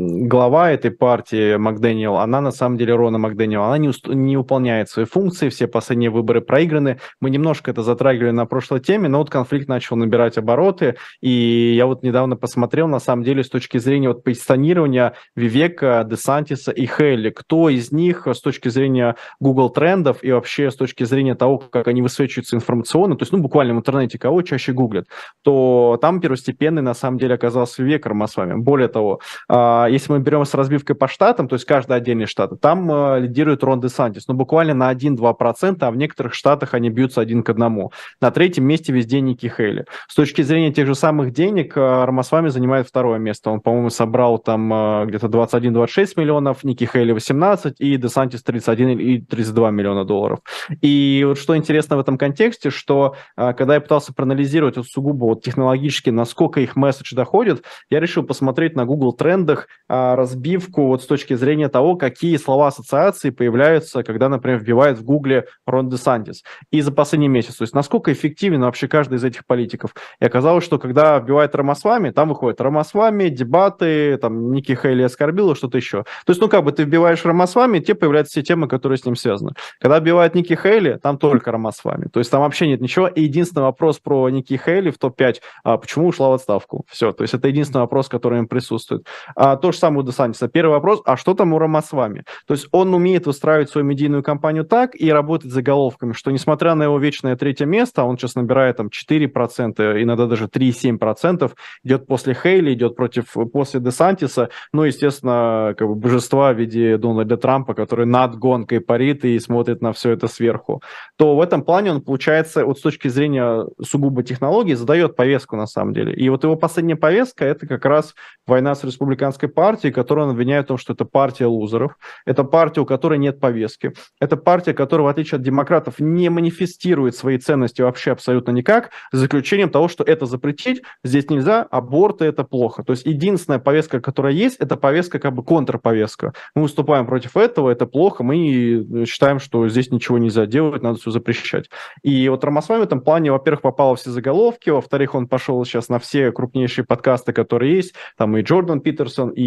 глава 0.10 0.72
этой 0.72 0.92
партии 0.92 1.56
Макдэниел, 1.58 2.18
она 2.18 2.42
на 2.42 2.52
самом 2.52 2.78
деле 2.78 2.96
Рона 2.96 3.18
Макдэниел, 3.18 3.64
она 3.64 3.78
не, 3.78 3.92
не 4.14 4.38
выполняет 4.38 4.90
свои 4.90 5.06
функции, 5.06 5.50
все 5.50 5.68
последние 5.68 6.10
выборы 6.10 6.42
проиграны. 6.42 7.00
Мы 7.22 7.30
немножко 7.30 7.72
это 7.72 7.84
затрагивали 7.84 8.32
на 8.32 8.46
прошлой 8.46 8.80
теме, 8.80 9.08
но 9.08 9.20
вот 9.20 9.30
конфликт 9.30 9.68
начал 9.68 9.96
набирать 9.96 10.38
обороты, 10.38 10.96
и 11.22 11.74
я 11.76 11.86
вот 11.86 12.04
недавно 12.04 12.36
посмотрел, 12.36 12.88
на 12.88 13.00
самом 13.00 13.24
деле, 13.24 13.44
с 13.44 13.50
точки 13.50 13.78
зрения 13.78 14.08
вот 14.08 14.24
позиционирования 14.24 15.14
Вивека, 15.36 16.06
Десантиса 16.10 16.72
и 16.72 16.86
Хелли, 16.86 17.30
кто 17.30 17.70
из 17.70 17.92
них 17.92 18.28
с 18.28 18.42
точки 18.42 18.70
зрения 18.70 19.16
Google 19.40 19.70
трендов 19.70 20.24
и 20.24 20.32
вообще 20.32 20.72
с 20.72 20.76
точки 20.76 21.04
зрения 21.04 21.36
того, 21.36 21.60
как 21.60 21.88
они 21.88 22.02
высвечиваются 22.02 22.56
информационно, 22.56 23.16
то 23.16 23.24
есть, 23.24 23.32
ну, 23.32 23.40
буквально 23.40 23.74
в 23.76 23.78
интернете 23.78 24.18
кого 24.18 24.42
чаще 24.42 24.74
гуглят, 24.74 25.08
то 25.44 25.98
там 26.02 26.22
первостепенный 26.22 26.82
на 26.82 26.94
самом 26.94 27.18
деле 27.18 27.36
оказался 27.36 27.84
Вивек 27.84 28.06
Рамасвами. 28.06 28.56
Более 28.56 28.88
того, 28.88 29.20
а, 29.48 29.88
если 30.00 30.14
мы 30.14 30.20
берем 30.20 30.46
с 30.46 30.54
разбивкой 30.54 30.96
по 30.96 31.08
штатам, 31.08 31.48
то 31.48 31.56
есть 31.56 31.66
каждый 31.66 31.98
отдельный 31.98 32.26
штат, 32.26 32.60
там 32.62 32.90
а, 32.92 33.18
лидирует 33.20 33.64
Рон 33.64 33.80
Десантис, 33.80 34.28
но 34.28 34.34
буквально 34.34 34.74
на 34.74 34.92
1-2%, 34.92 35.78
а 35.82 35.92
в 35.92 35.98
некоторых 35.98 36.34
штатах 36.34 36.74
они 36.74 36.90
бьются 36.90 37.22
один 37.22 37.44
к 37.44 37.50
одному. 37.50 37.92
На 38.22 38.32
третьем 38.32 38.66
месте 38.66 38.94
везде 38.94 39.22
Ники 39.22 39.52
Хейли. 39.56 39.86
С 40.08 40.16
точки 40.16 40.42
зрения 40.42 40.72
тех 40.72 40.88
же 40.88 40.96
самых 40.96 41.32
денег, 41.32 41.74
а, 41.76 42.06
Рамасвами 42.06 42.48
занимает 42.48 42.88
второе 42.88 43.20
место. 43.20 43.52
Он, 43.52 43.60
по-моему, 43.60 43.90
собрал 43.90 44.40
там 44.40 45.08
где-то 45.08 45.28
21-26 45.28 46.14
миллионов, 46.16 46.64
Ники 46.64 46.86
Хейли 46.92 47.12
18 47.12 47.76
и 47.80 47.98
Десантис 47.98 48.42
31 48.44 49.00
и 49.00 49.20
32 49.20 49.72
миллиона 49.72 50.06
долларов. 50.06 50.40
И 50.82 51.24
вот 51.28 51.38
что 51.38 51.58
интересно 51.58 51.98
в 51.98 52.00
этом 52.00 52.18
контексте, 52.18 52.70
что 52.70 53.16
когда 53.36 53.76
я 53.76 53.82
пытался 53.82 54.14
проанализировать 54.14 54.78
вот 54.78 54.88
сугубо 54.88 55.26
вот 55.26 55.44
технологически, 55.44 56.10
насколько 56.10 56.62
их 56.62 56.76
месседж 56.76 57.14
доходит, 57.16 57.64
я 57.90 58.00
решил 58.00 58.24
посмотреть 58.24 58.76
на 58.76 58.86
Google 58.86 59.14
трендах 59.14 59.68
разбивку 59.90 60.88
вот 60.88 61.02
с 61.02 61.06
точки 61.08 61.34
зрения 61.34 61.68
того, 61.68 61.96
какие 61.96 62.38
слова 62.38 62.68
ассоциации 62.68 63.32
появляются, 63.32 64.04
когда, 64.04 64.30
например, 64.30 64.60
вбивают 64.60 65.00
в 65.00 65.04
Гугле 65.04 65.46
Рон 65.66 65.90
Десантис. 65.90 66.44
И 66.72 66.82
за 66.82 66.92
последний 66.92 67.28
месяц, 67.28 67.56
то 67.56 67.64
есть 67.64 67.74
насколько 67.74 68.14
эффективен 68.14 68.62
вообще 68.62 68.88
каждый 68.88 69.16
из 69.16 69.24
этих 69.24 69.46
политиков. 69.46 69.96
И 70.20 70.26
оказалось, 70.26 70.64
что 70.64 70.78
когда 70.78 71.18
вбивает 71.18 71.56
Рамасвами, 71.56 72.12
там 72.12 72.30
выходит 72.30 72.62
Рамасвами, 72.62 73.30
дебаты, 73.30 74.18
там 74.18 74.52
Ники 74.52 74.78
Хейли 74.80 75.04
оскорбила, 75.04 75.56
что-то 75.56 75.78
еще. 75.78 76.04
То 76.26 76.32
есть, 76.32 76.42
ну 76.42 76.48
как 76.48 76.64
бы 76.64 76.72
ты 76.72 76.84
вбиваешь 76.84 77.26
Рамасвами, 77.26 77.80
тебе 77.80 77.96
появляются 77.96 78.32
все 78.32 78.44
темы, 78.44 78.68
которые 78.68 78.98
с 78.98 79.06
ним 79.06 79.16
связаны. 79.16 79.54
Когда 79.80 80.00
вбивает 80.00 80.36
Ники 80.36 80.58
Хейли, 80.62 81.00
там 81.02 81.18
только 81.18 81.52
Рамасвами. 81.52 82.08
То 82.12 82.20
есть 82.20 82.30
там 82.30 82.42
вообще 82.42 82.68
нет 82.68 82.82
ничего. 82.82 83.08
И 83.08 83.24
единственный 83.24 83.64
вопрос 83.64 84.00
про 84.00 84.30
Ники 84.30 84.60
Хейли 84.64 84.92
в 84.92 84.98
топ-5, 85.00 85.38
а 85.64 85.78
почему 85.78 86.08
ушла 86.08 86.30
в 86.30 86.34
отставку? 86.34 86.86
Все. 86.88 87.12
То 87.12 87.24
есть 87.24 87.34
это 87.34 87.48
единственный 87.48 87.82
вопрос, 87.82 88.08
который 88.08 88.40
им 88.40 88.48
присутствует. 88.48 89.08
А, 89.36 89.56
то 89.56 89.72
же 89.80 89.82
самое 89.82 90.02
у 90.02 90.04
Десантиса. 90.04 90.48
Первый 90.48 90.72
вопрос, 90.72 91.02
а 91.06 91.18
что 91.18 91.34
там 91.34 91.54
у 91.54 91.60
Рамасвами? 91.60 92.24
То 92.46 92.54
есть 92.54 92.68
он 92.72 92.94
умеет 92.94 93.26
выстраивать 93.26 93.70
свою 93.70 93.88
медийную 93.88 94.24
кампанию 94.24 94.66
так 94.66 94.92
и 94.96 95.12
работать 95.12 95.52
заголовками, 95.52 96.14
что 96.14 96.32
несмотря 96.32 96.76
на 96.76 96.84
его 96.84 97.00
вечное 97.00 97.36
третье 97.36 97.66
место, 97.66 98.04
он 98.04 98.18
сейчас 98.18 98.36
набирает 98.36 98.78
там 98.78 98.88
4%, 98.88 100.04
иногда 100.04 100.26
даже 100.26 100.46
3-7%, 100.46 101.52
идет 101.84 102.08
после 102.08 102.34
Хейли, 102.34 102.74
идет 102.74 102.96
против, 102.96 103.36
после 103.54 103.80
Десантиса, 103.80 104.50
ну, 104.74 104.84
естественно, 104.84 105.74
как 105.78 105.88
бы 105.88 105.96
божества 105.96 106.54
в 106.54 106.58
виде 106.58 106.98
Дональда 106.98 107.38
Трампа, 107.38 107.74
который 107.74 108.06
над 108.06 108.36
гонкой 108.36 108.82
парит 108.82 109.26
и 109.26 109.40
смотрит 109.40 109.82
на 109.82 109.94
все 109.94 110.12
это 110.12 110.28
сверху, 110.28 110.82
то 111.18 111.36
в 111.36 111.42
этом 111.42 111.64
плане 111.64 111.92
он, 111.92 112.02
получается, 112.02 112.66
вот 112.66 112.78
с 112.78 112.82
точки 112.82 113.08
зрения 113.08 113.66
сугубо 113.82 114.24
технологий, 114.24 114.76
задает 114.76 115.16
повестку 115.16 115.56
на 115.56 115.68
самом 115.68 115.94
деле. 115.94 116.14
И 116.14 116.30
вот 116.30 116.44
его 116.44 116.56
последняя 116.56 116.96
повестка– 116.96 117.46
это 117.46 117.68
как 117.68 117.86
раз 117.86 118.16
война 118.48 118.76
с 118.76 118.84
республиканской 118.84 119.48
партией, 119.50 119.69
которую 119.78 120.28
он 120.28 120.32
обвиняет 120.32 120.66
в 120.66 120.68
том, 120.70 120.78
что 120.78 120.94
это 120.94 121.06
партия 121.06 121.46
лузеров, 121.46 121.98
это 122.26 122.44
партия, 122.44 122.82
у 122.82 122.86
которой 122.86 123.20
нет 123.20 123.40
повестки, 123.40 123.94
это 124.20 124.38
партия, 124.38 124.74
которая, 124.74 125.06
в 125.06 125.10
отличие 125.10 125.38
от 125.38 125.42
демократов, 125.44 125.96
не 126.00 126.30
манифестирует 126.30 127.16
свои 127.16 127.38
ценности 127.38 127.82
вообще 127.82 128.12
абсолютно 128.12 128.52
никак, 128.52 128.92
за 129.12 129.26
исключением 129.26 129.70
того, 129.70 129.88
что 129.88 130.04
это 130.04 130.26
запретить, 130.26 130.82
здесь 131.04 131.30
нельзя, 131.30 131.64
аборты– 131.64 132.26
это 132.26 132.44
плохо. 132.44 132.84
То 132.84 132.92
есть 132.92 133.06
единственная 133.06 133.60
повестка, 133.60 134.00
которая 134.02 134.34
есть, 134.34 134.58
это 134.60 134.76
повестка 134.78 135.20
как 135.20 135.34
бы 135.34 135.44
контрповестка. 135.44 136.34
Мы 136.56 136.64
выступаем 136.64 137.06
против 137.06 137.38
этого, 137.38 137.70
это 137.70 137.86
плохо, 137.86 138.24
мы 138.24 139.06
считаем, 139.06 139.40
что 139.40 139.68
здесь 139.70 139.92
ничего 139.92 140.18
нельзя 140.18 140.46
делать, 140.46 140.82
надо 140.82 141.00
все 141.00 141.12
запрещать. 141.12 141.70
И 142.04 142.28
вот 142.30 142.44
Рамасвами 142.44 142.80
в 142.82 142.84
этом 142.84 143.02
плане, 143.02 143.32
во-первых, 143.32 143.62
попал 143.62 143.96
все 143.96 144.12
заголовки, 144.12 144.70
во-вторых, 144.70 145.16
он 145.16 145.28
пошел 145.28 145.64
сейчас 145.66 145.90
на 145.90 146.00
все 146.00 146.32
крупнейшие 146.32 146.86
подкасты, 146.86 147.34
которые 147.34 147.76
есть, 147.76 147.94
там 148.18 148.38
и 148.38 148.42
Джордан 148.42 148.82
Питерсон, 148.82 149.30
и 149.30 149.44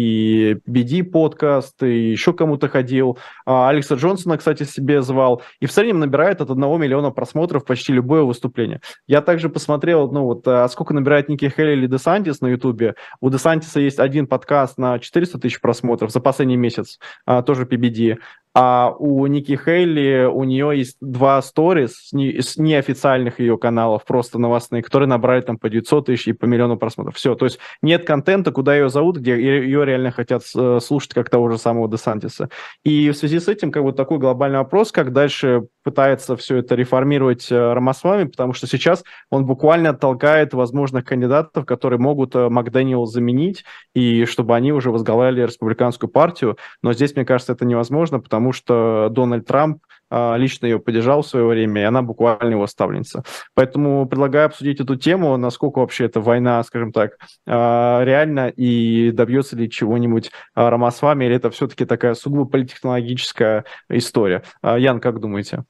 BD 0.67 1.03
подкаст, 1.03 1.81
и 1.83 2.11
еще 2.11 2.33
кому-то 2.33 2.67
ходил. 2.67 3.17
А 3.45 3.69
Алекса 3.69 3.95
Джонсона, 3.95 4.37
кстати, 4.37 4.63
себе 4.63 5.01
звал. 5.01 5.41
И 5.59 5.65
в 5.65 5.71
среднем 5.71 5.99
набирает 5.99 6.41
от 6.41 6.49
1 6.49 6.61
миллиона 6.81 7.11
просмотров 7.11 7.65
почти 7.65 7.93
любое 7.93 8.23
выступление. 8.23 8.81
Я 9.07 9.21
также 9.21 9.49
посмотрел, 9.49 10.11
ну 10.11 10.23
вот, 10.23 10.47
а 10.47 10.67
сколько 10.69 10.93
набирает 10.93 11.29
Ники 11.29 11.49
Хелли 11.49 11.73
или 11.73 11.87
Десантис 11.87 12.41
на 12.41 12.47
Ютубе. 12.47 12.95
У 13.21 13.29
Десантиса 13.29 13.79
есть 13.79 13.99
один 13.99 14.27
подкаст 14.27 14.77
на 14.77 14.99
400 14.99 15.39
тысяч 15.39 15.61
просмотров 15.61 16.11
за 16.11 16.19
последний 16.19 16.57
месяц, 16.57 16.99
а, 17.25 17.41
тоже 17.41 17.65
PBD. 17.65 18.17
А 18.55 18.93
у 18.99 19.25
Ники 19.25 19.59
Хейли, 19.63 20.25
у 20.31 20.43
нее 20.43 20.73
есть 20.75 20.97
два 21.01 21.41
сторис 21.41 22.09
с, 22.09 22.13
не, 22.13 22.39
с 22.39 22.57
неофициальных 22.57 23.39
ее 23.39 23.57
каналов, 23.57 24.05
просто 24.05 24.37
новостные, 24.37 24.83
которые 24.83 25.09
набрали 25.09 25.41
там 25.41 25.57
по 25.57 25.69
900 25.69 26.05
тысяч 26.05 26.27
и 26.27 26.33
по 26.33 26.45
миллиону 26.45 26.77
просмотров. 26.77 27.15
Все, 27.15 27.33
то 27.33 27.45
есть 27.45 27.59
нет 27.81 28.05
контента, 28.05 28.51
куда 28.51 28.75
ее 28.75 28.89
зовут, 28.89 29.17
где 29.17 29.31
ее 29.35 29.85
реально 29.85 30.11
хотят 30.11 30.43
э, 30.55 30.79
слушать, 30.81 31.13
как 31.13 31.31
того 31.31 31.49
же 31.49 31.57
самого 31.57 31.89
Десантиса. 31.89 32.49
И 32.83 33.09
в 33.09 33.17
связи 33.17 33.39
с 33.39 33.47
этим 33.47 33.71
как 33.71 33.83
бы 33.83 33.91
такой 33.91 34.19
глобальный 34.19 34.59
вопрос, 34.59 34.91
как 34.91 35.13
дальше 35.13 35.67
пытается 35.83 36.35
все 36.37 36.57
это 36.57 36.75
реформировать 36.75 37.51
э, 37.51 37.73
Рамасвами, 37.73 38.25
потому 38.25 38.53
что 38.53 38.67
сейчас 38.67 39.03
он 39.29 39.45
буквально 39.45 39.93
толкает 39.93 40.53
возможных 40.53 41.05
кандидатов, 41.05 41.65
которые 41.65 41.99
могут 41.99 42.35
э, 42.35 42.49
Макдэниел 42.49 43.05
заменить, 43.05 43.65
и 43.93 44.25
чтобы 44.25 44.55
они 44.55 44.71
уже 44.71 44.91
возглавляли 44.91 45.41
республиканскую 45.41 46.09
партию. 46.09 46.57
Но 46.81 46.93
здесь, 46.93 47.15
мне 47.15 47.25
кажется, 47.25 47.53
это 47.53 47.65
невозможно, 47.65 48.19
потому 48.19 48.42
что 48.51 49.09
Дональд 49.09 49.45
Трамп 49.45 49.79
а, 50.15 50.35
лично 50.35 50.67
ее 50.67 50.79
поддержал 50.79 51.23
в 51.23 51.27
свое 51.27 51.47
время, 51.47 51.81
и 51.81 51.85
она 51.85 52.03
буквально 52.03 52.51
его 52.51 52.67
ставленница. 52.67 53.23
Поэтому 53.55 54.05
предлагаю 54.07 54.45
обсудить 54.45 54.79
эту 54.79 54.95
тему, 54.95 55.35
насколько 55.37 55.79
вообще 55.79 56.05
эта 56.05 56.21
война, 56.21 56.61
скажем 56.63 56.91
так, 56.91 57.17
а, 57.47 58.03
реальна 58.03 58.49
и 58.49 59.09
добьется 59.09 59.55
ли 59.55 59.71
чего-нибудь 59.71 60.29
а, 60.53 60.69
Рамасвами, 60.69 61.25
или 61.25 61.35
это 61.35 61.49
все-таки 61.49 61.85
такая 61.85 62.13
сугубо 62.13 62.45
политтехнологическая 62.45 63.65
история. 63.89 64.43
Ян, 64.61 64.99
как 64.99 65.19
думаете? 65.19 65.63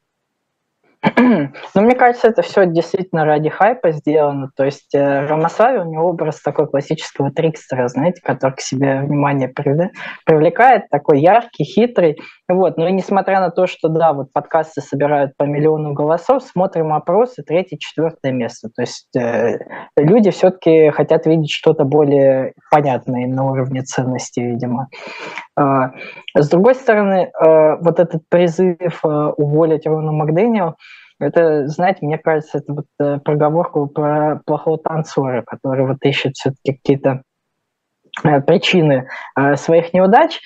Ну, 1.18 1.82
мне 1.82 1.96
кажется, 1.96 2.28
это 2.30 2.42
все 2.42 2.66
действительно 2.66 3.26
ради 3.26 3.50
хайпа 3.50 3.92
сделано. 3.92 4.52
То 4.56 4.64
есть 4.64 4.96
э, 4.96 5.26
Рамасави, 5.26 5.80
у 5.80 5.92
него 5.92 6.06
образ 6.08 6.42
такой 6.42 6.68
классического 6.68 7.32
трикстера, 7.32 7.88
знаете, 7.90 8.22
который 8.24 8.56
к 8.56 8.62
себе 8.62 9.02
внимание 9.02 9.50
привлекает, 10.26 10.90
такой 10.90 11.20
яркий, 11.20 11.66
хитрый. 11.66 12.18
Вот. 12.50 12.78
Но 12.78 12.90
несмотря 12.90 13.40
на 13.40 13.52
то, 13.52 13.68
что, 13.68 13.88
да, 13.88 14.12
вот 14.12 14.34
подкасты 14.34 14.82
собирают 14.82 15.36
по 15.38 15.44
миллиону 15.44 15.94
голосов, 15.94 16.44
смотрим 16.44 16.92
опросы, 16.94 17.42
третье, 17.42 17.78
четвертое 17.78 18.34
место. 18.34 18.70
То 18.76 18.82
есть 18.82 19.16
э, 19.16 19.60
люди 19.96 20.30
все-таки 20.32 20.90
хотят 20.90 21.26
видеть 21.26 21.52
что-то 21.52 21.86
более 21.86 22.54
понятное 22.70 23.28
на 23.28 23.46
уровне 23.46 23.82
ценности, 23.82 24.42
видимо. 24.42 24.90
Э, 25.58 25.92
с 26.36 26.50
другой 26.50 26.76
стороны, 26.76 27.32
э, 27.32 27.76
вот 27.80 28.00
этот 28.00 28.24
призыв 28.30 29.06
э, 29.06 29.08
уволить 29.08 29.88
Рону 29.88 30.12
Макдэниел, 30.12 30.76
это, 31.20 31.68
знаете, 31.68 32.00
мне 32.02 32.18
кажется, 32.18 32.58
это 32.58 32.74
вот 32.74 32.86
э, 33.00 33.20
проговорку 33.20 33.88
про 33.88 34.42
плохого 34.46 34.78
танцора, 34.78 35.44
который 35.44 35.88
вот 35.88 35.98
ищет 36.02 36.34
все-таки 36.36 36.74
какие-то 36.74 37.22
э, 38.24 38.42
причины 38.42 39.08
э, 39.38 39.56
своих 39.56 39.94
неудач. 39.94 40.42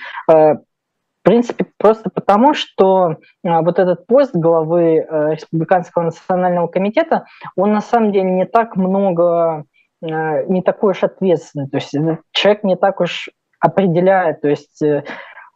В 1.28 1.30
принципе, 1.30 1.66
просто 1.78 2.10
потому, 2.10 2.54
что 2.54 3.18
вот 3.44 3.80
этот 3.80 4.08
пост 4.08 4.34
главы 4.34 5.06
Республиканского 5.34 6.04
национального 6.04 6.68
комитета, 6.68 7.26
он 7.58 7.74
на 7.74 7.82
самом 7.82 8.14
деле 8.14 8.32
не 8.32 8.46
так 8.46 8.78
много, 8.78 9.66
не 10.00 10.62
такой 10.62 10.92
уж 10.92 11.04
ответственный. 11.04 11.68
То 11.68 11.80
есть 11.80 11.94
человек 12.32 12.64
не 12.64 12.78
так 12.78 13.02
уж 13.02 13.28
определяет, 13.60 14.40
то 14.40 14.48
есть 14.48 14.82
э, 14.82 15.04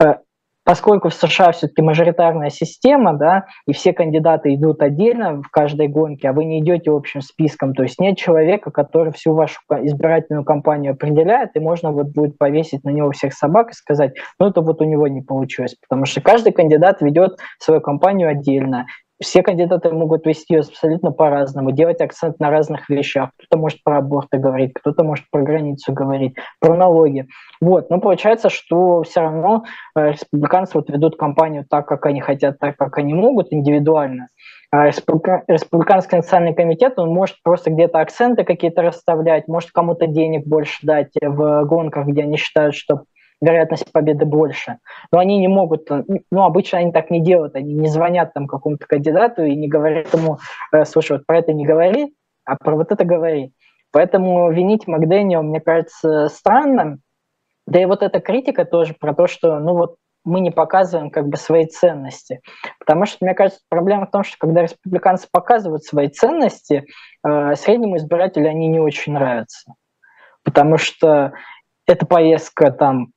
э, 0.04 0.16
поскольку 0.64 1.10
в 1.10 1.14
США 1.14 1.52
все-таки 1.52 1.82
мажоритарная 1.82 2.50
система, 2.50 3.14
да, 3.14 3.46
и 3.68 3.74
все 3.74 3.94
кандидаты 3.94 4.54
идут 4.56 4.82
отдельно 4.82 5.42
в 5.42 5.50
каждой 5.50 5.88
гонке, 5.88 6.30
а 6.30 6.34
вы 6.34 6.46
не 6.46 6.60
идете 6.60 6.92
общим 6.92 7.22
списком, 7.22 7.74
то 7.74 7.84
есть 7.84 8.00
нет 8.00 8.18
человека, 8.18 8.72
который 8.72 9.12
всю 9.12 9.34
вашу 9.34 9.60
избирательную 9.70 10.44
кампанию 10.44 10.94
определяет, 10.94 11.52
и 11.56 11.60
можно 11.60 11.92
вот 11.92 12.08
будет 12.08 12.38
повесить 12.38 12.84
на 12.84 12.90
него 12.90 13.12
всех 13.12 13.34
собак 13.34 13.72
и 13.72 13.74
сказать, 13.74 14.14
ну 14.40 14.48
это 14.48 14.62
вот 14.62 14.82
у 14.82 14.86
него 14.86 15.08
не 15.08 15.22
получилось, 15.22 15.76
потому 15.88 16.06
что 16.06 16.22
каждый 16.22 16.54
кандидат 16.54 17.02
ведет 17.02 17.38
свою 17.60 17.82
кампанию 17.82 18.30
отдельно, 18.30 18.86
все 19.22 19.44
кандидаты 19.44 19.92
могут 19.92 20.26
вести 20.26 20.56
ее 20.56 20.62
абсолютно 20.62 21.12
по-разному, 21.12 21.72
делать 21.72 22.02
акцент 22.02 22.40
на 22.40 22.50
разных 22.50 22.90
вещах. 22.90 23.30
Кто-то 23.38 23.60
может 23.60 23.84
про 23.84 24.00
аборты 24.00 24.38
говорить, 24.38 24.74
кто-то 24.74 25.04
может 25.04 25.26
про 25.30 25.42
границу 25.42 25.94
говорить, 25.94 26.36
про 26.60 26.76
налоги. 26.76 27.28
Вот. 27.62 27.90
Но 27.90 28.00
получается, 28.00 28.50
что 28.50 29.04
все 29.04 29.22
равно 29.22 29.64
э, 29.96 30.12
республиканцы 30.12 30.78
вот 30.78 30.90
ведут 30.90 31.18
кампанию 31.18 31.66
так, 31.70 31.88
как 31.88 32.06
они 32.06 32.22
хотят, 32.22 32.60
так, 32.60 32.76
как 32.78 32.98
они 32.98 33.14
могут, 33.14 33.54
индивидуально. 33.54 34.28
А 34.74 34.88
республиканский 34.88 36.18
национальный 36.18 36.56
комитет, 36.56 36.98
он 36.98 37.10
может 37.10 37.36
просто 37.44 37.72
где-то 37.72 38.00
акценты 38.00 38.46
какие-то 38.46 38.82
расставлять, 38.82 39.50
может 39.50 39.72
кому-то 39.72 40.08
денег 40.08 40.48
больше 40.48 40.80
дать 40.84 41.12
в 41.22 41.66
гонках, 41.66 42.08
где 42.08 42.24
они 42.24 42.38
считают, 42.38 42.74
что 42.74 43.02
вероятность 43.42 43.92
победы 43.92 44.26
больше. 44.26 44.78
Но 45.12 45.20
они 45.20 45.38
не 45.40 45.48
могут, 45.48 45.90
ну, 45.90 46.44
обычно 46.44 46.80
они 46.80 46.92
так 46.92 47.10
не 47.10 47.22
делают, 47.22 47.56
они 47.56 47.74
не 47.74 47.88
звонят 47.88 48.34
там 48.34 48.48
какому-то 48.48 48.86
кандидату 48.86 49.44
и 49.44 49.56
не 49.56 49.68
говорят 49.68 50.14
ему, 50.14 50.38
«Э, 50.72 50.86
слушай, 50.86 51.18
вот 51.18 51.26
про 51.26 51.40
это 51.40 51.52
не 51.54 51.66
говори, 51.66 52.14
а 52.46 52.56
про 52.56 52.76
вот 52.76 52.92
это 52.92 53.04
говори. 53.04 53.54
Поэтому 53.92 54.52
винить 54.52 54.88
Макдэниел, 54.88 55.44
мне 55.44 55.60
кажется, 55.60 56.30
странно. 56.30 57.00
Да 57.68 57.82
и 57.82 57.86
вот 57.86 58.04
эта 58.04 58.20
критика 58.20 58.66
тоже 58.66 58.96
про 59.00 59.14
то, 59.14 59.28
что, 59.28 59.60
ну 59.60 59.76
вот, 59.76 59.96
мы 60.24 60.40
не 60.40 60.52
показываем 60.52 61.10
как 61.10 61.28
бы 61.28 61.38
свои 61.38 61.66
ценности. 61.66 62.42
Потому 62.80 63.06
что, 63.06 63.26
мне 63.26 63.34
кажется, 63.34 63.62
проблема 63.70 64.06
в 64.06 64.12
том, 64.12 64.24
что 64.24 64.38
когда 64.40 64.62
республиканцы 64.62 65.28
показывают 65.32 65.84
свои 65.84 66.10
ценности, 66.10 66.86
э, 67.26 67.56
среднему 67.56 67.98
избирателю 67.98 68.50
они 68.50 68.68
не 68.68 68.80
очень 68.80 69.14
нравятся. 69.14 69.74
Потому 70.44 70.78
что 70.78 71.34
эта 71.88 72.06
поездка 72.06 72.72
там 72.72 73.12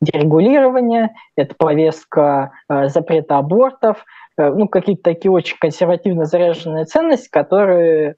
дерегулирования, 0.00 1.14
это 1.36 1.54
повестка 1.56 2.52
э, 2.68 2.88
запрета 2.88 3.38
абортов, 3.38 4.04
э, 4.38 4.48
ну, 4.48 4.68
какие-то 4.68 5.02
такие 5.02 5.30
очень 5.30 5.56
консервативно 5.58 6.24
заряженные 6.24 6.84
ценности, 6.84 7.28
которые 7.30 8.16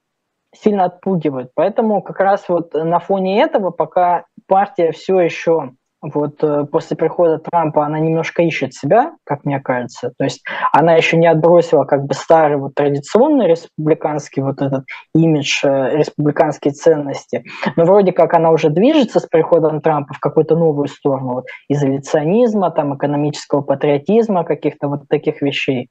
сильно 0.54 0.84
отпугивают. 0.84 1.50
Поэтому 1.54 2.02
как 2.02 2.20
раз 2.20 2.48
вот 2.48 2.72
на 2.74 2.98
фоне 2.98 3.42
этого, 3.42 3.70
пока 3.70 4.24
партия 4.46 4.92
все 4.92 5.20
еще 5.20 5.72
вот 6.00 6.42
э, 6.42 6.64
после 6.70 6.96
прихода 6.96 7.38
Трампа 7.38 7.84
она 7.84 7.98
немножко 7.98 8.42
ищет 8.42 8.72
себя, 8.72 9.12
как 9.24 9.44
мне 9.44 9.60
кажется. 9.60 10.12
То 10.16 10.24
есть 10.24 10.44
она 10.72 10.94
еще 10.94 11.16
не 11.16 11.26
отбросила 11.26 11.84
как 11.84 12.04
бы 12.04 12.14
старый 12.14 12.56
вот 12.56 12.74
традиционный 12.74 13.48
республиканский 13.48 14.42
вот 14.42 14.62
этот 14.62 14.84
имидж, 15.14 15.60
э, 15.64 15.96
республиканские 15.96 16.72
ценности. 16.72 17.44
Но 17.76 17.84
вроде 17.84 18.12
как 18.12 18.34
она 18.34 18.50
уже 18.50 18.70
движется 18.70 19.18
с 19.18 19.26
приходом 19.26 19.80
Трампа 19.80 20.14
в 20.14 20.20
какую-то 20.20 20.56
новую 20.56 20.86
сторону, 20.88 21.34
вот, 21.34 21.44
изоляционизма, 21.68 22.70
там, 22.70 22.96
экономического 22.96 23.62
патриотизма, 23.62 24.44
каких-то 24.44 24.88
вот 24.88 25.08
таких 25.08 25.42
вещей 25.42 25.90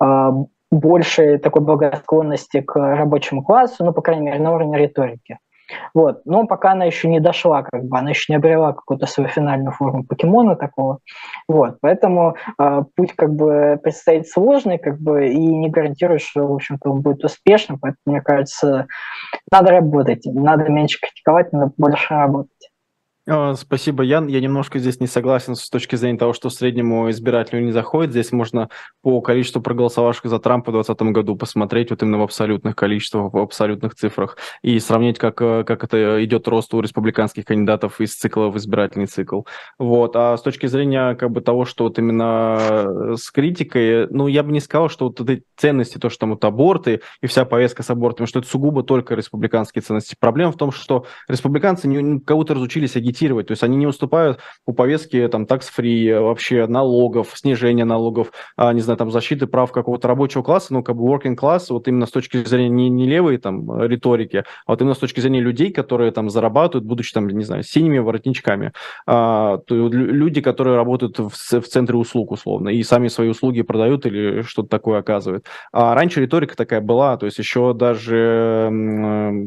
а, 0.00 0.32
больше 0.70 1.38
такой 1.38 1.62
благосклонности 1.62 2.60
к 2.60 2.76
рабочему 2.76 3.42
классу, 3.42 3.84
ну, 3.84 3.92
по 3.92 4.02
крайней 4.02 4.26
мере, 4.26 4.38
на 4.38 4.52
уровне 4.52 4.78
риторики. 4.78 5.38
Вот. 5.94 6.22
Но 6.24 6.46
пока 6.46 6.72
она 6.72 6.84
еще 6.84 7.08
не 7.08 7.20
дошла, 7.20 7.62
как 7.62 7.84
бы, 7.84 7.98
она 7.98 8.10
еще 8.10 8.32
не 8.32 8.36
обрела 8.36 8.72
какую-то 8.72 9.06
свою 9.06 9.28
финальную 9.28 9.72
форму 9.72 10.04
покемона 10.04 10.56
такого. 10.56 10.98
Вот. 11.48 11.78
Поэтому 11.80 12.36
э, 12.58 12.82
путь 12.96 13.12
как 13.14 13.34
бы 13.34 13.78
предстоит 13.82 14.28
сложный, 14.28 14.78
как 14.78 14.98
бы, 15.00 15.28
и 15.28 15.38
не 15.38 15.70
гарантирует, 15.70 16.22
что, 16.22 16.46
в 16.46 16.54
общем-то, 16.54 16.90
он 16.90 17.00
будет 17.00 17.24
успешным. 17.24 17.78
Поэтому, 17.78 17.98
мне 18.06 18.20
кажется, 18.20 18.86
надо 19.50 19.70
работать, 19.70 20.22
надо 20.24 20.68
меньше 20.70 20.98
критиковать, 21.00 21.52
надо 21.52 21.72
больше 21.76 22.14
работать. 22.14 22.70
А, 23.30 23.54
спасибо, 23.56 24.02
Ян. 24.04 24.26
Я 24.26 24.40
немножко 24.40 24.78
здесь 24.78 25.00
не 25.00 25.06
согласен 25.06 25.54
с 25.54 25.68
точки 25.68 25.96
зрения 25.96 26.18
того, 26.18 26.32
что 26.32 26.48
среднему 26.48 27.10
избирателю 27.10 27.62
не 27.62 27.72
заходит. 27.72 28.12
Здесь 28.12 28.32
можно 28.32 28.70
по 29.02 29.20
количеству 29.20 29.60
проголосовавших 29.60 30.30
за 30.30 30.38
Трампа 30.38 30.70
в 30.70 30.74
2020 30.74 31.14
году 31.14 31.36
посмотреть 31.36 31.90
вот 31.90 32.02
именно 32.02 32.16
в 32.16 32.22
абсолютных 32.22 32.74
количествах, 32.74 33.34
в 33.34 33.36
абсолютных 33.36 33.94
цифрах 33.94 34.38
и 34.62 34.78
сравнить, 34.78 35.18
как, 35.18 35.42
э, 35.42 35.64
как 35.64 35.84
это 35.84 36.24
идет 36.24 36.48
рост 36.48 36.72
у 36.72 36.80
республиканских 36.80 37.44
кандидатов 37.44 38.00
из 38.00 38.16
цикла 38.16 38.48
в 38.48 38.56
избирательный 38.56 39.06
цикл. 39.06 39.42
Вот. 39.78 40.16
А 40.16 40.34
с 40.38 40.40
точки 40.40 40.64
зрения 40.64 41.14
как 41.14 41.30
бы 41.30 41.42
того, 41.42 41.66
что 41.66 41.84
вот 41.84 41.98
именно 41.98 42.56
э, 42.58 43.14
с 43.18 43.30
критикой, 43.30 44.08
ну, 44.08 44.26
я 44.28 44.42
бы 44.42 44.52
не 44.52 44.60
сказал, 44.60 44.88
что 44.88 45.08
вот 45.08 45.20
эти 45.28 45.42
ценности, 45.54 45.98
то, 45.98 46.08
что 46.08 46.20
там 46.20 46.30
вот 46.30 46.44
аборты 46.46 47.02
и 47.20 47.26
вся 47.26 47.44
повестка 47.44 47.82
с 47.82 47.90
абортами, 47.90 48.26
что 48.26 48.38
это 48.38 48.48
сугубо 48.48 48.82
только 48.82 49.14
республиканские 49.14 49.82
ценности. 49.82 50.16
Проблема 50.18 50.52
в 50.52 50.56
том, 50.56 50.72
что 50.72 51.04
республиканцы 51.28 51.88
не, 51.88 52.20
кого-то 52.20 52.54
разучились 52.54 52.96
агитировать 52.96 53.17
агитировать. 53.18 53.46
То 53.46 53.52
есть 53.52 53.62
они 53.62 53.76
не 53.76 53.86
уступают 53.86 54.38
по 54.64 54.72
повестке 54.72 55.28
там 55.28 55.46
такс-фри, 55.46 56.14
вообще 56.14 56.66
налогов, 56.66 57.32
снижения 57.34 57.84
налогов, 57.84 58.32
а, 58.56 58.72
не 58.72 58.80
знаю, 58.80 58.96
там 58.96 59.10
защиты 59.10 59.46
прав 59.46 59.72
какого-то 59.72 60.08
рабочего 60.08 60.42
класса, 60.42 60.72
ну, 60.72 60.82
как 60.82 60.96
бы 60.96 61.04
working 61.04 61.36
class, 61.36 61.66
вот 61.70 61.88
именно 61.88 62.06
с 62.06 62.10
точки 62.10 62.44
зрения 62.44 62.68
не, 62.68 62.88
не 62.88 63.06
левой 63.06 63.38
там 63.38 63.82
риторики, 63.82 64.44
а 64.66 64.72
вот 64.72 64.80
именно 64.80 64.94
с 64.94 64.98
точки 64.98 65.20
зрения 65.20 65.40
людей, 65.40 65.72
которые 65.72 66.12
там 66.12 66.30
зарабатывают, 66.30 66.86
будучи 66.86 67.12
там, 67.12 67.28
не 67.28 67.44
знаю, 67.44 67.62
синими 67.62 67.98
воротничками. 67.98 68.72
А, 69.06 69.58
то 69.58 69.74
люди, 69.74 70.40
которые 70.40 70.76
работают 70.76 71.18
в, 71.18 71.30
в 71.30 71.68
центре 71.68 71.96
услуг, 71.96 72.32
условно, 72.32 72.68
и 72.68 72.82
сами 72.82 73.08
свои 73.08 73.28
услуги 73.28 73.62
продают 73.62 74.06
или 74.06 74.42
что-то 74.42 74.68
такое 74.68 74.98
оказывают. 74.98 75.46
А 75.72 75.94
раньше 75.94 76.20
риторика 76.20 76.56
такая 76.56 76.80
была, 76.80 77.16
то 77.16 77.26
есть 77.26 77.38
еще 77.38 77.74
даже 77.74 78.70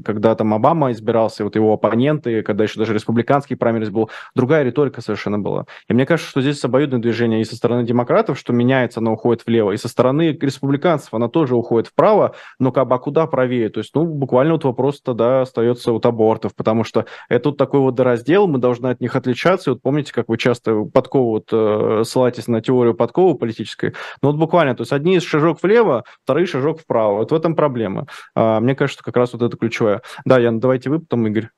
когда 0.05 0.36
там 0.36 0.53
Обама 0.53 0.91
избирался, 0.91 1.43
вот 1.43 1.55
его 1.55 1.74
оппоненты, 1.74 2.41
когда 2.43 2.63
еще 2.63 2.80
даже 2.80 2.93
республиканский 2.93 3.55
праймерис 3.62 3.89
был, 3.89 4.09
другая 4.36 4.64
риторика 4.64 5.01
совершенно 5.01 5.38
была. 5.38 5.66
И 5.88 5.93
мне 5.93 6.07
кажется, 6.07 6.30
что 6.30 6.41
здесь 6.41 6.66
обоюдное 6.66 6.99
движение 6.99 7.41
и 7.41 7.45
со 7.45 7.55
стороны 7.55 7.86
демократов, 7.86 8.39
что 8.39 8.53
меняется, 8.53 8.99
оно 8.99 9.14
уходит 9.14 9.45
влево, 9.45 9.72
и 9.72 9.78
со 9.78 9.88
стороны 9.88 10.38
республиканцев 10.41 11.14
она 11.14 11.30
тоже 11.30 11.55
уходит 11.55 11.88
вправо, 11.88 12.34
но 12.59 12.72
как 12.72 12.88
бы 12.88 12.95
а 12.95 12.97
куда 12.97 13.28
правее? 13.28 13.70
То 13.70 13.80
есть, 13.80 13.93
ну, 13.93 14.05
буквально 14.05 14.53
вот 14.53 14.64
вопрос 14.64 14.99
тогда 15.01 15.41
остается 15.41 15.91
вот 15.91 16.05
абортов, 16.05 16.55
потому 16.55 16.84
что 16.84 17.05
это 17.30 17.49
вот 17.49 17.57
такой 17.57 17.80
вот 17.82 17.99
раздел, 17.99 18.47
мы 18.47 18.57
должны 18.57 18.88
от 18.88 18.99
них 18.99 19.16
отличаться. 19.16 19.70
И 19.70 19.74
вот 19.74 19.82
помните, 19.82 20.12
как 20.12 20.28
вы 20.28 20.38
часто 20.38 20.84
подкову 20.86 21.32
вот, 21.32 21.49
э, 21.51 22.03
ссылаетесь 22.05 22.47
на 22.47 22.62
теорию 22.62 22.95
подковы 22.95 23.38
политической? 23.38 23.93
Ну 24.22 24.32
вот 24.32 24.38
буквально, 24.38 24.76
то 24.76 24.82
есть 24.82 24.91
одни 24.91 25.20
шажок 25.20 25.62
влево, 25.62 26.03
вторые 26.24 26.47
шажок 26.47 26.82
вправо. 26.82 27.20
Вот 27.20 27.32
в 27.32 27.36
этом 27.36 27.55
проблема. 27.55 28.07
А, 28.36 28.59
мне 28.59 28.76
кажется, 28.76 29.01
что 29.01 29.03
как 29.03 29.18
раз 29.18 29.34
вот 29.34 29.41
это 29.41 29.55
ключевое. 29.57 30.01
Да, 30.26 30.39
Ян, 30.39 30.59
давайте 30.59 30.89
вы, 30.89 30.99
потом 30.99 31.28
Игорь. 31.28 31.49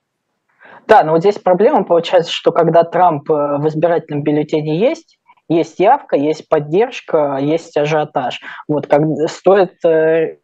Да, 0.87 1.03
но 1.03 1.13
вот 1.13 1.21
здесь 1.21 1.39
проблема 1.39 1.83
получается, 1.83 2.31
что 2.31 2.51
когда 2.51 2.83
Трамп 2.83 3.29
э, 3.29 3.57
в 3.57 3.67
избирательном 3.67 4.23
бюллетене 4.23 4.77
есть, 4.77 5.17
есть 5.49 5.79
явка, 5.79 6.15
есть 6.15 6.47
поддержка, 6.49 7.37
есть 7.39 7.75
ажиотаж. 7.77 8.41
Вот 8.67 8.87
как 8.87 9.01
стоит 9.27 9.83
э, 9.85 10.37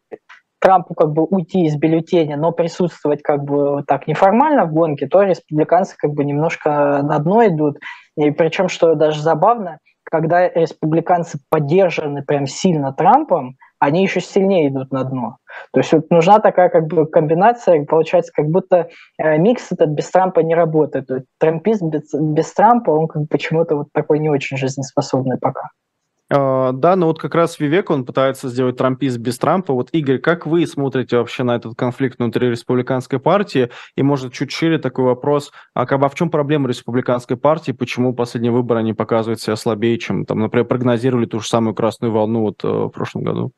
Трампу 0.60 0.94
как 0.94 1.12
бы 1.12 1.24
уйти 1.24 1.66
из 1.66 1.76
бюллетеня, 1.78 2.38
но 2.38 2.52
присутствовать 2.52 3.22
как 3.22 3.44
бы 3.44 3.84
так 3.88 4.08
неформально 4.08 4.66
в 4.66 4.74
гонке, 4.74 5.08
то 5.08 5.24
республиканцы 5.24 5.96
как 5.98 6.12
бы 6.12 6.26
немножко 6.26 7.02
на 7.02 7.20
дно 7.20 7.48
идут. 7.48 7.78
И 8.18 8.32
причем, 8.32 8.68
что 8.68 8.96
даже 8.96 9.22
забавно, 9.22 9.80
когда 10.04 10.50
республиканцы 10.50 11.40
поддержаны 11.50 12.24
прям 12.24 12.46
сильно 12.46 12.92
Трампом, 12.94 13.56
они 13.80 14.04
еще 14.04 14.22
сильнее 14.22 14.70
идут 14.70 14.92
на 14.92 15.04
дно. 15.04 15.38
То 15.74 15.80
есть 15.80 15.92
вот 15.94 16.10
нужна 16.10 16.40
такая 16.40 16.70
как 16.70 16.88
бы 16.88 17.06
комбинация, 17.06 17.86
получается, 17.86 18.32
как 18.34 18.48
будто 18.48 18.90
э, 19.18 19.38
микс 19.38 19.72
этот 19.72 19.90
без 19.90 20.10
Трампа 20.10 20.42
не 20.42 20.56
работает. 20.56 21.08
То 21.08 21.16
есть 21.16 21.28
трампист 21.40 21.82
без, 21.82 22.14
без 22.14 22.54
Трампа, 22.54 22.92
он 22.92 23.08
как 23.08 23.24
бы 23.24 23.28
почему-то 23.28 23.76
вот 23.76 23.88
такой 23.94 24.20
не 24.20 24.30
очень 24.30 24.58
жизнеспособный 24.58 25.38
пока. 25.38 25.70
Uh, 26.32 26.74
да, 26.74 26.96
но 26.96 27.08
вот 27.08 27.20
как 27.20 27.34
раз 27.34 27.60
Вивек, 27.60 27.90
он 27.90 28.06
пытается 28.06 28.50
сделать 28.50 28.78
трампист 28.78 29.18
без 29.18 29.40
Трампа. 29.40 29.74
Вот, 29.74 29.90
Игорь, 29.94 30.20
как 30.20 30.46
вы 30.46 30.68
смотрите 30.68 31.18
вообще 31.18 31.42
на 31.42 31.56
этот 31.56 31.76
конфликт 31.76 32.20
внутри 32.20 32.50
республиканской 32.52 33.18
партии? 33.18 33.72
И, 33.96 34.04
может, 34.04 34.32
чуть 34.32 34.52
шире 34.52 34.78
такой 34.78 35.06
вопрос, 35.06 35.52
а 35.74 35.88
как 35.88 36.04
а 36.04 36.08
в 36.08 36.14
чем 36.14 36.30
проблема 36.30 36.70
республиканской 36.70 37.36
партии? 37.36 37.72
Почему 37.72 38.14
последние 38.14 38.52
выборы 38.52 38.82
они 38.82 38.94
показывают 38.94 39.42
себя 39.42 39.56
слабее, 39.56 39.98
чем, 39.98 40.26
там, 40.26 40.38
например, 40.38 40.68
прогнозировали 40.68 41.26
ту 41.26 41.40
же 41.40 41.48
самую 41.48 41.74
красную 41.74 42.14
волну 42.14 42.42
вот, 42.42 42.64
uh, 42.64 42.86
в 42.86 42.90
прошлом 42.90 43.24
году? 43.24 43.52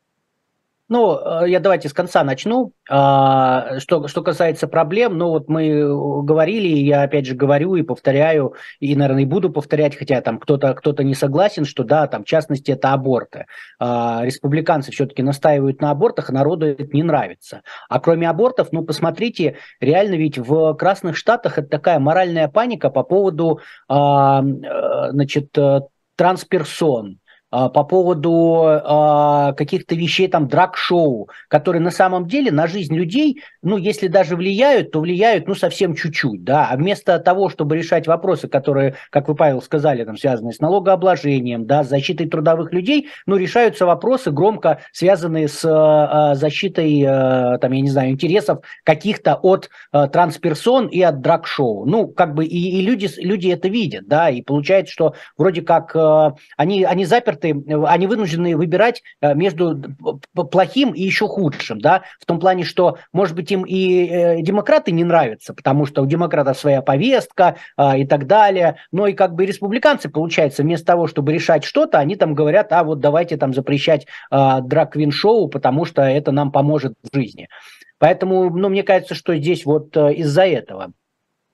Ну, 0.91 1.17
э, 1.17 1.49
я 1.49 1.61
давайте 1.61 1.87
с 1.87 1.93
конца 1.93 2.21
начну. 2.21 2.73
А, 2.89 3.79
что, 3.79 4.09
что 4.09 4.21
касается 4.21 4.67
проблем, 4.67 5.17
ну 5.17 5.29
вот 5.29 5.47
мы 5.47 5.87
говорили, 6.21 6.67
я 6.67 7.03
опять 7.03 7.25
же 7.25 7.33
говорю 7.33 7.75
и 7.75 7.81
повторяю, 7.81 8.55
и, 8.81 8.93
наверное, 8.93 9.23
и 9.23 9.25
буду 9.25 9.49
повторять, 9.49 9.97
хотя 9.97 10.19
там 10.19 10.37
кто-то 10.37 10.73
кто 10.73 10.91
не 11.01 11.15
согласен, 11.15 11.63
что 11.63 11.85
да, 11.85 12.07
там 12.07 12.25
в 12.25 12.27
частности 12.27 12.71
это 12.71 12.91
аборты. 12.91 13.45
А, 13.79 14.25
республиканцы 14.25 14.91
все-таки 14.91 15.23
настаивают 15.23 15.79
на 15.79 15.91
абортах, 15.91 16.29
а 16.29 16.33
народу 16.33 16.65
это 16.65 16.83
не 16.91 17.03
нравится. 17.03 17.61
А 17.87 18.01
кроме 18.01 18.29
абортов, 18.29 18.73
ну 18.73 18.83
посмотрите, 18.83 19.55
реально 19.79 20.15
ведь 20.15 20.39
в 20.39 20.73
Красных 20.73 21.15
Штатах 21.15 21.57
это 21.57 21.69
такая 21.69 21.99
моральная 21.99 22.49
паника 22.49 22.89
по 22.89 23.03
поводу, 23.03 23.61
а, 23.87 24.43
э, 24.43 25.11
значит, 25.11 25.57
э, 25.57 25.83
трансперсон, 26.17 27.20
по 27.51 27.83
поводу 27.83 28.63
а, 28.65 29.53
каких-то 29.53 29.93
вещей, 29.93 30.29
там, 30.29 30.47
драг-шоу, 30.47 31.29
которые 31.49 31.81
на 31.81 31.91
самом 31.91 32.25
деле 32.27 32.49
на 32.49 32.65
жизнь 32.65 32.95
людей, 32.95 33.41
ну, 33.61 33.75
если 33.75 34.07
даже 34.07 34.37
влияют, 34.37 34.91
то 34.91 35.01
влияют, 35.01 35.47
ну, 35.47 35.55
совсем 35.55 35.93
чуть-чуть, 35.93 36.45
да, 36.45 36.69
а 36.71 36.77
вместо 36.77 37.19
того, 37.19 37.49
чтобы 37.49 37.75
решать 37.77 38.07
вопросы, 38.07 38.47
которые, 38.47 38.95
как 39.09 39.27
вы, 39.27 39.35
Павел, 39.35 39.61
сказали, 39.61 40.05
там, 40.05 40.17
связанные 40.17 40.53
с 40.53 40.59
налогообложением, 40.59 41.65
да, 41.65 41.83
с 41.83 41.89
защитой 41.89 42.29
трудовых 42.29 42.71
людей, 42.71 43.09
ну, 43.25 43.35
решаются 43.35 43.85
вопросы 43.85 44.31
громко 44.31 44.79
связанные 44.93 45.49
с 45.49 45.65
а, 45.65 46.35
защитой, 46.35 47.01
там, 47.59 47.71
я 47.71 47.81
не 47.81 47.89
знаю, 47.89 48.11
интересов 48.11 48.59
каких-то 48.83 49.35
от 49.35 49.69
трансперсон 49.91 50.87
и 50.87 51.01
от 51.01 51.19
драг-шоу. 51.19 51.85
Ну, 51.85 52.07
как 52.07 52.33
бы 52.33 52.45
и, 52.45 52.79
и 52.79 52.81
люди, 52.81 53.09
люди 53.17 53.49
это 53.49 53.67
видят, 53.67 54.07
да, 54.07 54.29
и 54.29 54.41
получается, 54.41 54.93
что 54.93 55.15
вроде 55.37 55.61
как 55.61 55.95
они, 56.57 56.83
они 56.83 57.05
заперты 57.05 57.40
эксперты, 57.41 57.85
они 57.85 58.07
вынуждены 58.07 58.55
выбирать 58.55 59.03
э, 59.21 59.33
между 59.33 59.81
плохим 60.33 60.91
и 60.91 61.01
еще 61.01 61.27
худшим, 61.27 61.79
да, 61.79 62.03
в 62.19 62.25
том 62.25 62.39
плане, 62.39 62.63
что, 62.63 62.97
может 63.13 63.35
быть, 63.35 63.51
им 63.51 63.63
и 63.63 64.07
э, 64.07 64.41
демократы 64.41 64.91
не 64.91 65.03
нравятся, 65.03 65.53
потому 65.53 65.85
что 65.85 66.01
у 66.01 66.05
демократов 66.05 66.57
своя 66.57 66.81
повестка 66.81 67.55
а, 67.77 67.97
и 67.97 68.05
так 68.05 68.27
далее, 68.27 68.77
но 68.91 69.07
и 69.07 69.13
как 69.13 69.33
бы 69.33 69.45
республиканцы, 69.45 70.09
получается, 70.09 70.63
вместо 70.63 70.85
того, 70.87 71.07
чтобы 71.07 71.33
решать 71.33 71.63
что-то, 71.63 71.99
они 71.99 72.15
там 72.15 72.33
говорят, 72.33 72.71
а 72.71 72.83
вот 72.83 72.99
давайте 72.99 73.37
там 73.37 73.53
запрещать 73.53 74.07
а, 74.29 74.61
драг-квин-шоу, 74.61 75.47
потому 75.47 75.85
что 75.85 76.01
это 76.01 76.31
нам 76.31 76.51
поможет 76.51 76.93
в 77.01 77.15
жизни. 77.15 77.47
Поэтому, 77.99 78.49
ну, 78.49 78.69
мне 78.69 78.83
кажется, 78.83 79.13
что 79.13 79.35
здесь 79.35 79.63
вот 79.63 79.95
э, 79.95 80.15
из-за 80.15 80.47
этого. 80.47 80.91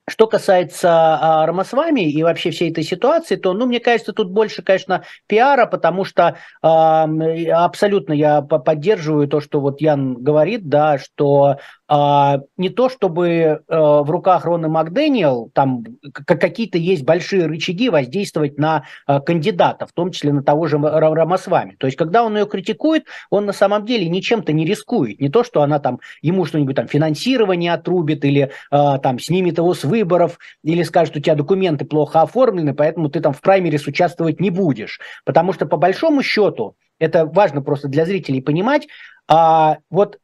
Что 0.10 0.28
касается 0.28 0.90
а, 0.90 1.46
Рамасвами 1.46 2.10
и 2.10 2.24
вообще 2.24 2.52
всей 2.52 2.72
этой 2.72 2.84
ситуации, 2.86 3.36
то, 3.36 3.54
ну, 3.54 3.66
мне 3.66 3.82
кажется, 3.82 4.14
тут 4.14 4.32
больше, 4.32 4.62
конечно, 4.62 5.04
пиара, 5.28 5.66
потому 5.66 6.06
что 6.06 6.38
а, 6.62 7.10
абсолютно 7.54 8.14
я 8.14 8.42
поддерживаю 8.42 9.28
то, 9.28 9.42
что 9.42 9.60
вот 9.60 9.82
Ян 9.82 10.14
говорит, 10.14 10.70
да, 10.70 10.98
что 10.98 11.58
не 11.90 12.70
то 12.70 12.90
чтобы 12.90 13.64
а, 13.68 14.04
в 14.04 14.12
руках 14.12 14.44
Рона 14.46 14.68
Макдэниел 14.68 15.52
там 15.54 15.86
какие-то 16.12 16.78
есть 16.78 17.04
большие 17.04 17.46
рычаги 17.46 17.90
воздействовать 17.90 18.58
на 18.58 18.84
а, 19.06 19.22
кандидата, 19.22 19.86
в 19.86 19.94
том 19.94 20.12
числе 20.12 20.34
на 20.34 20.44
того 20.44 20.68
же 20.68 20.78
Рамасвами. 20.78 21.76
То 21.80 21.88
есть, 21.88 21.98
когда 21.98 22.24
он 22.24 22.36
ее 22.38 22.46
критикует, 22.46 23.06
он 23.30 23.46
на 23.46 23.54
самом 23.54 23.86
деле 23.86 24.10
ничем-то 24.10 24.52
не 24.52 24.66
рискует. 24.66 25.22
Не 25.22 25.30
то, 25.30 25.44
что 25.44 25.62
она 25.62 25.80
там 25.80 26.00
ему 26.22 26.46
что-нибудь 26.46 26.76
там 26.76 26.88
финансирование 26.88 27.74
отрубит 27.74 28.26
или 28.26 28.52
а, 28.70 28.98
там 28.98 29.18
снимет 29.18 29.58
его 29.58 29.74
с 29.74 29.86
выборов, 29.86 30.40
или 30.64 30.84
скажет, 30.84 31.16
у 31.16 31.20
тебя 31.22 31.36
документы 31.36 31.86
плохо 31.86 32.22
оформлены, 32.22 32.74
поэтому 32.74 33.10
ты 33.10 33.22
там 33.22 33.32
в 33.32 33.40
праймерис 33.40 33.88
участвовать 33.88 34.42
не 34.42 34.50
будешь. 34.50 35.00
Потому 35.26 35.54
что 35.54 35.66
по 35.66 35.78
большому 35.78 36.22
счету, 36.22 36.76
это 37.00 37.26
важно 37.26 37.62
просто 37.62 37.88
для 37.88 38.06
зрителей 38.06 38.42
понимать, 38.42 38.88
а, 39.30 39.78
вот 39.90 40.18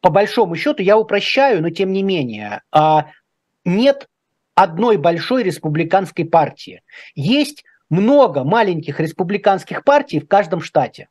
по 0.00 0.10
большому 0.10 0.56
счету, 0.56 0.82
я 0.82 0.98
упрощаю, 0.98 1.62
но 1.62 1.70
тем 1.70 1.92
не 1.92 2.02
менее, 2.02 2.62
а, 2.70 3.06
нет 3.64 4.08
одной 4.54 4.96
большой 4.96 5.42
республиканской 5.42 6.24
партии. 6.24 6.82
Есть 7.14 7.64
много 7.90 8.44
маленьких 8.44 9.00
республиканских 9.00 9.84
партий 9.84 10.20
в 10.20 10.28
каждом 10.28 10.60
штате. 10.60 11.08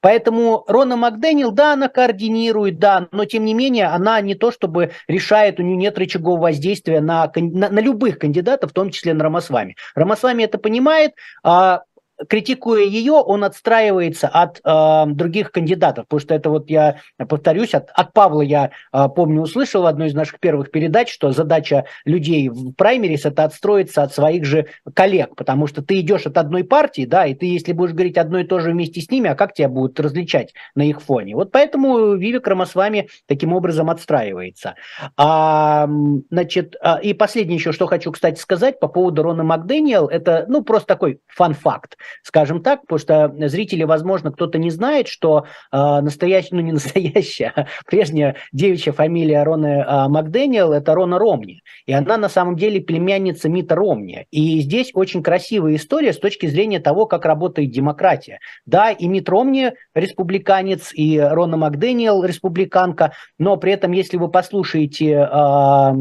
Поэтому 0.00 0.64
Рона 0.68 0.96
Макдэниел, 0.96 1.50
да, 1.50 1.72
она 1.72 1.88
координирует, 1.88 2.78
да, 2.78 3.08
но 3.10 3.24
тем 3.24 3.46
не 3.46 3.54
менее 3.54 3.86
она 3.86 4.20
не 4.20 4.34
то 4.34 4.50
чтобы 4.50 4.90
решает, 5.08 5.58
у 5.58 5.62
нее 5.62 5.76
нет 5.76 5.96
рычагов 5.96 6.40
воздействия 6.40 7.00
на, 7.00 7.32
на, 7.34 7.70
на 7.70 7.80
любых 7.80 8.18
кандидатов, 8.18 8.70
в 8.70 8.74
том 8.74 8.90
числе 8.90 9.14
на 9.14 9.24
Рамасвами. 9.24 9.76
Рамасвами 9.94 10.42
это 10.42 10.58
понимает, 10.58 11.12
а 11.42 11.84
критикуя 12.28 12.84
ее, 12.84 13.12
он 13.12 13.44
отстраивается 13.44 14.28
от 14.28 14.60
э, 14.64 15.12
других 15.12 15.52
кандидатов, 15.52 16.06
потому 16.06 16.20
что 16.20 16.34
это 16.34 16.50
вот 16.50 16.70
я 16.70 16.96
повторюсь, 17.28 17.74
от, 17.74 17.90
от 17.94 18.12
Павла 18.12 18.42
я 18.42 18.70
э, 18.92 19.08
помню 19.14 19.42
услышал 19.42 19.82
в 19.82 19.86
одной 19.86 20.08
из 20.08 20.14
наших 20.14 20.40
первых 20.40 20.70
передач, 20.70 21.12
что 21.12 21.30
задача 21.32 21.84
людей 22.04 22.48
в 22.48 22.72
праймерис 22.72 23.24
это 23.24 23.44
отстроиться 23.44 24.02
от 24.02 24.14
своих 24.14 24.44
же 24.44 24.66
коллег, 24.94 25.36
потому 25.36 25.66
что 25.66 25.82
ты 25.82 26.00
идешь 26.00 26.26
от 26.26 26.38
одной 26.38 26.64
партии, 26.64 27.06
да, 27.06 27.26
и 27.26 27.34
ты 27.34 27.46
если 27.46 27.72
будешь 27.72 27.92
говорить 27.92 28.18
одно 28.18 28.38
и 28.38 28.44
то 28.44 28.60
же 28.60 28.72
вместе 28.72 29.00
с 29.00 29.10
ними, 29.10 29.30
а 29.30 29.34
как 29.34 29.54
тебя 29.54 29.68
будут 29.68 29.98
различать 30.00 30.54
на 30.74 30.82
их 30.82 31.02
фоне? 31.02 31.34
Вот 31.34 31.52
поэтому 31.52 32.14
Вивик 32.14 32.46
Рамасвами 32.46 33.08
таким 33.26 33.52
образом 33.52 33.90
отстраивается. 33.90 34.74
А, 35.16 35.88
значит, 36.30 36.76
а, 36.80 36.98
и 37.00 37.14
последнее 37.14 37.56
еще, 37.56 37.72
что 37.72 37.86
хочу, 37.86 38.12
кстати, 38.12 38.38
сказать 38.38 38.80
по 38.80 38.88
поводу 38.88 39.22
Рона 39.22 39.44
Макдэниел, 39.44 40.08
это, 40.08 40.44
ну, 40.48 40.62
просто 40.62 40.88
такой 40.88 41.20
фан-факт 41.28 41.96
скажем 42.22 42.62
так, 42.62 42.82
потому 42.82 42.98
что 42.98 43.34
зрители, 43.48 43.84
возможно, 43.84 44.32
кто-то 44.32 44.58
не 44.58 44.70
знает, 44.70 45.08
что 45.08 45.44
э, 45.72 45.76
настоящая, 45.76 46.56
ну 46.56 46.60
не 46.60 46.72
настоящая, 46.72 47.52
а 47.54 47.66
прежняя 47.86 48.36
девичья 48.52 48.92
фамилия 48.92 49.42
Роны 49.42 49.84
э, 49.86 50.08
Макдэниел– 50.08 50.72
это 50.74 50.94
Рона 50.94 51.18
Ромни. 51.18 51.62
И 51.86 51.92
она 51.92 52.16
на 52.16 52.28
самом 52.28 52.56
деле 52.56 52.80
племянница 52.80 53.48
Мита 53.48 53.74
Ромни. 53.74 54.26
И 54.30 54.60
здесь 54.60 54.90
очень 54.94 55.22
красивая 55.22 55.76
история 55.76 56.12
с 56.12 56.18
точки 56.18 56.46
зрения 56.46 56.80
того, 56.80 57.06
как 57.06 57.24
работает 57.24 57.70
демократия. 57.70 58.38
Да, 58.66 58.90
и 58.90 59.06
Мит 59.06 59.28
Ромни 59.28 59.72
республиканец, 59.94 60.92
и 60.92 61.18
Рона 61.18 61.56
Макдэниел 61.56 62.24
республиканка, 62.24 63.12
но 63.38 63.56
при 63.56 63.72
этом, 63.72 63.92
если 63.92 64.16
вы 64.16 64.28
послушаете 64.28 65.28
э, 65.30 65.92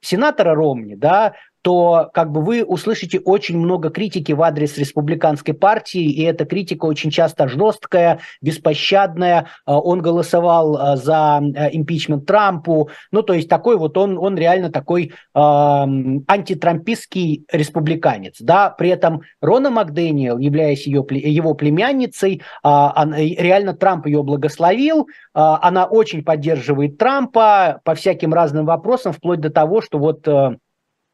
сенатора 0.00 0.54
Ромни, 0.54 0.94
да, 0.94 1.34
то 1.62 2.10
как 2.12 2.30
бы 2.30 2.42
вы 2.42 2.64
услышите 2.64 3.20
очень 3.20 3.58
много 3.58 3.90
критики 3.90 4.32
в 4.32 4.42
адрес 4.42 4.76
республиканской 4.76 5.54
партии, 5.54 6.02
и 6.02 6.22
эта 6.22 6.44
критика 6.44 6.86
очень 6.86 7.10
часто 7.10 7.48
жесткая, 7.48 8.18
беспощадная. 8.40 9.46
А, 9.64 9.78
он 9.78 10.02
голосовал 10.02 10.76
а, 10.76 10.96
за 10.96 11.40
э, 11.42 11.68
импичмент 11.72 12.26
Трампу. 12.26 12.90
Ну, 13.12 13.22
то 13.22 13.32
есть 13.32 13.48
такой 13.48 13.76
вот 13.76 13.96
он, 13.96 14.18
он 14.18 14.36
реально 14.36 14.70
такой 14.70 15.12
э, 15.34 15.38
антитрампистский 15.38 17.46
республиканец. 17.52 18.36
Да? 18.40 18.70
При 18.70 18.90
этом 18.90 19.22
Рона 19.40 19.70
Макдэниел, 19.70 20.38
являясь 20.38 20.86
ее, 20.86 21.04
его 21.10 21.54
племянницей, 21.54 22.42
э, 22.64 22.68
реально 22.68 23.74
Трамп 23.74 24.06
ее 24.06 24.22
благословил. 24.22 25.06
Она 25.32 25.86
очень 25.86 26.24
поддерживает 26.24 26.98
Трампа 26.98 27.80
по 27.84 27.94
всяким 27.94 28.34
разным 28.34 28.66
вопросам, 28.66 29.12
вплоть 29.12 29.40
до 29.40 29.50
того, 29.50 29.80
что 29.80 29.98
вот... 29.98 30.26
Э, 30.26 30.56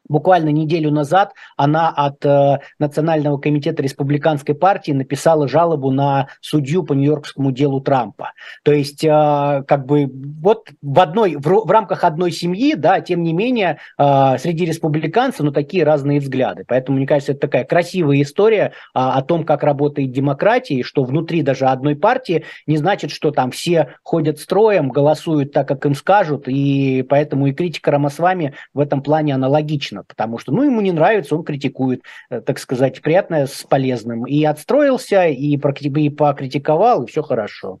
Буквально 0.09 0.49
неделю 0.49 0.89
назад 0.91 1.33
она 1.55 1.89
от 1.89 2.25
э, 2.25 2.59
Национального 2.79 3.37
комитета 3.37 3.83
республиканской 3.83 4.55
партии 4.55 4.91
написала 4.91 5.47
жалобу 5.47 5.91
на 5.91 6.29
судью 6.41 6.83
по 6.83 6.93
нью-йоркскому 6.93 7.51
делу 7.51 7.79
Трампа. 7.79 8.31
То 8.63 8.73
есть, 8.73 9.03
э, 9.03 9.63
как 9.67 9.85
бы, 9.85 10.09
вот 10.41 10.69
в 10.81 10.99
одной, 10.99 11.35
в, 11.35 11.43
в 11.43 11.69
рамках 11.69 12.03
одной 12.03 12.31
семьи, 12.31 12.73
да, 12.73 13.01
тем 13.01 13.21
не 13.21 13.33
менее, 13.33 13.77
э, 13.99 14.37
среди 14.39 14.65
республиканцев, 14.65 15.41
ну, 15.41 15.51
такие 15.51 15.83
разные 15.83 16.19
взгляды. 16.19 16.63
Поэтому, 16.67 16.97
мне 16.97 17.05
кажется, 17.05 17.33
это 17.33 17.41
такая 17.41 17.63
красивая 17.63 18.19
история 18.23 18.63
э, 18.63 18.71
о 18.93 19.21
том, 19.21 19.43
как 19.43 19.61
работает 19.61 20.11
демократия, 20.11 20.75
и 20.75 20.83
что 20.83 21.03
внутри 21.03 21.43
даже 21.43 21.67
одной 21.67 21.95
партии 21.95 22.45
не 22.65 22.77
значит, 22.77 23.11
что 23.11 23.29
там 23.29 23.51
все 23.51 23.93
ходят 24.01 24.39
строем, 24.39 24.89
голосуют 24.89 25.53
так, 25.53 25.67
как 25.67 25.85
им 25.85 25.93
скажут, 25.93 26.47
и 26.47 27.05
поэтому 27.07 27.45
и 27.45 27.53
критика 27.53 27.91
Рамасвами 27.91 28.55
в 28.73 28.79
этом 28.79 29.03
плане 29.03 29.35
аналогична 29.35 29.98
важно, 29.99 30.03
потому 30.07 30.37
что, 30.37 30.51
ну, 30.51 30.63
ему 30.63 30.81
не 30.81 30.91
нравится, 30.91 31.35
он 31.35 31.43
критикует, 31.43 32.01
э, 32.29 32.41
так 32.41 32.59
сказать, 32.59 33.01
приятное 33.01 33.47
с 33.47 33.63
полезным. 33.63 34.25
И 34.25 34.43
отстроился, 34.43 35.27
и, 35.27 35.57
покритиковал, 35.57 37.03
и 37.03 37.07
все 37.07 37.21
хорошо. 37.21 37.79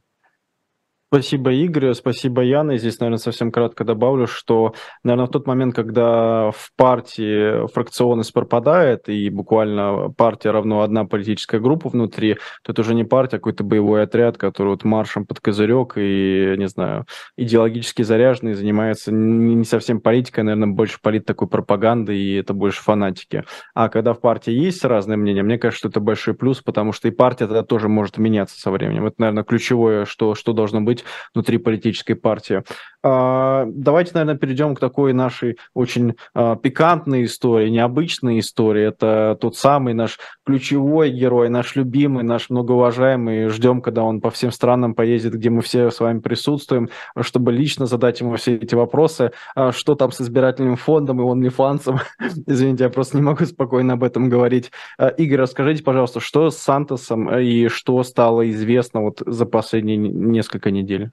Спасибо, 1.11 1.51
Игорь, 1.51 1.95
спасибо, 1.95 2.43
Яна. 2.43 2.73
И 2.73 2.77
здесь, 2.77 2.99
наверное, 2.99 3.17
совсем 3.17 3.51
кратко 3.51 3.83
добавлю, 3.83 4.27
что, 4.27 4.75
наверное, 5.03 5.25
в 5.25 5.31
тот 5.31 5.47
момент, 5.47 5.73
когда 5.73 6.51
в 6.51 6.69
партии 6.77 7.65
фракционность 7.73 8.31
пропадает, 8.31 9.09
и 9.09 9.31
буквально 9.31 10.11
партия 10.15 10.51
равно 10.51 10.81
одна 10.83 11.05
политическая 11.05 11.59
группа 11.59 11.89
внутри, 11.89 12.35
то 12.61 12.73
это 12.73 12.81
уже 12.81 12.93
не 12.93 13.05
партия, 13.05 13.37
а 13.37 13.39
какой-то 13.39 13.63
боевой 13.63 14.03
отряд, 14.03 14.37
который 14.37 14.67
вот 14.67 14.83
маршем 14.83 15.25
под 15.25 15.39
козырек 15.39 15.93
и, 15.95 16.53
не 16.59 16.67
знаю, 16.67 17.07
идеологически 17.37 18.03
заряженный, 18.03 18.53
занимается 18.53 19.11
не 19.11 19.65
совсем 19.65 20.01
политикой, 20.01 20.41
а, 20.41 20.43
наверное, 20.43 20.75
больше 20.75 20.99
полит 21.01 21.25
такой 21.25 21.47
пропагандой, 21.47 22.19
и 22.19 22.35
это 22.35 22.53
больше 22.53 22.83
фанатики. 22.83 23.45
А 23.73 23.89
когда 23.89 24.13
в 24.13 24.21
партии 24.21 24.53
есть 24.53 24.85
разные 24.85 25.17
мнения, 25.17 25.41
мне 25.41 25.57
кажется, 25.57 25.79
что 25.79 25.89
это 25.89 26.01
большой 26.01 26.35
плюс, 26.35 26.61
потому 26.61 26.91
что 26.91 27.07
и 27.07 27.11
партия 27.11 27.47
тогда 27.47 27.63
тоже 27.63 27.89
может 27.89 28.19
меняться 28.19 28.59
со 28.59 28.69
временем. 28.69 29.07
Это, 29.07 29.15
наверное, 29.17 29.43
ключевое, 29.43 30.05
что, 30.05 30.35
что 30.35 30.53
должно 30.53 30.81
быть 30.81 30.98
быть 30.99 31.05
внутри 31.33 31.57
политической 31.57 32.15
партии. 32.15 32.63
А, 33.01 33.65
давайте, 33.67 34.11
наверное, 34.13 34.37
перейдем 34.37 34.75
к 34.75 34.79
такой 34.79 35.13
нашей 35.13 35.57
очень 35.73 36.15
а, 36.33 36.57
пикантной 36.57 37.25
истории, 37.25 37.69
необычной 37.69 38.39
истории. 38.39 38.83
Это 38.83 39.37
тот 39.39 39.55
самый 39.55 39.93
наш 39.93 40.19
ключевой 40.45 41.09
герой, 41.09 41.49
наш 41.49 41.75
любимый, 41.75 42.23
наш 42.23 42.49
многоуважаемый. 42.49 43.47
Ждем, 43.47 43.81
когда 43.81 44.03
он 44.03 44.19
по 44.19 44.31
всем 44.31 44.51
странам 44.51 44.95
поездит, 44.95 45.33
где 45.33 45.49
мы 45.49 45.61
все 45.61 45.91
с 45.91 45.99
вами 46.01 46.19
присутствуем, 46.19 46.89
чтобы 47.21 47.53
лично 47.53 47.85
задать 47.85 48.19
ему 48.19 48.35
все 48.35 48.55
эти 48.55 48.75
вопросы. 48.75 49.31
А, 49.55 49.71
что 49.71 49.95
там 49.95 50.11
с 50.11 50.19
избирательным 50.19 50.75
фондом 50.75 51.21
и 51.21 51.23
OnlyFans? 51.23 52.01
Извините, 52.47 52.85
я 52.85 52.89
просто 52.89 53.17
не 53.17 53.23
могу 53.23 53.45
спокойно 53.45 53.93
об 53.93 54.03
этом 54.03 54.27
говорить. 54.27 54.71
Игорь, 55.17 55.39
расскажите, 55.39 55.83
пожалуйста, 55.83 56.19
что 56.19 56.49
с 56.49 56.57
Сантосом 56.57 57.33
и 57.33 57.69
что 57.69 58.03
стало 58.03 58.49
известно 58.49 59.01
вот 59.01 59.21
за 59.25 59.45
последние 59.45 59.97
несколько 59.97 60.69
недель? 60.69 60.88
deal 60.89 61.11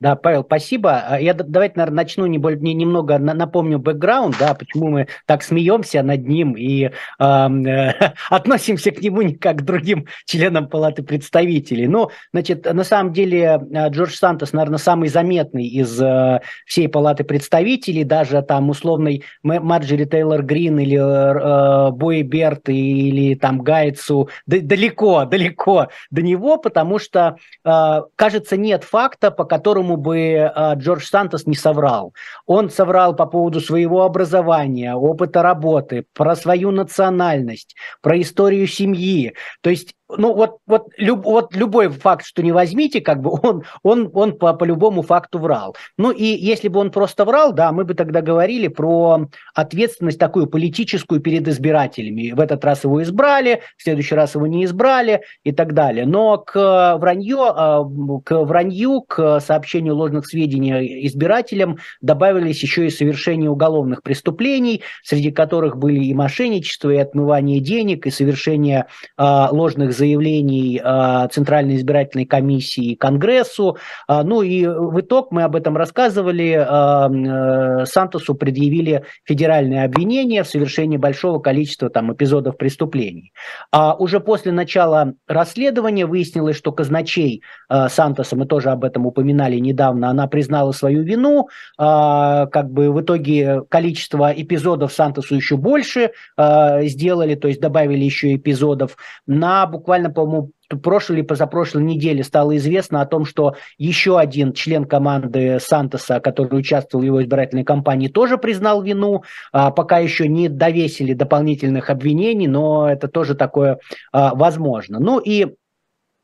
Да, 0.00 0.16
Павел, 0.16 0.44
спасибо. 0.44 1.02
А 1.06 1.20
я 1.20 1.34
давайте, 1.34 1.74
наверное, 1.76 1.96
начну 1.96 2.24
не, 2.24 2.38
не, 2.38 2.72
немного 2.72 3.18
напомню 3.18 3.78
бэкграунд, 3.78 4.34
да, 4.38 4.54
почему 4.54 4.88
мы 4.88 5.08
так 5.26 5.42
смеемся 5.42 6.02
над 6.02 6.26
ним 6.26 6.54
и 6.54 6.84
э, 6.84 6.90
э, 7.18 7.92
относимся 8.30 8.92
к 8.92 9.02
нему 9.02 9.20
не 9.20 9.34
как 9.34 9.58
к 9.58 9.62
другим 9.62 10.06
членам 10.24 10.68
Палаты 10.68 11.02
представителей. 11.02 11.86
Ну, 11.86 12.10
значит, 12.32 12.64
на 12.72 12.82
самом 12.82 13.12
деле 13.12 13.60
э, 13.70 13.88
Джордж 13.90 14.14
Сантос, 14.14 14.54
наверное, 14.54 14.78
самый 14.78 15.10
заметный 15.10 15.66
из 15.66 16.00
э, 16.00 16.40
всей 16.64 16.88
Палаты 16.88 17.24
представителей, 17.24 18.04
даже 18.04 18.40
там 18.40 18.70
условный 18.70 19.24
Марджери 19.42 20.06
Тейлор 20.06 20.42
Грин 20.42 20.78
или 20.78 20.96
э, 20.96 21.90
Бой 21.90 22.22
Берт 22.22 22.70
или 22.70 23.34
там 23.34 23.60
Гайцу, 23.60 24.30
да, 24.46 24.56
далеко, 24.62 25.26
далеко 25.26 25.88
до 26.10 26.22
него, 26.22 26.56
потому 26.56 26.98
что, 26.98 27.36
э, 27.66 28.02
кажется, 28.16 28.56
нет 28.56 28.84
факта, 28.84 29.30
по 29.30 29.44
которому 29.44 29.89
которому 29.90 29.96
бы 29.96 30.50
а, 30.54 30.74
Джордж 30.74 31.04
Сантос 31.04 31.46
не 31.46 31.56
соврал. 31.56 32.14
Он 32.46 32.70
соврал 32.70 33.16
по 33.16 33.26
поводу 33.26 33.60
своего 33.60 34.02
образования, 34.02 34.94
опыта 34.94 35.42
работы, 35.42 36.04
про 36.14 36.36
свою 36.36 36.70
национальность, 36.70 37.74
про 38.02 38.20
историю 38.20 38.66
семьи. 38.66 39.34
То 39.62 39.70
есть 39.70 39.94
ну 40.16 40.34
вот, 40.34 40.58
вот, 40.66 40.88
люб, 40.96 41.24
вот 41.24 41.54
любой 41.54 41.88
факт, 41.88 42.24
что 42.26 42.42
не 42.42 42.52
возьмите, 42.52 43.00
как 43.00 43.20
бы 43.20 43.30
он, 43.42 43.64
он, 43.82 44.10
он 44.12 44.38
по, 44.38 44.52
по 44.54 44.64
любому 44.64 45.02
факту 45.02 45.38
врал. 45.38 45.76
Ну 45.96 46.10
и 46.10 46.24
если 46.24 46.68
бы 46.68 46.80
он 46.80 46.90
просто 46.90 47.24
врал, 47.24 47.52
да, 47.52 47.72
мы 47.72 47.84
бы 47.84 47.94
тогда 47.94 48.20
говорили 48.20 48.68
про 48.68 49.26
ответственность 49.54 50.18
такую 50.18 50.46
политическую 50.46 51.20
перед 51.20 51.46
избирателями. 51.48 52.32
В 52.32 52.40
этот 52.40 52.64
раз 52.64 52.84
его 52.84 53.02
избрали, 53.02 53.62
в 53.76 53.82
следующий 53.82 54.14
раз 54.14 54.34
его 54.34 54.46
не 54.46 54.64
избрали 54.64 55.22
и 55.44 55.52
так 55.52 55.74
далее. 55.74 56.06
Но 56.06 56.38
к 56.38 56.96
вранью, 56.98 57.38
а, 57.42 57.84
к 58.24 58.44
вранью, 58.44 59.02
к 59.02 59.40
сообщению 59.40 59.96
ложных 59.96 60.26
сведений 60.26 61.06
избирателям 61.06 61.78
добавились 62.00 62.62
еще 62.62 62.86
и 62.86 62.90
совершение 62.90 63.50
уголовных 63.50 64.02
преступлений, 64.02 64.82
среди 65.02 65.30
которых 65.30 65.76
были 65.76 66.04
и 66.04 66.14
мошенничество, 66.14 66.90
и 66.90 66.96
отмывание 66.96 67.60
денег, 67.60 68.06
и 68.06 68.10
совершение 68.10 68.86
э, 69.16 69.46
ложных 69.50 69.92
заявлений 70.00 70.80
а, 70.82 71.28
Центральной 71.28 71.76
избирательной 71.76 72.24
комиссии 72.24 72.94
Конгрессу. 72.94 73.76
А, 74.08 74.24
ну 74.24 74.42
и 74.42 74.66
в 74.66 74.98
итог 75.00 75.30
мы 75.30 75.42
об 75.42 75.54
этом 75.54 75.76
рассказывали. 75.76 76.52
А, 76.52 77.08
э, 77.10 77.84
Сантосу 77.86 78.34
предъявили 78.34 79.04
федеральные 79.24 79.84
обвинения 79.84 80.42
в 80.42 80.48
совершении 80.48 80.96
большого 80.96 81.38
количества 81.38 81.90
там, 81.90 82.12
эпизодов 82.12 82.56
преступлений. 82.56 83.32
А 83.72 83.94
уже 83.94 84.20
после 84.20 84.52
начала 84.52 85.14
расследования 85.28 86.06
выяснилось, 86.06 86.56
что 86.56 86.72
казначей 86.72 87.42
Сантоса, 87.88 88.36
мы 88.36 88.46
тоже 88.46 88.70
об 88.70 88.84
этом 88.84 89.06
упоминали 89.06 89.56
недавно, 89.56 90.08
она 90.10 90.26
признала 90.26 90.72
свою 90.72 91.02
вину. 91.02 91.48
Как 91.76 92.70
бы 92.70 92.90
в 92.90 93.00
итоге 93.00 93.62
количество 93.68 94.32
эпизодов 94.32 94.92
Сантосу 94.92 95.34
еще 95.34 95.56
больше 95.56 96.12
сделали, 96.36 97.34
то 97.34 97.48
есть 97.48 97.60
добавили 97.60 98.04
еще 98.04 98.34
эпизодов 98.34 98.96
на 99.26 99.66
буквально 99.66 99.89
буквально, 99.90 100.10
по-моему, 100.10 100.52
прошлой 100.82 101.16
или 101.16 101.22
позапрошлой 101.22 101.82
неделе 101.82 102.22
стало 102.22 102.56
известно 102.56 103.00
о 103.00 103.06
том, 103.06 103.24
что 103.24 103.56
еще 103.76 104.20
один 104.20 104.52
член 104.52 104.84
команды 104.84 105.58
Сантоса, 105.60 106.20
который 106.20 106.60
участвовал 106.60 107.02
в 107.02 107.06
его 107.06 107.20
избирательной 107.20 107.64
кампании, 107.64 108.06
тоже 108.06 108.38
признал 108.38 108.82
вину. 108.82 109.24
А, 109.52 109.72
пока 109.72 109.98
еще 109.98 110.28
не 110.28 110.48
довесили 110.48 111.12
дополнительных 111.12 111.90
обвинений, 111.90 112.46
но 112.46 112.88
это 112.88 113.08
тоже 113.08 113.34
такое 113.34 113.78
а, 114.12 114.32
возможно. 114.36 115.00
Ну 115.00 115.18
и 115.18 115.56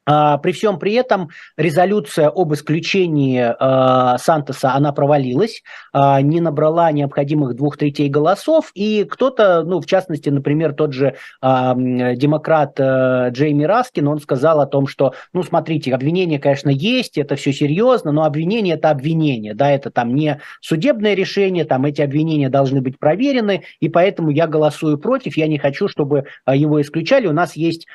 при 0.07 0.53
всем 0.53 0.79
при 0.79 0.93
этом 0.95 1.31
резолюция 1.57 2.29
об 2.29 2.55
исключении 2.55 3.41
э, 3.41 4.19
Сантоса, 4.19 4.73
она 4.73 4.93
провалилась, 4.93 5.63
э, 5.93 6.21
не 6.23 6.41
набрала 6.41 6.93
необходимых 6.93 7.57
двух 7.57 7.77
третей 7.77 8.09
голосов, 8.09 8.71
и 8.75 9.05
кто-то, 9.05 9.65
ну, 9.65 9.81
в 9.81 9.87
частности, 9.87 10.29
например, 10.29 10.75
тот 10.75 10.93
же 10.93 11.17
э, 11.43 11.75
демократ 12.15 12.79
э, 12.79 13.31
Джейми 13.31 13.65
Раскин, 13.65 14.07
он 14.07 14.21
сказал 14.21 14.61
о 14.61 14.67
том, 14.67 14.87
что, 14.87 15.15
ну, 15.33 15.43
смотрите, 15.43 15.93
обвинение, 15.93 16.39
конечно, 16.39 16.71
есть, 16.71 17.19
это 17.19 17.35
все 17.35 17.53
серьезно, 17.53 18.13
но 18.13 18.25
обвинение– 18.25 18.75
это 18.77 18.91
обвинение, 18.91 19.55
да, 19.55 19.71
это 19.71 19.91
там 19.91 20.15
не 20.15 20.41
судебное 20.61 21.15
решение, 21.15 21.65
там 21.65 21.85
эти 21.85 22.03
обвинения 22.03 22.49
должны 22.49 22.81
быть 22.81 22.99
проверены, 22.99 23.63
и 23.81 23.89
поэтому 23.89 24.31
я 24.31 24.47
голосую 24.47 24.99
против, 24.99 25.37
я 25.37 25.49
не 25.49 25.59
хочу, 25.59 25.89
чтобы 25.89 26.27
его 26.47 26.81
исключали, 26.81 27.27
у 27.27 27.33
нас 27.33 27.57
есть 27.57 27.87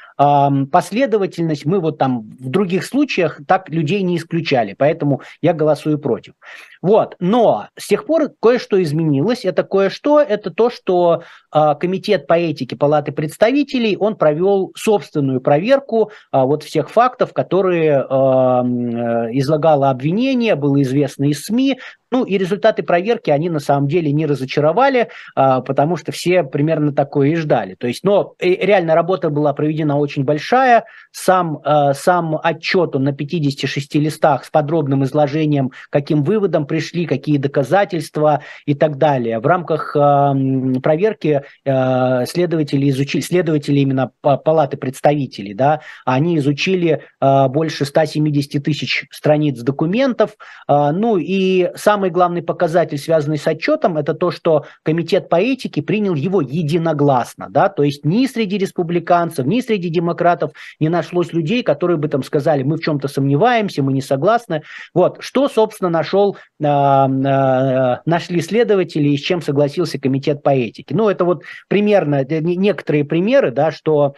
последовательность, 0.72 1.65
мы 1.65 1.80
вот 1.80 1.97
там 1.97 2.22
в 2.39 2.49
других 2.49 2.86
случаях 2.86 3.39
так 3.47 3.69
людей 3.69 4.01
не 4.03 4.17
исключали, 4.17 4.76
поэтому 4.78 5.22
я 5.41 5.53
голосую 5.53 5.97
против. 5.99 6.34
Вот, 6.82 7.15
но 7.19 7.67
с 7.78 7.88
тех 7.88 8.05
пор 8.05 8.32
кое-что 8.41 8.82
изменилось. 8.82 9.45
Это 9.45 9.63
кое-что, 9.63 10.19
это 10.19 10.49
то, 10.49 10.69
что 10.69 11.24
э, 11.53 11.76
комитет 11.80 12.26
по 12.26 12.34
этике 12.34 12.76
Палаты 12.76 13.11
представителей, 13.11 13.97
он 13.97 14.15
провел 14.15 14.72
собственную 14.76 15.41
проверку 15.41 16.11
э, 16.32 16.41
вот 16.41 16.63
всех 16.63 16.89
фактов, 16.89 17.34
которые 17.34 17.99
э, 17.99 18.05
излагало 19.34 19.91
обвинение, 19.91 20.55
было 20.55 20.82
известно 20.82 21.26
из 21.26 21.45
СМИ, 21.45 21.78
ну 22.12 22.26
и 22.26 22.38
результаты 22.38 22.84
проверки, 22.84 23.30
они 23.30 23.49
на 23.49 23.59
самом 23.59 23.88
деле 23.88 24.12
не 24.12 24.26
разочаровали, 24.26 25.07
а, 25.34 25.62
потому 25.62 25.95
что 25.95 26.12
все 26.12 26.43
примерно 26.43 26.91
такое 26.93 27.30
и 27.30 27.36
ждали. 27.36 27.76
То 27.76 27.88
есть, 27.88 28.03
но 28.03 28.36
реально 28.39 28.95
работа 28.95 29.30
была 29.30 29.53
проведена 29.53 29.97
очень 29.97 30.26
большая. 30.26 30.84
Сам, 31.12 31.59
а, 31.64 31.93
сам 31.93 32.38
отчет 32.43 32.95
он 32.95 33.05
на 33.05 33.14
56 33.14 33.95
листах 33.95 34.43
с 34.43 34.49
подробным 34.49 35.05
изложением, 35.05 35.72
каким 35.89 36.24
выводом 36.24 36.66
пришли, 36.66 37.05
какие 37.05 37.38
доказательства 37.38 38.43
и 38.66 38.76
так 38.76 38.97
далее. 38.97 39.39
В 39.39 39.47
рамках 39.47 39.95
а, 39.95 40.36
проверки 40.84 41.41
следователи 41.64 42.89
изучили, 42.89 43.22
следователи 43.22 43.80
именно 43.80 44.12
Палаты 44.22 44.78
представителей, 44.78 45.53
да, 45.53 45.82
они 46.05 46.38
изучили 46.38 47.03
больше 47.20 47.86
170 47.86 48.64
тысяч 48.64 49.05
страниц 49.12 49.62
документов, 49.62 50.32
ну 50.68 51.18
и 51.18 51.70
сам 51.76 52.00
самый 52.01 52.09
главный 52.09 52.41
показатель, 52.41 52.97
связанный 52.97 53.37
с 53.37 53.45
отчетом, 53.45 53.95
это 53.95 54.15
то, 54.15 54.31
что 54.31 54.65
комитет 54.81 55.29
по 55.29 55.35
этике 55.35 55.83
принял 55.83 56.15
его 56.15 56.41
единогласно, 56.41 57.47
да, 57.47 57.69
то 57.69 57.83
есть 57.83 58.03
ни 58.05 58.25
среди 58.25 58.57
республиканцев, 58.57 59.45
ни 59.45 59.61
среди 59.61 59.89
демократов 59.89 60.51
не 60.79 60.89
нашлось 60.89 61.31
людей, 61.31 61.61
которые 61.61 61.97
бы 61.97 62.07
там 62.07 62.23
сказали, 62.23 62.63
мы 62.63 62.77
в 62.77 62.79
чем-то 62.79 63.07
сомневаемся, 63.07 63.83
мы 63.83 63.93
не 63.93 64.01
согласны. 64.01 64.63
Вот, 64.95 65.17
что, 65.19 65.47
собственно, 65.47 65.91
нашел, 65.91 66.37
э, 66.59 66.65
э, 66.65 67.97
нашли 68.05 68.41
следователи 68.41 69.09
и 69.09 69.17
с 69.17 69.21
чем 69.21 69.43
согласился 69.43 69.99
комитет 69.99 70.41
по 70.41 70.49
этике. 70.49 70.95
Ну, 70.95 71.07
это 71.07 71.23
вот 71.23 71.43
примерно 71.67 72.25
некоторые 72.25 73.05
примеры, 73.05 73.51
да, 73.51 73.71
что 73.71 74.15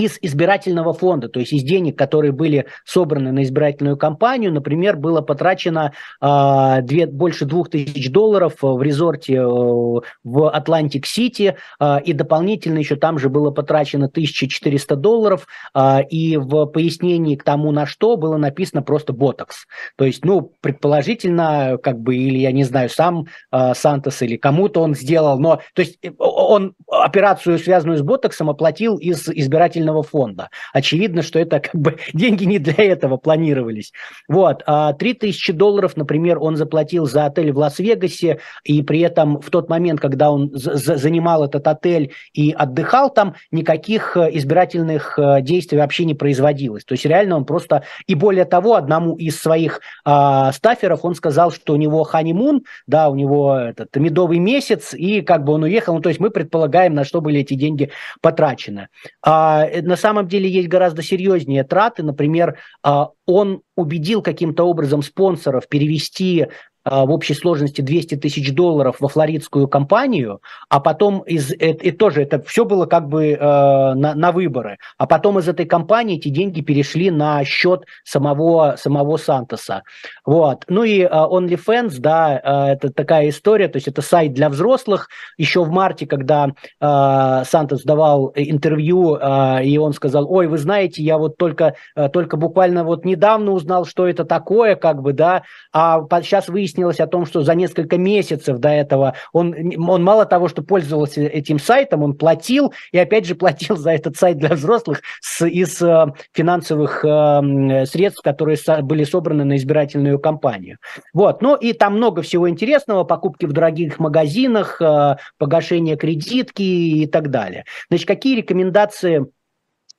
из 0.00 0.18
избирательного 0.22 0.94
фонда, 0.94 1.28
то 1.28 1.40
есть 1.40 1.52
из 1.52 1.62
денег, 1.62 1.98
которые 1.98 2.32
были 2.32 2.66
собраны 2.84 3.32
на 3.32 3.42
избирательную 3.42 3.98
кампанию, 3.98 4.50
например, 4.50 4.96
было 4.96 5.20
потрачено 5.20 5.92
э, 6.22 6.82
две, 6.82 7.06
больше 7.06 7.44
двух 7.44 7.68
тысяч 7.68 8.10
долларов 8.10 8.54
в 8.62 8.80
резорте 8.82 9.34
э, 9.34 9.44
в 9.44 10.50
Атлантик-Сити, 10.50 11.56
э, 11.78 12.02
и 12.02 12.12
дополнительно 12.14 12.78
еще 12.78 12.96
там 12.96 13.18
же 13.18 13.28
было 13.28 13.50
потрачено 13.50 14.06
1400 14.06 14.96
долларов, 14.96 15.46
э, 15.74 16.04
и 16.08 16.38
в 16.38 16.64
пояснении 16.66 17.36
к 17.36 17.44
тому, 17.44 17.70
на 17.70 17.84
что, 17.84 18.16
было 18.16 18.38
написано 18.38 18.82
просто 18.82 19.12
«ботокс». 19.12 19.66
То 19.96 20.06
есть, 20.06 20.24
ну, 20.24 20.52
предположительно, 20.62 21.78
как 21.82 22.00
бы, 22.00 22.16
или, 22.16 22.38
я 22.38 22.52
не 22.52 22.64
знаю, 22.64 22.88
сам 22.88 23.26
э, 23.52 23.74
Сантос 23.74 24.22
или 24.22 24.36
кому-то 24.36 24.80
он 24.80 24.94
сделал, 24.94 25.38
но, 25.38 25.60
то 25.74 25.82
есть, 25.82 25.98
он 26.18 26.74
операцию, 26.88 27.58
связанную 27.58 27.98
с 27.98 28.02
ботоксом, 28.02 28.48
оплатил 28.48 28.96
из 28.96 29.28
избирательного 29.28 29.89
пенсионного 29.90 30.02
фонда. 30.02 30.50
Очевидно, 30.72 31.22
что 31.22 31.38
это 31.38 31.60
как 31.60 31.74
бы 31.74 31.96
деньги 32.12 32.44
не 32.44 32.58
для 32.58 32.84
этого 32.84 33.16
планировались. 33.16 33.92
Вот. 34.28 34.62
А 34.66 34.92
3000 34.92 35.52
долларов, 35.52 35.96
например, 35.96 36.38
он 36.40 36.56
заплатил 36.56 37.06
за 37.06 37.26
отель 37.26 37.52
в 37.52 37.58
Лас-Вегасе, 37.58 38.38
и 38.64 38.82
при 38.82 39.00
этом 39.00 39.40
в 39.40 39.50
тот 39.50 39.68
момент, 39.68 40.00
когда 40.00 40.30
он 40.30 40.50
занимал 40.54 41.44
этот 41.44 41.66
отель 41.66 42.12
и 42.32 42.52
отдыхал 42.52 43.10
там, 43.10 43.34
никаких 43.50 44.16
э, 44.16 44.30
избирательных 44.32 45.18
э, 45.18 45.42
действий 45.42 45.78
вообще 45.78 46.04
не 46.04 46.14
производилось. 46.14 46.84
То 46.84 46.94
есть 46.94 47.04
реально 47.04 47.36
он 47.36 47.44
просто... 47.44 47.82
И 48.06 48.14
более 48.14 48.44
того, 48.44 48.74
одному 48.74 49.16
из 49.16 49.40
своих 49.40 49.80
а, 50.04 50.52
стаферов 50.52 51.04
он 51.04 51.14
сказал, 51.14 51.50
что 51.50 51.72
у 51.72 51.76
него 51.76 52.04
ханимун, 52.04 52.62
да, 52.86 53.08
у 53.08 53.14
него 53.14 53.56
этот 53.56 53.94
медовый 53.96 54.38
месяц, 54.38 54.94
и 54.94 55.22
как 55.22 55.44
бы 55.44 55.52
он 55.52 55.62
уехал. 55.62 55.94
Ну, 55.94 56.00
то 56.00 56.08
есть 56.08 56.20
мы 56.20 56.30
предполагаем, 56.30 56.94
на 56.94 57.04
что 57.04 57.20
были 57.20 57.40
эти 57.40 57.54
деньги 57.54 57.90
потрачены. 58.20 58.88
А, 59.22 59.64
э, 59.64 59.69
на 59.82 59.96
самом 59.96 60.28
деле 60.28 60.48
есть 60.48 60.68
гораздо 60.68 61.02
серьезнее 61.02 61.64
траты. 61.64 62.02
Например, 62.02 62.58
а, 62.82 63.10
он 63.26 63.62
убедил 63.76 64.22
каким-то 64.22 64.64
образом 64.64 65.02
спонсоров 65.02 65.68
перевести 65.68 66.48
в 66.84 67.10
общей 67.10 67.34
сложности 67.34 67.80
200 67.80 68.16
тысяч 68.16 68.54
долларов 68.54 68.96
во 69.00 69.08
флоридскую 69.08 69.68
компанию, 69.68 70.40
а 70.68 70.80
потом 70.80 71.20
из 71.20 71.52
и, 71.52 71.56
и 71.56 71.90
тоже 71.90 72.22
это 72.22 72.40
все 72.42 72.64
было 72.64 72.86
как 72.86 73.08
бы 73.08 73.32
э, 73.32 73.38
на, 73.38 74.14
на 74.14 74.32
выборы, 74.32 74.78
а 74.96 75.06
потом 75.06 75.38
из 75.38 75.48
этой 75.48 75.66
компании 75.66 76.16
эти 76.16 76.28
деньги 76.28 76.62
перешли 76.62 77.10
на 77.10 77.44
счет 77.44 77.84
самого 78.04 78.76
самого 78.78 79.18
Сантоса, 79.18 79.82
вот. 80.24 80.64
Ну 80.68 80.84
и 80.84 81.00
э, 81.00 81.08
OnlyFans, 81.08 81.96
да, 81.98 82.40
э, 82.42 82.72
это 82.72 82.90
такая 82.90 83.28
история, 83.28 83.68
то 83.68 83.76
есть 83.76 83.88
это 83.88 84.00
сайт 84.00 84.32
для 84.32 84.48
взрослых. 84.48 85.08
Еще 85.36 85.62
в 85.62 85.70
марте, 85.70 86.06
когда 86.06 86.48
э, 86.48 87.42
Сантос 87.46 87.82
давал 87.82 88.32
интервью, 88.34 89.16
э, 89.16 89.64
и 89.64 89.76
он 89.76 89.92
сказал, 89.92 90.30
ой, 90.32 90.46
вы 90.46 90.56
знаете, 90.56 91.02
я 91.02 91.18
вот 91.18 91.36
только 91.36 91.74
э, 91.94 92.08
только 92.08 92.36
буквально 92.36 92.84
вот 92.84 93.04
недавно 93.04 93.52
узнал, 93.52 93.84
что 93.84 94.08
это 94.08 94.24
такое, 94.24 94.76
как 94.76 95.02
бы, 95.02 95.12
да, 95.12 95.42
а 95.72 96.00
сейчас 96.22 96.48
выяснилось 96.48 96.69
выяснилось 96.70 97.00
о 97.00 97.06
том, 97.06 97.26
что 97.26 97.42
за 97.42 97.54
несколько 97.54 97.98
месяцев 97.98 98.58
до 98.58 98.68
этого 98.68 99.14
он, 99.32 99.54
он 99.88 100.02
мало 100.02 100.24
того, 100.24 100.48
что 100.48 100.62
пользовался 100.62 101.22
этим 101.22 101.58
сайтом, 101.58 102.02
он 102.02 102.14
платил, 102.14 102.72
и 102.92 102.98
опять 102.98 103.26
же 103.26 103.34
платил 103.34 103.76
за 103.76 103.90
этот 103.90 104.16
сайт 104.16 104.38
для 104.38 104.50
взрослых 104.50 105.02
с, 105.20 105.46
из 105.46 105.80
э, 105.82 106.06
финансовых 106.32 107.04
э, 107.04 107.86
средств, 107.86 108.22
которые 108.22 108.56
со, 108.56 108.82
были 108.82 109.04
собраны 109.04 109.44
на 109.44 109.56
избирательную 109.56 110.18
кампанию. 110.18 110.78
Вот, 111.12 111.42
ну 111.42 111.56
и 111.56 111.72
там 111.72 111.96
много 111.96 112.22
всего 112.22 112.48
интересного, 112.48 113.04
покупки 113.04 113.46
в 113.46 113.52
дорогих 113.52 113.98
магазинах, 113.98 114.80
э, 114.80 115.16
погашение 115.38 115.96
кредитки 115.96 116.62
и 116.62 117.06
так 117.06 117.30
далее. 117.30 117.64
Значит, 117.88 118.06
какие 118.06 118.36
рекомендации 118.36 119.26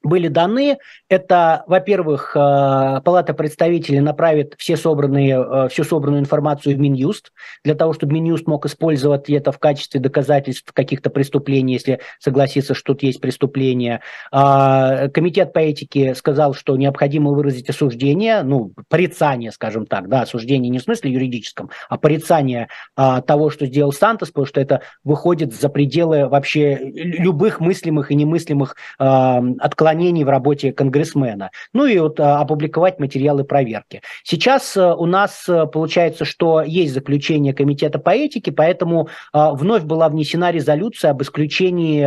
были 0.04 0.28
даны. 0.28 0.78
Это, 1.10 1.64
во-первых, 1.68 2.36
э, 2.36 3.02
Палата 3.04 3.34
представителей 3.34 4.00
направит 4.00 4.56
все 4.58 4.78
собранные, 4.78 5.40
э, 5.40 5.70
всю 5.70 5.84
собранную 5.84 6.22
информацию 6.22 6.76
в 6.76 6.80
Минюст, 6.80 7.32
для 7.64 7.76
того, 7.76 7.94
чтобы 7.94 8.14
Минюст 8.14 8.48
мог 8.48 8.66
использовать 8.66 9.30
это 9.30 9.52
в 9.52 9.60
качестве 9.60 10.00
доказательств 10.00 10.72
каких-то 10.74 11.10
преступлений, 11.10 11.74
если 11.74 12.00
согласится, 12.20 12.74
что 12.74 12.94
тут 12.94 13.04
есть 13.04 13.22
преступление. 13.22 14.02
А, 14.32 15.08
комитет 15.10 15.54
по 15.54 15.60
этике 15.60 16.16
сказал, 16.16 16.54
что 16.54 16.76
необходимо 16.76 17.32
выразить 17.32 17.70
осуждение, 17.70 18.44
ну, 18.44 18.74
порицание, 18.90 19.52
скажем 19.52 19.86
так, 19.86 20.10
да, 20.10 20.22
осуждение 20.22 20.70
не 20.70 20.80
в 20.80 20.84
смысле 20.84 21.12
юридическом, 21.12 21.70
а 21.90 21.98
порицание 21.98 22.68
а, 22.96 23.22
того, 23.22 23.50
что 23.50 23.66
сделал 23.66 23.94
Сантос, 23.94 24.30
потому 24.30 24.46
что 24.46 24.60
это 24.60 24.82
выходит 25.04 25.54
за 25.54 25.70
пределы 25.70 26.28
вообще 26.28 26.80
любых 26.82 27.60
мыслимых 27.60 28.12
и 28.12 28.16
немыслимых 28.16 28.76
а, 29.00 29.42
отклонений 29.60 29.91
отклонений 29.92 30.24
в 30.24 30.30
работе 30.30 30.72
конгрессмена. 30.72 31.52
Ну 31.74 31.86
и 31.86 32.00
вот 32.00 32.20
а, 32.20 32.40
опубликовать 32.40 33.00
материалы 33.00 33.44
проверки. 33.44 34.02
Сейчас 34.24 34.78
а, 34.78 34.96
у 34.96 35.06
нас 35.06 35.46
а, 35.50 35.66
получается, 35.66 36.26
что 36.26 36.62
есть 36.62 36.94
заключение 36.94 37.54
Комитета 37.54 38.00
по 38.00 38.12
этике, 38.12 38.52
поэтому 38.52 39.10
вновь 39.34 39.84
была 39.84 40.10
внесена 40.10 40.52
резолюция 40.52 41.12
об 41.12 41.22
исключении 41.22 42.02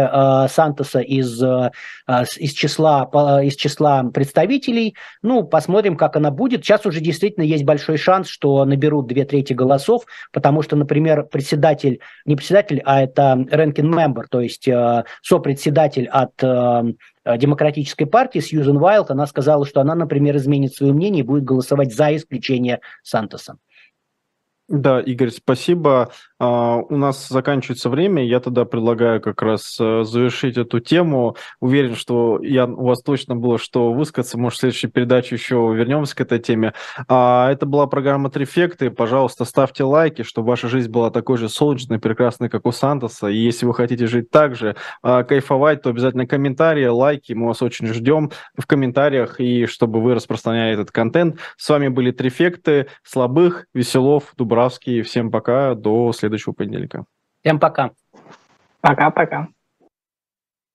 Сантоса 0.48 1.00
из, 1.00 1.42
из, 1.42 2.52
числа, 2.52 3.10
из 3.42 3.56
числа 3.56 4.04
представителей. 4.04 4.94
Ну, 5.22 5.44
посмотрим, 5.44 5.96
как 5.96 6.16
она 6.16 6.30
будет. 6.30 6.64
Сейчас 6.64 6.86
уже 6.86 7.00
действительно 7.00 7.44
есть 7.44 7.64
большой 7.64 7.98
шанс, 7.98 8.28
что 8.28 8.64
наберут 8.64 9.06
две 9.06 9.24
трети 9.24 9.52
голосов, 9.52 10.04
потому 10.32 10.62
что, 10.62 10.76
например, 10.76 11.24
председатель, 11.24 12.00
не 12.24 12.36
председатель, 12.36 12.80
а 12.84 13.02
это 13.02 13.36
ranking 13.50 13.92
member, 13.92 14.24
то 14.30 14.40
есть 14.40 14.68
сопредседатель 15.22 16.06
от 16.06 16.42
Э, 16.54 16.82
демократической 17.24 18.04
партии 18.04 18.40
Сьюзен 18.40 18.78
Вайлд, 18.78 19.10
она 19.10 19.26
сказала, 19.26 19.66
что 19.66 19.80
она, 19.80 19.94
например, 19.94 20.36
изменит 20.36 20.74
свое 20.74 20.92
мнение 20.92 21.24
и 21.24 21.26
будет 21.26 21.44
голосовать 21.44 21.94
за 21.94 22.14
исключение 22.16 22.80
Сантоса. 23.02 23.56
Да, 24.68 24.98
Игорь, 24.98 25.30
спасибо. 25.30 26.10
А, 26.38 26.78
у 26.78 26.96
нас 26.96 27.28
заканчивается 27.28 27.90
время, 27.90 28.24
я 28.24 28.40
тогда 28.40 28.64
предлагаю 28.64 29.20
как 29.20 29.42
раз 29.42 29.76
э, 29.78 30.04
завершить 30.04 30.56
эту 30.56 30.80
тему. 30.80 31.36
Уверен, 31.60 31.94
что 31.94 32.42
я, 32.42 32.64
у 32.64 32.86
вас 32.86 33.02
точно 33.02 33.36
было 33.36 33.58
что 33.58 33.92
высказаться, 33.92 34.38
может, 34.38 34.56
в 34.56 34.60
следующей 34.60 34.86
передаче 34.88 35.34
еще 35.34 35.56
вернемся 35.74 36.16
к 36.16 36.22
этой 36.22 36.38
теме. 36.38 36.72
А, 37.08 37.52
это 37.52 37.66
была 37.66 37.86
программа 37.86 38.30
«Трефекты». 38.30 38.90
Пожалуйста, 38.90 39.44
ставьте 39.44 39.84
лайки, 39.84 40.22
чтобы 40.22 40.48
ваша 40.48 40.68
жизнь 40.68 40.90
была 40.90 41.10
такой 41.10 41.36
же 41.36 41.50
солнечной, 41.50 41.98
прекрасной, 41.98 42.48
как 42.48 42.64
у 42.64 42.72
Сантоса. 42.72 43.26
И 43.26 43.36
если 43.36 43.66
вы 43.66 43.74
хотите 43.74 44.06
жить 44.06 44.30
так 44.30 44.56
же, 44.56 44.76
а, 45.02 45.24
кайфовать, 45.24 45.82
то 45.82 45.90
обязательно 45.90 46.26
комментарии, 46.26 46.86
лайки. 46.86 47.34
Мы 47.34 47.48
вас 47.48 47.60
очень 47.60 47.86
ждем 47.88 48.30
в 48.56 48.66
комментариях, 48.66 49.40
и 49.40 49.66
чтобы 49.66 50.00
вы 50.00 50.14
распространяли 50.14 50.72
этот 50.72 50.90
контент. 50.90 51.36
С 51.58 51.68
вами 51.68 51.88
были 51.88 52.12
«Трефекты», 52.12 52.86
Слабых, 53.02 53.66
Веселов, 53.74 54.32
Дубровский. 54.54 55.02
Всем 55.02 55.32
пока, 55.32 55.74
до 55.74 56.12
следующего 56.12 56.52
понедельника. 56.52 57.04
Всем 57.40 57.58
пока. 57.58 57.90
Пока-пока. 58.80 59.48